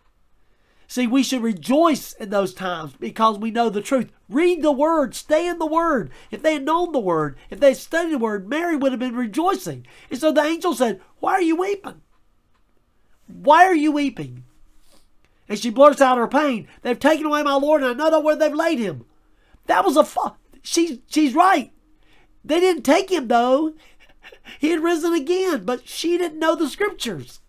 See, 0.90 1.06
we 1.06 1.22
should 1.22 1.44
rejoice 1.44 2.14
in 2.14 2.32
those 2.32 2.52
times 2.52 2.94
because 3.00 3.38
we 3.38 3.52
know 3.52 3.70
the 3.70 3.80
truth. 3.80 4.12
Read 4.28 4.64
the 4.64 4.72
Word, 4.72 5.14
stay 5.14 5.48
in 5.48 5.60
the 5.60 5.68
Word. 5.68 6.10
If 6.32 6.42
they 6.42 6.54
had 6.54 6.66
known 6.66 6.94
the 6.94 7.00
Word, 7.00 7.38
if 7.52 7.60
they 7.60 7.70
had 7.70 7.78
studied 7.78 8.14
the 8.14 8.18
Word, 8.18 8.50
Mary 8.50 8.76
would 8.76 8.92
have 8.92 9.00
been 9.00 9.16
rejoicing. 9.16 9.86
And 10.10 10.20
so 10.20 10.32
the 10.32 10.42
angel 10.42 10.74
said, 10.74 11.00
Why 11.20 11.34
are 11.34 11.44
you 11.44 11.56
weeping? 11.56 12.02
Why 13.28 13.66
are 13.66 13.76
you 13.76 13.92
weeping? 13.92 14.46
And 15.48 15.60
she 15.60 15.70
blurts 15.70 16.02
out 16.02 16.18
her 16.18 16.28
pain. 16.28 16.68
They've 16.82 16.98
taken 16.98 17.28
away 17.28 17.44
my 17.44 17.54
Lord, 17.54 17.84
and 17.84 17.92
I 17.92 17.94
know 17.94 18.10
not 18.10 18.24
where 18.24 18.36
they've 18.36 18.52
laid 18.52 18.80
him. 18.80 19.06
That 19.68 19.86
was 19.86 19.96
a 19.96 20.04
fu- 20.04 20.32
she, 20.64 21.04
she's 21.06 21.36
right. 21.36 21.72
They 22.44 22.60
didn't 22.60 22.82
take 22.82 23.12
him 23.12 23.28
though. 23.28 23.74
He 24.60 24.72
had 24.72 24.82
risen 24.82 25.14
again, 25.14 25.66
but 25.66 25.88
she 25.88 26.18
didn't 26.18 26.40
know 26.40 26.56
the 26.56 26.68
scriptures. 26.68 27.42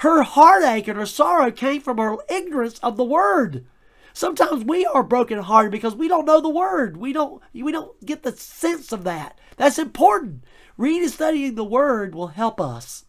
Her 0.00 0.22
heartache 0.22 0.88
and 0.88 0.98
her 0.98 1.04
sorrow 1.04 1.50
came 1.50 1.82
from 1.82 1.98
her 1.98 2.16
ignorance 2.30 2.78
of 2.78 2.96
the 2.96 3.04
word. 3.04 3.66
Sometimes 4.14 4.64
we 4.64 4.86
are 4.86 5.02
brokenhearted 5.02 5.70
because 5.70 5.94
we 5.94 6.08
don't 6.08 6.24
know 6.24 6.40
the 6.40 6.48
word. 6.48 6.96
We 6.96 7.12
don't 7.12 7.42
we 7.52 7.70
don't 7.70 8.04
get 8.06 8.22
the 8.22 8.32
sense 8.32 8.92
of 8.92 9.04
that. 9.04 9.38
That's 9.58 9.78
important. 9.78 10.44
Reading 10.78 11.02
and 11.02 11.12
studying 11.12 11.54
the 11.54 11.64
word 11.64 12.14
will 12.14 12.28
help 12.28 12.62
us 12.62 13.04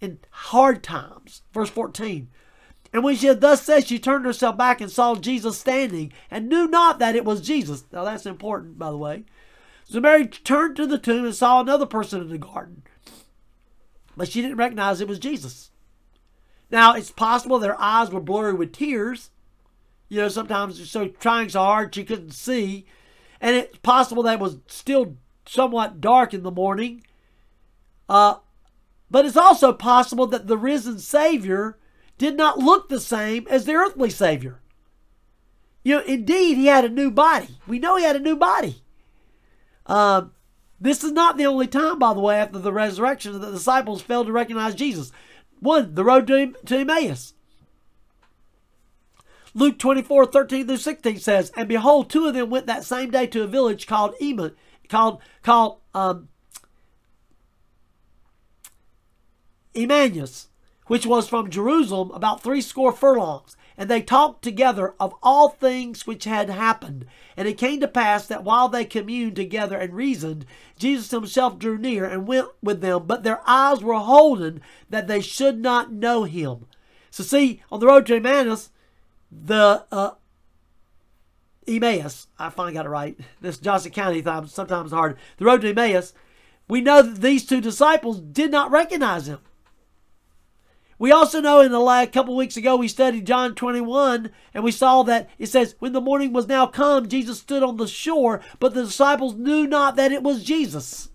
in 0.00 0.20
hard 0.30 0.82
times. 0.82 1.42
Verse 1.52 1.68
14. 1.68 2.28
And 2.94 3.04
when 3.04 3.16
she 3.16 3.26
had 3.26 3.42
thus 3.42 3.60
said, 3.60 3.86
she 3.86 3.98
turned 3.98 4.24
herself 4.24 4.56
back 4.56 4.80
and 4.80 4.90
saw 4.90 5.16
Jesus 5.16 5.58
standing, 5.58 6.14
and 6.30 6.48
knew 6.48 6.66
not 6.66 6.98
that 6.98 7.14
it 7.14 7.26
was 7.26 7.42
Jesus. 7.42 7.84
Now 7.92 8.04
that's 8.04 8.24
important, 8.24 8.78
by 8.78 8.90
the 8.90 8.96
way. 8.96 9.26
So 9.84 10.00
Mary 10.00 10.26
turned 10.26 10.76
to 10.76 10.86
the 10.86 10.96
tomb 10.96 11.26
and 11.26 11.34
saw 11.34 11.60
another 11.60 11.84
person 11.84 12.22
in 12.22 12.30
the 12.30 12.38
garden, 12.38 12.84
but 14.16 14.30
she 14.30 14.40
didn't 14.40 14.56
recognize 14.56 15.02
it 15.02 15.08
was 15.08 15.18
Jesus. 15.18 15.72
Now 16.70 16.94
it's 16.94 17.10
possible 17.10 17.58
their 17.58 17.80
eyes 17.80 18.10
were 18.10 18.20
blurry 18.20 18.54
with 18.54 18.72
tears. 18.72 19.30
You 20.08 20.20
know, 20.20 20.28
sometimes 20.28 20.76
they're 20.76 20.86
so 20.86 21.08
trying 21.08 21.48
so 21.48 21.60
hard 21.60 21.94
she 21.94 22.04
couldn't 22.04 22.30
see, 22.30 22.86
and 23.40 23.56
it's 23.56 23.78
possible 23.78 24.22
that 24.24 24.34
it 24.34 24.40
was 24.40 24.58
still 24.68 25.16
somewhat 25.46 26.00
dark 26.00 26.32
in 26.32 26.42
the 26.42 26.50
morning. 26.50 27.02
Uh, 28.08 28.36
but 29.10 29.24
it's 29.24 29.36
also 29.36 29.72
possible 29.72 30.26
that 30.28 30.46
the 30.46 30.58
risen 30.58 30.98
Savior 30.98 31.78
did 32.18 32.36
not 32.36 32.58
look 32.58 32.88
the 32.88 33.00
same 33.00 33.46
as 33.48 33.64
the 33.64 33.74
earthly 33.74 34.10
Savior. 34.10 34.60
You 35.84 35.96
know, 35.96 36.04
indeed, 36.04 36.56
he 36.56 36.66
had 36.66 36.84
a 36.84 36.88
new 36.88 37.10
body. 37.10 37.58
We 37.66 37.78
know 37.78 37.96
he 37.96 38.04
had 38.04 38.16
a 38.16 38.20
new 38.20 38.36
body. 38.36 38.82
Um, 39.86 40.32
this 40.80 41.04
is 41.04 41.12
not 41.12 41.36
the 41.36 41.46
only 41.46 41.68
time, 41.68 41.98
by 41.98 42.12
the 42.12 42.20
way, 42.20 42.36
after 42.36 42.58
the 42.58 42.72
resurrection 42.72 43.32
that 43.32 43.38
the 43.38 43.52
disciples 43.52 44.02
failed 44.02 44.26
to 44.26 44.32
recognize 44.32 44.74
Jesus. 44.74 45.12
One, 45.60 45.94
the 45.94 46.04
road 46.04 46.26
to, 46.26 46.52
to 46.66 46.78
Emmaus. 46.78 47.34
Luke 49.54 49.78
24, 49.78 50.26
13 50.26 50.66
through 50.66 50.76
16 50.76 51.18
says, 51.18 51.50
And 51.56 51.66
behold, 51.66 52.10
two 52.10 52.26
of 52.26 52.34
them 52.34 52.50
went 52.50 52.66
that 52.66 52.84
same 52.84 53.10
day 53.10 53.26
to 53.28 53.42
a 53.42 53.46
village 53.46 53.86
called 53.86 54.14
called, 54.88 55.20
called 55.42 55.78
um, 55.94 56.28
Emmaus, 59.74 60.48
which 60.88 61.06
was 61.06 61.28
from 61.28 61.50
Jerusalem 61.50 62.10
about 62.10 62.42
three 62.42 62.60
score 62.60 62.92
furlongs. 62.92 63.56
And 63.78 63.90
they 63.90 64.00
talked 64.00 64.42
together 64.42 64.94
of 64.98 65.14
all 65.22 65.50
things 65.50 66.06
which 66.06 66.24
had 66.24 66.48
happened. 66.48 67.04
And 67.36 67.46
it 67.46 67.58
came 67.58 67.80
to 67.80 67.88
pass 67.88 68.26
that 68.26 68.44
while 68.44 68.68
they 68.68 68.84
communed 68.84 69.36
together 69.36 69.76
and 69.76 69.94
reasoned, 69.94 70.46
Jesus 70.78 71.10
himself 71.10 71.58
drew 71.58 71.76
near 71.76 72.04
and 72.04 72.26
went 72.26 72.48
with 72.62 72.80
them, 72.80 73.06
but 73.06 73.22
their 73.22 73.40
eyes 73.46 73.82
were 73.82 73.94
holden 73.94 74.62
that 74.88 75.08
they 75.08 75.20
should 75.20 75.58
not 75.58 75.92
know 75.92 76.24
him. 76.24 76.66
So 77.10 77.22
see, 77.22 77.62
on 77.70 77.80
the 77.80 77.86
road 77.86 78.06
to 78.06 78.16
Emmaus, 78.16 78.70
the 79.30 79.84
uh, 79.92 80.12
Emmaus, 81.66 82.28
I 82.38 82.50
finally 82.50 82.74
got 82.74 82.86
it 82.86 82.90
right. 82.90 83.18
This 83.40 83.58
Johnson 83.58 83.92
County 83.92 84.22
sometimes 84.46 84.92
hard. 84.92 85.18
The 85.36 85.44
road 85.44 85.62
to 85.62 85.70
Emmaus, 85.70 86.14
we 86.68 86.80
know 86.80 87.02
that 87.02 87.20
these 87.20 87.44
two 87.44 87.60
disciples 87.60 88.20
did 88.20 88.50
not 88.50 88.70
recognize 88.70 89.28
him. 89.28 89.40
We 90.98 91.12
also 91.12 91.40
know 91.40 91.60
in 91.60 91.72
the 91.72 91.78
last 91.78 92.12
couple 92.12 92.34
weeks 92.34 92.56
ago 92.56 92.76
we 92.76 92.88
studied 92.88 93.26
John 93.26 93.54
21 93.54 94.30
and 94.54 94.64
we 94.64 94.72
saw 94.72 95.02
that 95.02 95.28
it 95.38 95.46
says, 95.46 95.74
When 95.78 95.92
the 95.92 96.00
morning 96.00 96.32
was 96.32 96.48
now 96.48 96.66
come, 96.66 97.08
Jesus 97.08 97.40
stood 97.40 97.62
on 97.62 97.76
the 97.76 97.86
shore, 97.86 98.40
but 98.58 98.72
the 98.72 98.84
disciples 98.84 99.34
knew 99.34 99.66
not 99.66 99.96
that 99.96 100.12
it 100.12 100.22
was 100.22 100.42
Jesus. 100.42 101.10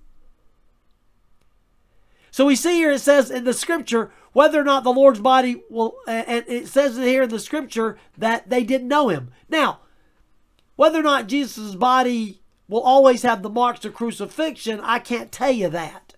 So 2.29 2.45
we 2.45 2.55
see 2.55 2.75
here 2.75 2.91
it 2.91 2.99
says 2.99 3.31
in 3.31 3.43
the 3.43 3.53
scripture 3.53 4.11
whether 4.33 4.61
or 4.61 4.63
not 4.63 4.83
the 4.83 4.93
Lord's 4.93 5.19
body 5.19 5.63
will, 5.69 5.95
and 6.07 6.45
it 6.47 6.67
says 6.67 6.95
here 6.95 7.23
in 7.23 7.29
the 7.29 7.39
scripture 7.39 7.97
that 8.17 8.49
they 8.49 8.63
didn't 8.63 8.87
know 8.87 9.09
him. 9.09 9.31
Now, 9.49 9.79
whether 10.77 10.99
or 10.99 11.03
not 11.03 11.27
Jesus' 11.27 11.75
body 11.75 12.41
will 12.69 12.81
always 12.81 13.23
have 13.23 13.41
the 13.41 13.49
marks 13.49 13.83
of 13.83 13.93
crucifixion, 13.93 14.79
I 14.81 14.99
can't 14.99 15.31
tell 15.31 15.51
you 15.51 15.69
that. 15.69 16.10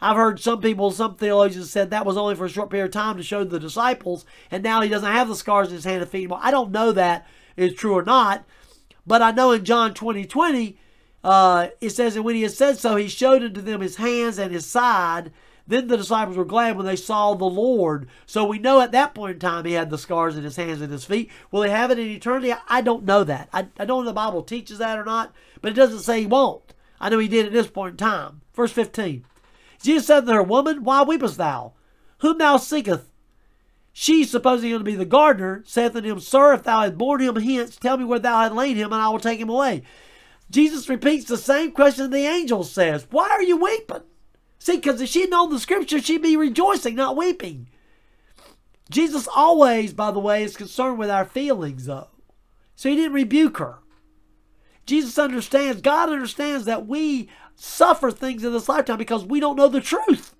I've 0.00 0.16
heard 0.16 0.40
some 0.40 0.60
people, 0.60 0.90
some 0.90 1.16
theologians 1.16 1.70
said 1.70 1.90
that 1.90 2.06
was 2.06 2.16
only 2.16 2.34
for 2.34 2.46
a 2.46 2.50
short 2.50 2.70
period 2.70 2.86
of 2.86 2.92
time 2.92 3.16
to 3.16 3.22
show 3.22 3.44
the 3.44 3.60
disciples, 3.60 4.24
and 4.50 4.62
now 4.62 4.80
he 4.80 4.88
doesn't 4.88 5.10
have 5.10 5.28
the 5.28 5.34
scars 5.34 5.68
in 5.68 5.74
his 5.74 5.84
hand 5.84 6.02
and 6.02 6.10
feet 6.10 6.20
anymore. 6.20 6.40
I 6.42 6.50
don't 6.50 6.72
know 6.72 6.92
that 6.92 7.26
is 7.56 7.74
true 7.74 7.94
or 7.94 8.02
not, 8.02 8.44
but 9.06 9.22
I 9.22 9.30
know 9.30 9.52
in 9.52 9.64
John 9.64 9.92
20 9.92 10.24
20, 10.24 10.78
uh, 11.22 11.68
it 11.80 11.90
says, 11.90 12.16
And 12.16 12.24
when 12.24 12.34
he 12.34 12.42
had 12.42 12.52
said 12.52 12.78
so, 12.78 12.96
he 12.96 13.08
showed 13.08 13.42
unto 13.42 13.60
them 13.60 13.80
his 13.80 13.96
hands 13.96 14.38
and 14.38 14.52
his 14.52 14.66
side. 14.66 15.32
Then 15.66 15.86
the 15.86 15.96
disciples 15.96 16.36
were 16.36 16.44
glad 16.44 16.76
when 16.76 16.86
they 16.86 16.96
saw 16.96 17.34
the 17.34 17.44
Lord. 17.44 18.08
So 18.26 18.44
we 18.44 18.58
know 18.58 18.80
at 18.80 18.90
that 18.90 19.14
point 19.14 19.34
in 19.34 19.38
time 19.38 19.64
he 19.64 19.74
had 19.74 19.90
the 19.90 19.98
scars 19.98 20.36
in 20.36 20.42
his 20.42 20.56
hands 20.56 20.80
and 20.80 20.90
his 20.90 21.04
feet. 21.04 21.30
Will 21.52 21.62
he 21.62 21.70
have 21.70 21.92
it 21.92 21.98
in 21.98 22.08
eternity? 22.08 22.52
I 22.68 22.80
don't 22.80 23.04
know 23.04 23.22
that. 23.22 23.48
I, 23.52 23.68
I 23.78 23.84
don't 23.84 23.88
know 23.88 24.00
if 24.00 24.06
the 24.06 24.12
Bible 24.14 24.42
teaches 24.42 24.78
that 24.78 24.98
or 24.98 25.04
not, 25.04 25.32
but 25.60 25.70
it 25.70 25.76
doesn't 25.76 26.00
say 26.00 26.20
he 26.20 26.26
won't. 26.26 26.74
I 27.00 27.08
know 27.08 27.18
he 27.18 27.28
did 27.28 27.46
at 27.46 27.52
this 27.52 27.68
point 27.68 27.92
in 27.92 27.96
time. 27.98 28.40
Verse 28.52 28.72
15. 28.72 29.24
Jesus 29.82 30.06
said 30.06 30.26
to 30.26 30.32
her, 30.34 30.42
Woman, 30.42 30.84
why 30.84 31.02
weepest 31.02 31.36
thou? 31.36 31.72
Whom 32.18 32.38
thou 32.38 32.56
seekest? 32.56 33.06
She, 33.92 34.24
supposing 34.24 34.70
him 34.70 34.78
to 34.78 34.84
be 34.84 34.94
the 34.94 35.04
gardener, 35.04 35.62
saith 35.66 35.96
unto 35.96 36.08
him, 36.08 36.20
Sir, 36.20 36.54
if 36.54 36.62
thou 36.62 36.82
had 36.82 36.98
borne 36.98 37.20
him 37.20 37.36
hence, 37.36 37.76
tell 37.76 37.96
me 37.96 38.04
where 38.04 38.18
thou 38.18 38.40
hast 38.40 38.54
laid 38.54 38.76
him, 38.76 38.92
and 38.92 39.02
I 39.02 39.08
will 39.08 39.18
take 39.18 39.40
him 39.40 39.48
away. 39.48 39.82
Jesus 40.50 40.88
repeats 40.88 41.26
the 41.26 41.36
same 41.36 41.72
question 41.72 42.10
the 42.10 42.18
angel 42.26 42.64
says. 42.64 43.06
Why 43.10 43.28
are 43.28 43.42
you 43.42 43.56
weeping? 43.56 44.02
See, 44.58 44.76
because 44.76 45.00
if 45.00 45.08
she 45.08 45.22
had 45.22 45.30
known 45.30 45.50
the 45.50 45.58
scripture, 45.58 46.00
she'd 46.00 46.22
be 46.22 46.36
rejoicing, 46.36 46.94
not 46.94 47.16
weeping. 47.16 47.68
Jesus 48.90 49.28
always, 49.34 49.92
by 49.92 50.10
the 50.10 50.18
way, 50.18 50.42
is 50.42 50.56
concerned 50.56 50.98
with 50.98 51.08
our 51.08 51.24
feelings, 51.24 51.86
though. 51.86 52.08
So 52.74 52.88
he 52.88 52.96
didn't 52.96 53.12
rebuke 53.12 53.58
her. 53.58 53.78
Jesus 54.86 55.18
understands, 55.18 55.80
God 55.80 56.10
understands 56.10 56.64
that 56.64 56.86
we 56.86 57.28
suffer 57.62 58.10
things 58.10 58.42
in 58.42 58.52
this 58.52 58.68
lifetime 58.70 58.96
because 58.96 59.24
we 59.24 59.38
don't 59.38 59.56
know 59.56 59.68
the 59.68 59.82
truth. 59.82 60.34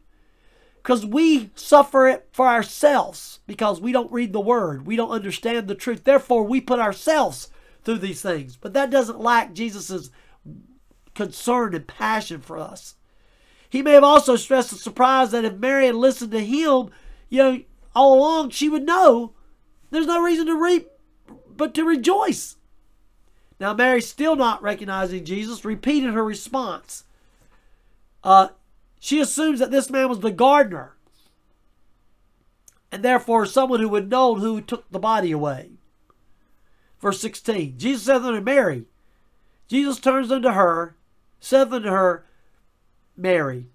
Because 0.82 1.04
we 1.04 1.50
suffer 1.54 2.08
it 2.08 2.26
for 2.32 2.46
ourselves 2.46 3.40
because 3.46 3.80
we 3.80 3.92
don't 3.92 4.10
read 4.10 4.32
the 4.32 4.40
word. 4.40 4.86
We 4.86 4.96
don't 4.96 5.10
understand 5.10 5.68
the 5.68 5.74
truth. 5.74 6.04
Therefore, 6.04 6.44
we 6.44 6.62
put 6.62 6.80
ourselves 6.80 7.50
through 7.84 7.98
these 7.98 8.22
things. 8.22 8.56
But 8.56 8.72
that 8.72 8.90
doesn't 8.90 9.20
lack 9.20 9.52
Jesus' 9.52 10.10
concern 11.14 11.74
and 11.74 11.86
passion 11.86 12.40
for 12.40 12.56
us. 12.56 12.94
He 13.68 13.82
may 13.82 13.92
have 13.92 14.04
also 14.04 14.36
stressed 14.36 14.70
the 14.70 14.76
surprise 14.76 15.30
that 15.32 15.44
if 15.44 15.54
Mary 15.56 15.86
had 15.86 15.96
listened 15.96 16.32
to 16.32 16.40
him, 16.40 16.90
you 17.28 17.38
know, 17.38 17.60
all 17.94 18.18
along, 18.18 18.50
she 18.50 18.70
would 18.70 18.86
know 18.86 19.34
there's 19.90 20.06
no 20.06 20.22
reason 20.22 20.46
to 20.46 20.54
reap 20.54 20.88
but 21.54 21.74
to 21.74 21.84
rejoice. 21.84 22.56
Now, 23.60 23.74
Mary, 23.74 24.00
still 24.00 24.36
not 24.36 24.62
recognizing 24.62 25.26
Jesus, 25.26 25.66
repeated 25.66 26.14
her 26.14 26.24
response. 26.24 27.04
Uh, 28.22 28.48
she 28.98 29.20
assumes 29.20 29.58
that 29.60 29.70
this 29.70 29.90
man 29.90 30.08
was 30.08 30.20
the 30.20 30.30
gardener 30.30 30.94
and 32.92 33.02
therefore 33.02 33.46
someone 33.46 33.80
who 33.80 33.88
would 33.88 34.10
know 34.10 34.34
who 34.34 34.60
took 34.60 34.90
the 34.90 34.98
body 34.98 35.30
away. 35.30 35.70
Verse 37.00 37.20
16 37.20 37.78
Jesus 37.78 38.04
saith 38.04 38.22
unto 38.22 38.40
Mary, 38.40 38.84
Jesus 39.68 39.98
turns 39.98 40.30
unto 40.30 40.50
her, 40.50 40.96
saith 41.38 41.72
unto 41.72 41.88
her, 41.88 42.26
Mary. 43.16 43.66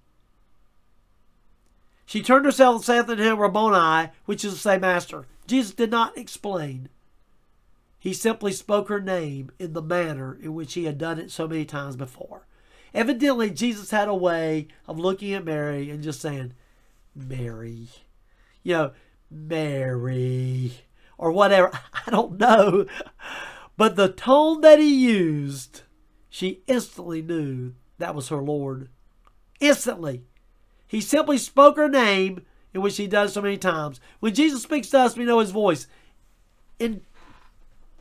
She 2.06 2.22
turned 2.22 2.46
herself 2.46 2.76
and 2.76 2.86
saith 2.86 3.10
unto 3.10 3.24
him, 3.24 3.40
Rabboni, 3.40 4.10
which 4.26 4.46
is 4.46 4.54
to 4.54 4.60
say, 4.60 4.78
Master. 4.78 5.26
Jesus 5.48 5.74
did 5.74 5.90
not 5.90 6.18
explain. 6.18 6.90
He 7.98 8.14
simply 8.14 8.52
spoke 8.52 8.90
her 8.90 9.02
name 9.02 9.52
in 9.58 9.74
the 9.74 9.82
manner 9.82 10.38
in 10.40 10.54
which 10.54 10.76
he 10.76 10.86
had 10.86 11.00
done 11.00 11.20
it 11.20 11.32
so 11.32 11.48
many 11.48 11.66
times 11.66 11.96
before. 11.96 12.46
Evidently, 12.96 13.52
Jesus 13.52 13.92
had 13.92 14.08
a 14.08 14.16
way 14.16 14.70
of 14.88 14.98
looking 14.98 15.34
at 15.34 15.44
Mary 15.44 15.90
and 15.90 16.02
just 16.02 16.22
saying, 16.22 16.54
Mary. 17.14 17.90
You 18.64 18.74
know, 18.74 18.92
Mary. 19.30 20.72
Or 21.18 21.34
whatever. 21.34 21.72
I 22.08 22.10
don't 22.10 22.40
know. 22.40 22.86
But 23.76 23.98
the 23.98 24.08
tone 24.08 24.62
that 24.62 24.80
he 24.80 24.96
used, 24.96 25.82
she 26.30 26.62
instantly 26.68 27.22
knew 27.22 27.74
that 27.98 28.16
was 28.16 28.30
her 28.30 28.42
Lord. 28.42 28.88
Instantly. 29.60 30.24
He 30.88 31.02
simply 31.02 31.38
spoke 31.38 31.76
her 31.76 31.90
name, 31.90 32.46
in 32.74 32.82
which 32.82 32.96
he 32.96 33.08
does 33.08 33.34
so 33.34 33.42
many 33.42 33.58
times. 33.58 34.00
When 34.22 34.34
Jesus 34.34 34.64
speaks 34.64 34.90
to 34.92 35.00
us, 35.00 35.18
we 35.18 35.26
know 35.26 35.40
his 35.40 35.52
voice. 35.52 35.88
In 36.80 37.02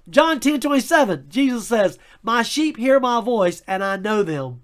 John 0.08 0.38
10 0.38 0.60
27, 0.60 1.26
Jesus 1.28 1.66
says, 1.66 1.98
My 2.22 2.42
sheep 2.42 2.76
hear 2.76 3.00
my 3.00 3.20
voice, 3.20 3.62
and 3.66 3.82
I 3.82 3.96
know 3.96 4.22
them, 4.22 4.62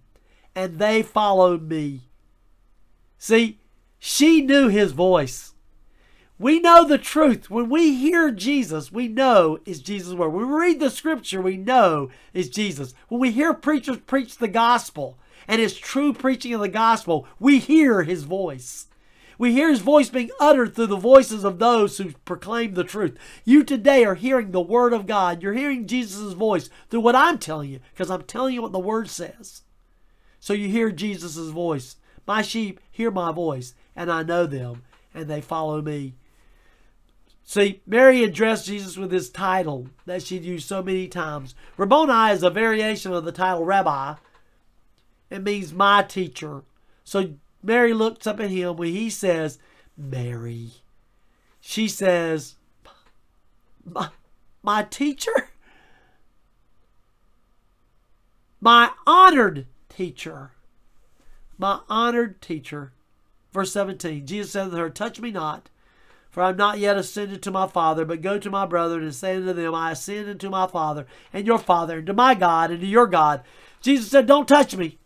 and 0.54 0.78
they 0.78 1.02
followed 1.02 1.62
me. 1.68 2.02
See, 3.18 3.58
she 3.98 4.40
knew 4.40 4.68
his 4.68 4.92
voice. 4.92 5.54
We 6.38 6.58
know 6.58 6.86
the 6.86 6.96
truth. 6.96 7.50
When 7.50 7.68
we 7.68 7.94
hear 7.94 8.30
Jesus, 8.30 8.90
we 8.90 9.08
know 9.08 9.58
it's 9.66 9.80
Jesus' 9.80 10.14
word. 10.14 10.30
When 10.30 10.48
we 10.48 10.58
read 10.58 10.80
the 10.80 10.88
scripture, 10.88 11.42
we 11.42 11.58
know 11.58 12.08
it's 12.32 12.48
Jesus. 12.48 12.94
When 13.08 13.20
we 13.20 13.30
hear 13.30 13.52
preachers 13.52 13.98
preach 13.98 14.38
the 14.38 14.48
gospel 14.48 15.18
and 15.46 15.60
it's 15.60 15.76
true 15.76 16.14
preaching 16.14 16.54
of 16.54 16.62
the 16.62 16.68
gospel, 16.68 17.26
we 17.38 17.58
hear 17.58 18.04
his 18.04 18.24
voice. 18.24 18.86
We 19.36 19.52
hear 19.52 19.68
his 19.68 19.80
voice 19.80 20.08
being 20.08 20.30
uttered 20.40 20.74
through 20.74 20.86
the 20.86 20.96
voices 20.96 21.44
of 21.44 21.58
those 21.58 21.98
who 21.98 22.12
proclaim 22.24 22.72
the 22.72 22.84
truth. 22.84 23.18
You 23.44 23.62
today 23.62 24.04
are 24.06 24.14
hearing 24.14 24.50
the 24.50 24.62
word 24.62 24.94
of 24.94 25.06
God. 25.06 25.42
You're 25.42 25.52
hearing 25.52 25.86
Jesus' 25.86 26.32
voice 26.32 26.70
through 26.88 27.00
what 27.00 27.16
I'm 27.16 27.36
telling 27.36 27.68
you 27.68 27.80
because 27.92 28.10
I'm 28.10 28.22
telling 28.22 28.54
you 28.54 28.62
what 28.62 28.72
the 28.72 28.78
word 28.78 29.10
says. 29.10 29.62
So 30.40 30.54
you 30.54 30.68
hear 30.68 30.90
Jesus' 30.90 31.36
voice. 31.50 31.96
My 32.26 32.42
sheep 32.42 32.80
hear 32.90 33.10
my 33.10 33.30
voice, 33.30 33.74
and 33.94 34.10
I 34.10 34.22
know 34.22 34.46
them, 34.46 34.82
and 35.14 35.28
they 35.28 35.40
follow 35.40 35.82
me. 35.82 36.14
See, 37.44 37.82
Mary 37.86 38.22
addressed 38.22 38.66
Jesus 38.66 38.96
with 38.96 39.10
his 39.10 39.28
title 39.28 39.88
that 40.06 40.22
she'd 40.22 40.44
used 40.44 40.68
so 40.68 40.82
many 40.82 41.08
times. 41.08 41.54
Rabboni 41.76 42.32
is 42.32 42.42
a 42.42 42.50
variation 42.50 43.12
of 43.12 43.24
the 43.24 43.32
title 43.32 43.64
Rabbi. 43.64 44.14
It 45.30 45.42
means 45.42 45.72
my 45.72 46.02
teacher. 46.02 46.62
So 47.04 47.34
Mary 47.62 47.92
looks 47.92 48.26
up 48.26 48.40
at 48.40 48.50
him 48.50 48.76
when 48.76 48.92
he 48.92 49.10
says, 49.10 49.58
Mary. 49.96 50.70
She 51.60 51.88
says, 51.88 52.54
my, 53.84 54.10
my 54.62 54.84
teacher? 54.84 55.48
My 58.60 58.90
honored 59.06 59.66
teacher. 60.00 60.52
My 61.58 61.80
honored 61.90 62.40
teacher. 62.40 62.94
Verse 63.52 63.70
17 63.72 64.24
Jesus 64.24 64.52
said 64.52 64.70
to 64.70 64.76
her, 64.78 64.88
Touch 64.88 65.20
me 65.20 65.30
not, 65.30 65.68
for 66.30 66.42
I 66.42 66.48
am 66.48 66.56
not 66.56 66.78
yet 66.78 66.96
ascended 66.96 67.42
to 67.42 67.50
my 67.50 67.66
Father, 67.66 68.06
but 68.06 68.22
go 68.22 68.38
to 68.38 68.48
my 68.48 68.64
brethren 68.64 69.02
and 69.02 69.14
say 69.14 69.36
unto 69.36 69.52
them, 69.52 69.74
I 69.74 69.90
ascend 69.90 70.30
unto 70.30 70.48
my 70.48 70.66
Father 70.66 71.06
and 71.34 71.46
your 71.46 71.58
Father, 71.58 71.98
and 71.98 72.06
to 72.06 72.14
my 72.14 72.34
God 72.34 72.70
and 72.70 72.80
to 72.80 72.86
your 72.86 73.06
God. 73.06 73.42
Jesus 73.82 74.10
said, 74.10 74.24
Don't 74.24 74.48
touch 74.48 74.74
me. 74.74 74.98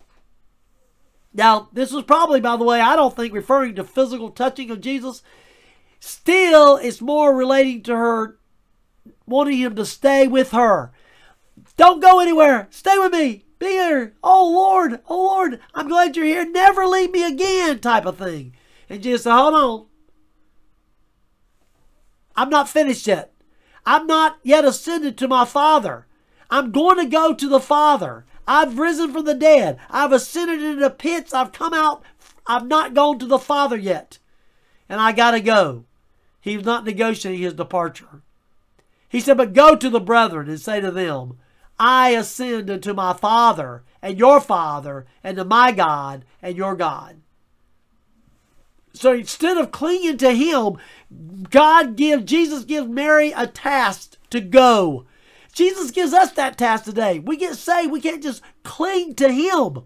Now, 1.32 1.70
this 1.72 1.90
was 1.90 2.04
probably, 2.04 2.40
by 2.40 2.56
the 2.56 2.62
way, 2.62 2.80
I 2.80 2.94
don't 2.94 3.16
think 3.16 3.34
referring 3.34 3.74
to 3.74 3.82
physical 3.82 4.30
touching 4.30 4.70
of 4.70 4.80
Jesus. 4.80 5.24
Still, 5.98 6.76
it's 6.76 7.00
more 7.00 7.34
relating 7.34 7.82
to 7.82 7.96
her 7.96 8.38
wanting 9.26 9.58
him 9.58 9.74
to 9.74 9.86
stay 9.86 10.28
with 10.28 10.52
her. 10.52 10.92
Don't 11.76 12.00
go 12.00 12.20
anywhere. 12.20 12.68
Stay 12.70 12.96
with 12.96 13.12
me. 13.12 13.44
Here. 13.64 14.14
Oh, 14.22 14.50
Lord. 14.50 15.00
Oh, 15.08 15.24
Lord. 15.24 15.60
I'm 15.74 15.88
glad 15.88 16.16
you're 16.16 16.24
here. 16.24 16.44
Never 16.48 16.86
leave 16.86 17.10
me 17.10 17.24
again, 17.24 17.80
type 17.80 18.06
of 18.06 18.18
thing. 18.18 18.54
And 18.88 19.02
Jesus 19.02 19.24
said, 19.24 19.34
Hold 19.34 19.54
on. 19.54 19.86
I'm 22.36 22.50
not 22.50 22.68
finished 22.68 23.06
yet. 23.06 23.32
I'm 23.86 24.06
not 24.06 24.38
yet 24.42 24.64
ascended 24.64 25.16
to 25.18 25.28
my 25.28 25.44
Father. 25.44 26.06
I'm 26.50 26.72
going 26.72 26.98
to 26.98 27.06
go 27.06 27.34
to 27.34 27.48
the 27.48 27.60
Father. 27.60 28.24
I've 28.46 28.78
risen 28.78 29.12
from 29.12 29.24
the 29.24 29.34
dead. 29.34 29.78
I've 29.88 30.12
ascended 30.12 30.62
into 30.62 30.80
the 30.80 30.90
pits. 30.90 31.32
I've 31.32 31.52
come 31.52 31.74
out. 31.74 32.02
I've 32.46 32.66
not 32.66 32.94
gone 32.94 33.18
to 33.20 33.26
the 33.26 33.38
Father 33.38 33.76
yet. 33.76 34.18
And 34.88 35.00
I 35.00 35.12
got 35.12 35.32
to 35.32 35.40
go. 35.40 35.84
He's 36.40 36.64
not 36.64 36.84
negotiating 36.84 37.40
his 37.40 37.54
departure. 37.54 38.22
He 39.08 39.20
said, 39.20 39.36
But 39.36 39.54
go 39.54 39.76
to 39.76 39.88
the 39.88 40.00
brethren 40.00 40.48
and 40.48 40.60
say 40.60 40.80
to 40.80 40.90
them, 40.90 41.38
I 41.86 42.10
ascend 42.12 42.70
unto 42.70 42.94
my 42.94 43.12
Father 43.12 43.84
and 44.00 44.18
your 44.18 44.40
Father, 44.40 45.04
and 45.22 45.36
to 45.36 45.44
my 45.44 45.70
God 45.70 46.24
and 46.40 46.56
your 46.56 46.74
God. 46.74 47.20
So 48.94 49.12
instead 49.12 49.58
of 49.58 49.70
clinging 49.70 50.16
to 50.18 50.30
him, 50.30 50.78
God 51.50 51.96
gives, 51.96 52.24
Jesus 52.24 52.64
gives 52.64 52.88
Mary 52.88 53.32
a 53.32 53.46
task 53.46 54.16
to 54.30 54.40
go. 54.40 55.04
Jesus 55.52 55.90
gives 55.90 56.14
us 56.14 56.32
that 56.32 56.56
task 56.56 56.84
today. 56.84 57.18
We 57.18 57.36
get 57.36 57.54
saved. 57.56 57.92
We 57.92 58.00
can't 58.00 58.22
just 58.22 58.42
cling 58.62 59.14
to 59.16 59.30
Him. 59.30 59.82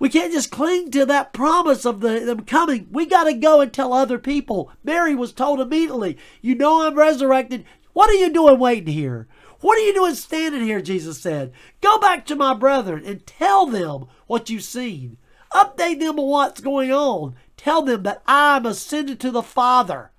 We 0.00 0.08
can't 0.08 0.32
just 0.32 0.50
cling 0.50 0.90
to 0.90 1.06
that 1.06 1.32
promise 1.32 1.84
of 1.84 2.00
the, 2.00 2.18
them 2.20 2.40
coming. 2.40 2.88
We 2.90 3.06
got 3.06 3.24
to 3.24 3.34
go 3.34 3.60
and 3.60 3.72
tell 3.72 3.92
other 3.92 4.18
people. 4.18 4.72
Mary 4.82 5.14
was 5.14 5.32
told 5.32 5.60
immediately, 5.60 6.18
You 6.42 6.56
know 6.56 6.82
I'm 6.84 6.96
resurrected. 6.96 7.64
What 7.92 8.10
are 8.10 8.14
you 8.14 8.32
doing 8.32 8.58
waiting 8.58 8.92
here? 8.92 9.28
What 9.60 9.78
are 9.78 9.82
you 9.82 9.94
doing 9.94 10.14
standing 10.14 10.62
here? 10.62 10.80
Jesus 10.80 11.20
said. 11.20 11.52
Go 11.80 11.98
back 11.98 12.24
to 12.26 12.36
my 12.36 12.54
brethren 12.54 13.02
and 13.04 13.26
tell 13.26 13.66
them 13.66 14.06
what 14.26 14.48
you've 14.50 14.64
seen. 14.64 15.18
Update 15.52 16.00
them 16.00 16.18
on 16.18 16.28
what's 16.28 16.60
going 16.60 16.92
on. 16.92 17.34
Tell 17.56 17.82
them 17.82 18.02
that 18.04 18.22
I'm 18.26 18.64
ascended 18.64 19.20
to 19.20 19.30
the 19.30 19.42
Father, 19.42 20.12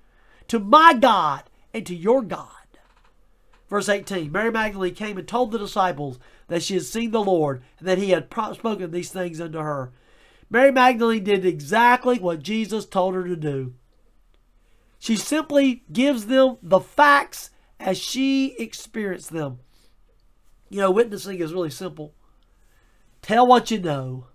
to 0.48 0.60
my 0.60 0.94
God, 0.94 1.44
and 1.74 1.86
to 1.88 1.96
your 1.96 2.22
God. 2.22 2.48
Verse 3.70 3.88
18 3.88 4.32
Mary 4.32 4.52
Magdalene 4.52 4.94
came 4.94 5.18
and 5.18 5.28
told 5.28 5.52
the 5.52 5.58
disciples 5.58 6.20
that 6.50 6.62
she 6.62 6.74
had 6.74 6.84
seen 6.84 7.12
the 7.12 7.24
Lord 7.24 7.64
and 7.80 7.88
that 7.88 7.98
he 7.98 8.10
had 8.10 8.28
spoken 8.54 8.92
these 8.92 9.12
things 9.12 9.39
unto 9.39 9.60
her. 9.60 9.94
Mary 10.50 10.72
Magdalene 10.72 11.24
did 11.24 11.46
exactly 11.46 12.20
what 12.20 12.44
Jesus 12.44 12.86
told 12.86 13.16
her 13.16 13.24
to 13.24 13.38
do. 13.38 13.74
She 15.00 15.16
simply 15.16 15.84
gives 15.92 16.26
them 16.26 16.58
the 16.62 16.82
facts 16.82 17.51
as 17.82 17.97
she 17.97 18.55
experienced 18.57 19.32
them. 19.32 19.59
You 20.69 20.79
know, 20.79 20.91
witnessing 20.91 21.39
is 21.39 21.53
really 21.53 21.69
simple. 21.69 22.13
Tell 23.21 23.45
what 23.45 23.71
you 23.71 23.79
know. 23.79 24.27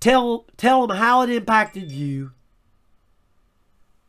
Tell, 0.00 0.46
tell 0.56 0.86
them 0.86 0.96
how 0.96 1.22
it 1.22 1.30
impacted 1.30 1.90
you. 1.90 2.32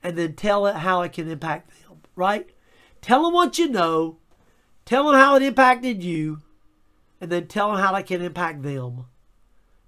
And 0.04 0.18
then 0.18 0.34
tell 0.34 0.68
it 0.68 0.76
how 0.76 1.02
it 1.02 1.14
can 1.14 1.30
impact 1.30 1.70
them, 1.70 2.02
right? 2.16 2.48
Tell 3.02 3.24
them 3.24 3.34
what 3.34 3.58
you 3.58 3.70
know. 3.70 4.20
Tell 4.86 5.06
them 5.06 5.16
how 5.16 5.36
it 5.36 5.42
impacted 5.42 6.04
you. 6.04 6.42
And 7.20 7.32
then 7.32 7.48
tell 7.48 7.72
them 7.72 7.80
how 7.80 7.96
it 7.96 8.06
can 8.06 8.22
impact 8.22 8.62
them. 8.62 9.06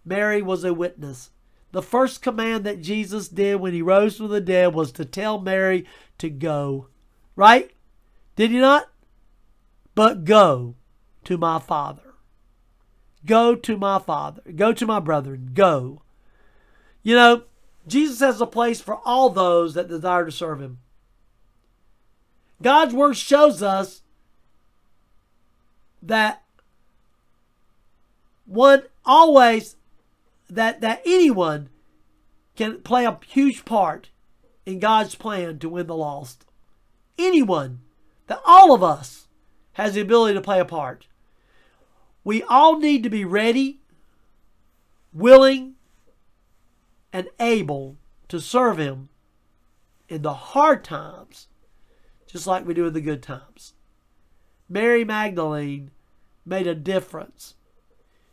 Mary 0.03 0.41
was 0.41 0.63
a 0.63 0.73
witness. 0.73 1.29
The 1.71 1.81
first 1.81 2.21
command 2.21 2.63
that 2.63 2.81
Jesus 2.81 3.27
did 3.27 3.57
when 3.57 3.73
he 3.73 3.81
rose 3.81 4.17
from 4.17 4.29
the 4.29 4.41
dead 4.41 4.73
was 4.73 4.91
to 4.93 5.05
tell 5.05 5.39
Mary 5.39 5.85
to 6.20 6.30
go. 6.30 6.88
Right? 7.36 7.72
Did 8.36 8.51
he 8.51 8.59
not? 8.59 8.89
But 9.95 10.26
go 10.26 10.76
to 11.24 11.38
my 11.38 11.59
Father. 11.59 12.13
Go 13.26 13.55
to 13.55 13.78
my 13.78 13.99
Father. 13.99 14.41
Go 14.55 14.74
to 14.74 14.86
my 14.86 14.99
brethren. 14.99 15.51
Go. 15.53 16.01
You 17.03 17.15
know, 17.15 17.43
Jesus 17.88 18.20
has 18.20 18.41
a 18.41 18.45
place 18.45 18.82
for 18.82 18.99
all 19.05 19.30
those 19.30 19.74
that 19.74 19.88
desire 19.88 20.26
to 20.26 20.32
serve 20.32 20.61
him. 20.61 20.80
God's 22.61 22.93
word 22.93 23.18
shows 23.18 23.61
us 23.61 24.01
that 26.01 26.43
one 28.45 28.84
always 29.05 29.76
that 30.49 30.82
that 30.82 31.01
anyone 31.05 31.70
can 32.55 32.82
play 32.82 33.05
a 33.05 33.20
huge 33.28 33.65
part 33.65 34.09
in 34.68 34.80
God's 34.80 35.15
plan 35.15 35.59
to 35.59 35.70
win 35.70 35.88
the 35.88 35.95
lost. 35.95 36.45
Anyone, 37.18 37.80
that 38.28 38.41
all 38.45 38.74
of 38.74 38.84
us 38.84 39.30
has 39.74 39.93
the 39.93 40.01
ability 40.01 40.34
to 40.34 40.41
play 40.41 40.59
a 40.59 40.65
part. 40.65 41.07
We 42.26 42.43
all 42.43 42.78
need 42.78 43.01
to 43.03 43.09
be 43.09 43.24
ready, 43.24 43.80
willing, 45.13 45.76
and 47.13 47.30
able 47.39 47.95
to 48.28 48.41
serve 48.41 48.78
him 48.78 49.07
in 50.09 50.22
the 50.22 50.34
hard 50.34 50.84
times 50.84 51.47
just 52.26 52.45
like 52.45 52.68
we 52.68 52.74
do 52.74 52.88
in 52.88 52.93
the 52.93 52.99
good 52.99 53.24
times. 53.24 53.74
Mary 54.68 55.05
Magdalene 55.05 55.91
made 56.45 56.68
a 56.68 56.76
difference. 56.76 57.55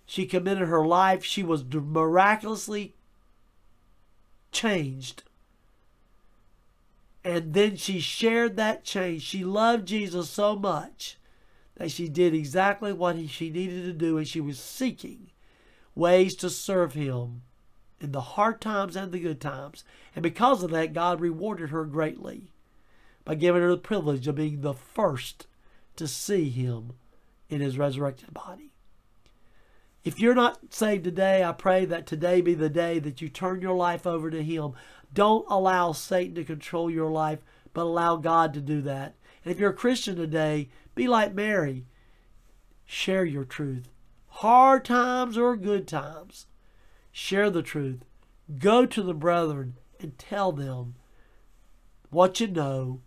She 0.04 0.26
committed 0.26 0.66
her 0.66 0.84
life. 0.84 1.22
She 1.22 1.44
was 1.44 1.64
miraculously 1.64 2.96
changed. 4.50 5.22
And 7.24 7.54
then 7.54 7.76
she 7.76 8.00
shared 8.00 8.56
that 8.56 8.84
change. 8.84 9.22
She 9.22 9.44
loved 9.44 9.88
Jesus 9.88 10.28
so 10.28 10.56
much 10.56 11.16
that 11.76 11.90
she 11.90 12.08
did 12.08 12.34
exactly 12.34 12.92
what 12.92 13.16
she 13.30 13.48
needed 13.50 13.84
to 13.84 13.92
do, 13.92 14.18
and 14.18 14.28
she 14.28 14.40
was 14.40 14.58
seeking 14.58 15.30
ways 15.94 16.34
to 16.36 16.50
serve 16.50 16.92
him 16.92 17.42
in 18.00 18.12
the 18.12 18.20
hard 18.20 18.60
times 18.60 18.94
and 18.94 19.10
the 19.10 19.18
good 19.18 19.40
times. 19.40 19.84
And 20.14 20.22
because 20.22 20.62
of 20.62 20.70
that, 20.72 20.92
God 20.92 21.20
rewarded 21.20 21.70
her 21.70 21.84
greatly 21.84 22.50
by 23.24 23.34
giving 23.34 23.62
her 23.62 23.70
the 23.70 23.78
privilege 23.78 24.28
of 24.28 24.34
being 24.34 24.60
the 24.60 24.74
first 24.74 25.46
to 25.96 26.06
see 26.06 26.50
him 26.50 26.92
in 27.48 27.60
his 27.62 27.78
resurrected 27.78 28.34
body. 28.34 28.73
If 30.04 30.20
you're 30.20 30.34
not 30.34 30.74
saved 30.74 31.04
today, 31.04 31.42
I 31.42 31.52
pray 31.52 31.86
that 31.86 32.06
today 32.06 32.42
be 32.42 32.52
the 32.52 32.68
day 32.68 32.98
that 32.98 33.22
you 33.22 33.30
turn 33.30 33.62
your 33.62 33.74
life 33.74 34.06
over 34.06 34.30
to 34.30 34.42
him. 34.42 34.74
Don't 35.14 35.46
allow 35.48 35.92
Satan 35.92 36.34
to 36.34 36.44
control 36.44 36.90
your 36.90 37.10
life, 37.10 37.38
but 37.72 37.84
allow 37.84 38.16
God 38.16 38.52
to 38.52 38.60
do 38.60 38.82
that. 38.82 39.14
And 39.44 39.52
if 39.52 39.58
you're 39.58 39.70
a 39.70 39.74
Christian 39.74 40.16
today, 40.16 40.68
be 40.94 41.08
like 41.08 41.34
Mary. 41.34 41.86
Share 42.84 43.24
your 43.24 43.44
truth. 43.44 43.88
Hard 44.28 44.84
times 44.84 45.38
or 45.38 45.56
good 45.56 45.88
times. 45.88 46.46
Share 47.10 47.48
the 47.48 47.62
truth. 47.62 48.04
Go 48.58 48.84
to 48.84 49.02
the 49.02 49.14
brethren 49.14 49.78
and 50.00 50.18
tell 50.18 50.52
them 50.52 50.96
what 52.10 52.40
you 52.40 52.46
know, 52.46 53.00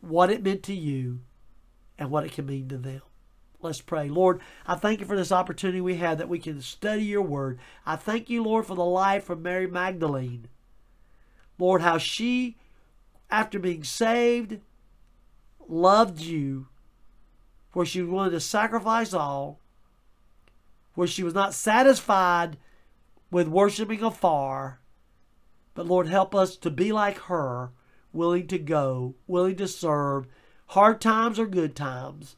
what 0.00 0.30
it 0.30 0.42
meant 0.42 0.62
to 0.62 0.74
you, 0.74 1.20
and 1.98 2.10
what 2.10 2.24
it 2.24 2.32
can 2.32 2.46
mean 2.46 2.68
to 2.68 2.78
them. 2.78 3.02
Let's 3.62 3.80
pray. 3.80 4.08
Lord, 4.08 4.40
I 4.66 4.74
thank 4.74 5.00
you 5.00 5.06
for 5.06 5.16
this 5.16 5.32
opportunity 5.32 5.80
we 5.80 5.96
have 5.96 6.18
that 6.18 6.28
we 6.28 6.38
can 6.38 6.60
study 6.60 7.04
your 7.04 7.22
word. 7.22 7.58
I 7.84 7.96
thank 7.96 8.28
you, 8.28 8.42
Lord, 8.42 8.66
for 8.66 8.74
the 8.74 8.84
life 8.84 9.30
of 9.30 9.40
Mary 9.40 9.66
Magdalene. 9.66 10.48
Lord, 11.58 11.80
how 11.80 11.98
she, 11.98 12.56
after 13.30 13.58
being 13.58 13.82
saved, 13.82 14.60
loved 15.68 16.20
you, 16.20 16.68
where 17.72 17.86
she 17.86 18.02
wanted 18.02 18.30
to 18.30 18.40
sacrifice 18.40 19.12
all, 19.12 19.60
where 20.94 21.08
she 21.08 21.22
was 21.22 21.34
not 21.34 21.54
satisfied 21.54 22.56
with 23.30 23.48
worshiping 23.48 24.02
afar. 24.02 24.80
But 25.74 25.86
Lord, 25.86 26.08
help 26.08 26.34
us 26.34 26.56
to 26.58 26.70
be 26.70 26.92
like 26.92 27.18
her, 27.18 27.70
willing 28.12 28.46
to 28.48 28.58
go, 28.58 29.14
willing 29.26 29.56
to 29.56 29.68
serve, 29.68 30.26
hard 30.68 31.00
times 31.00 31.38
or 31.38 31.46
good 31.46 31.76
times, 31.76 32.36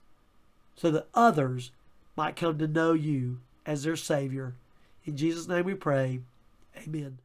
so 0.78 0.90
that 0.92 1.08
others 1.12 1.72
might 2.16 2.36
come 2.36 2.56
to 2.58 2.68
know 2.68 2.92
you 2.92 3.40
as 3.66 3.82
their 3.82 3.96
Savior. 3.96 4.54
In 5.04 5.16
Jesus' 5.16 5.48
name 5.48 5.64
we 5.64 5.74
pray. 5.74 6.20
Amen. 6.86 7.18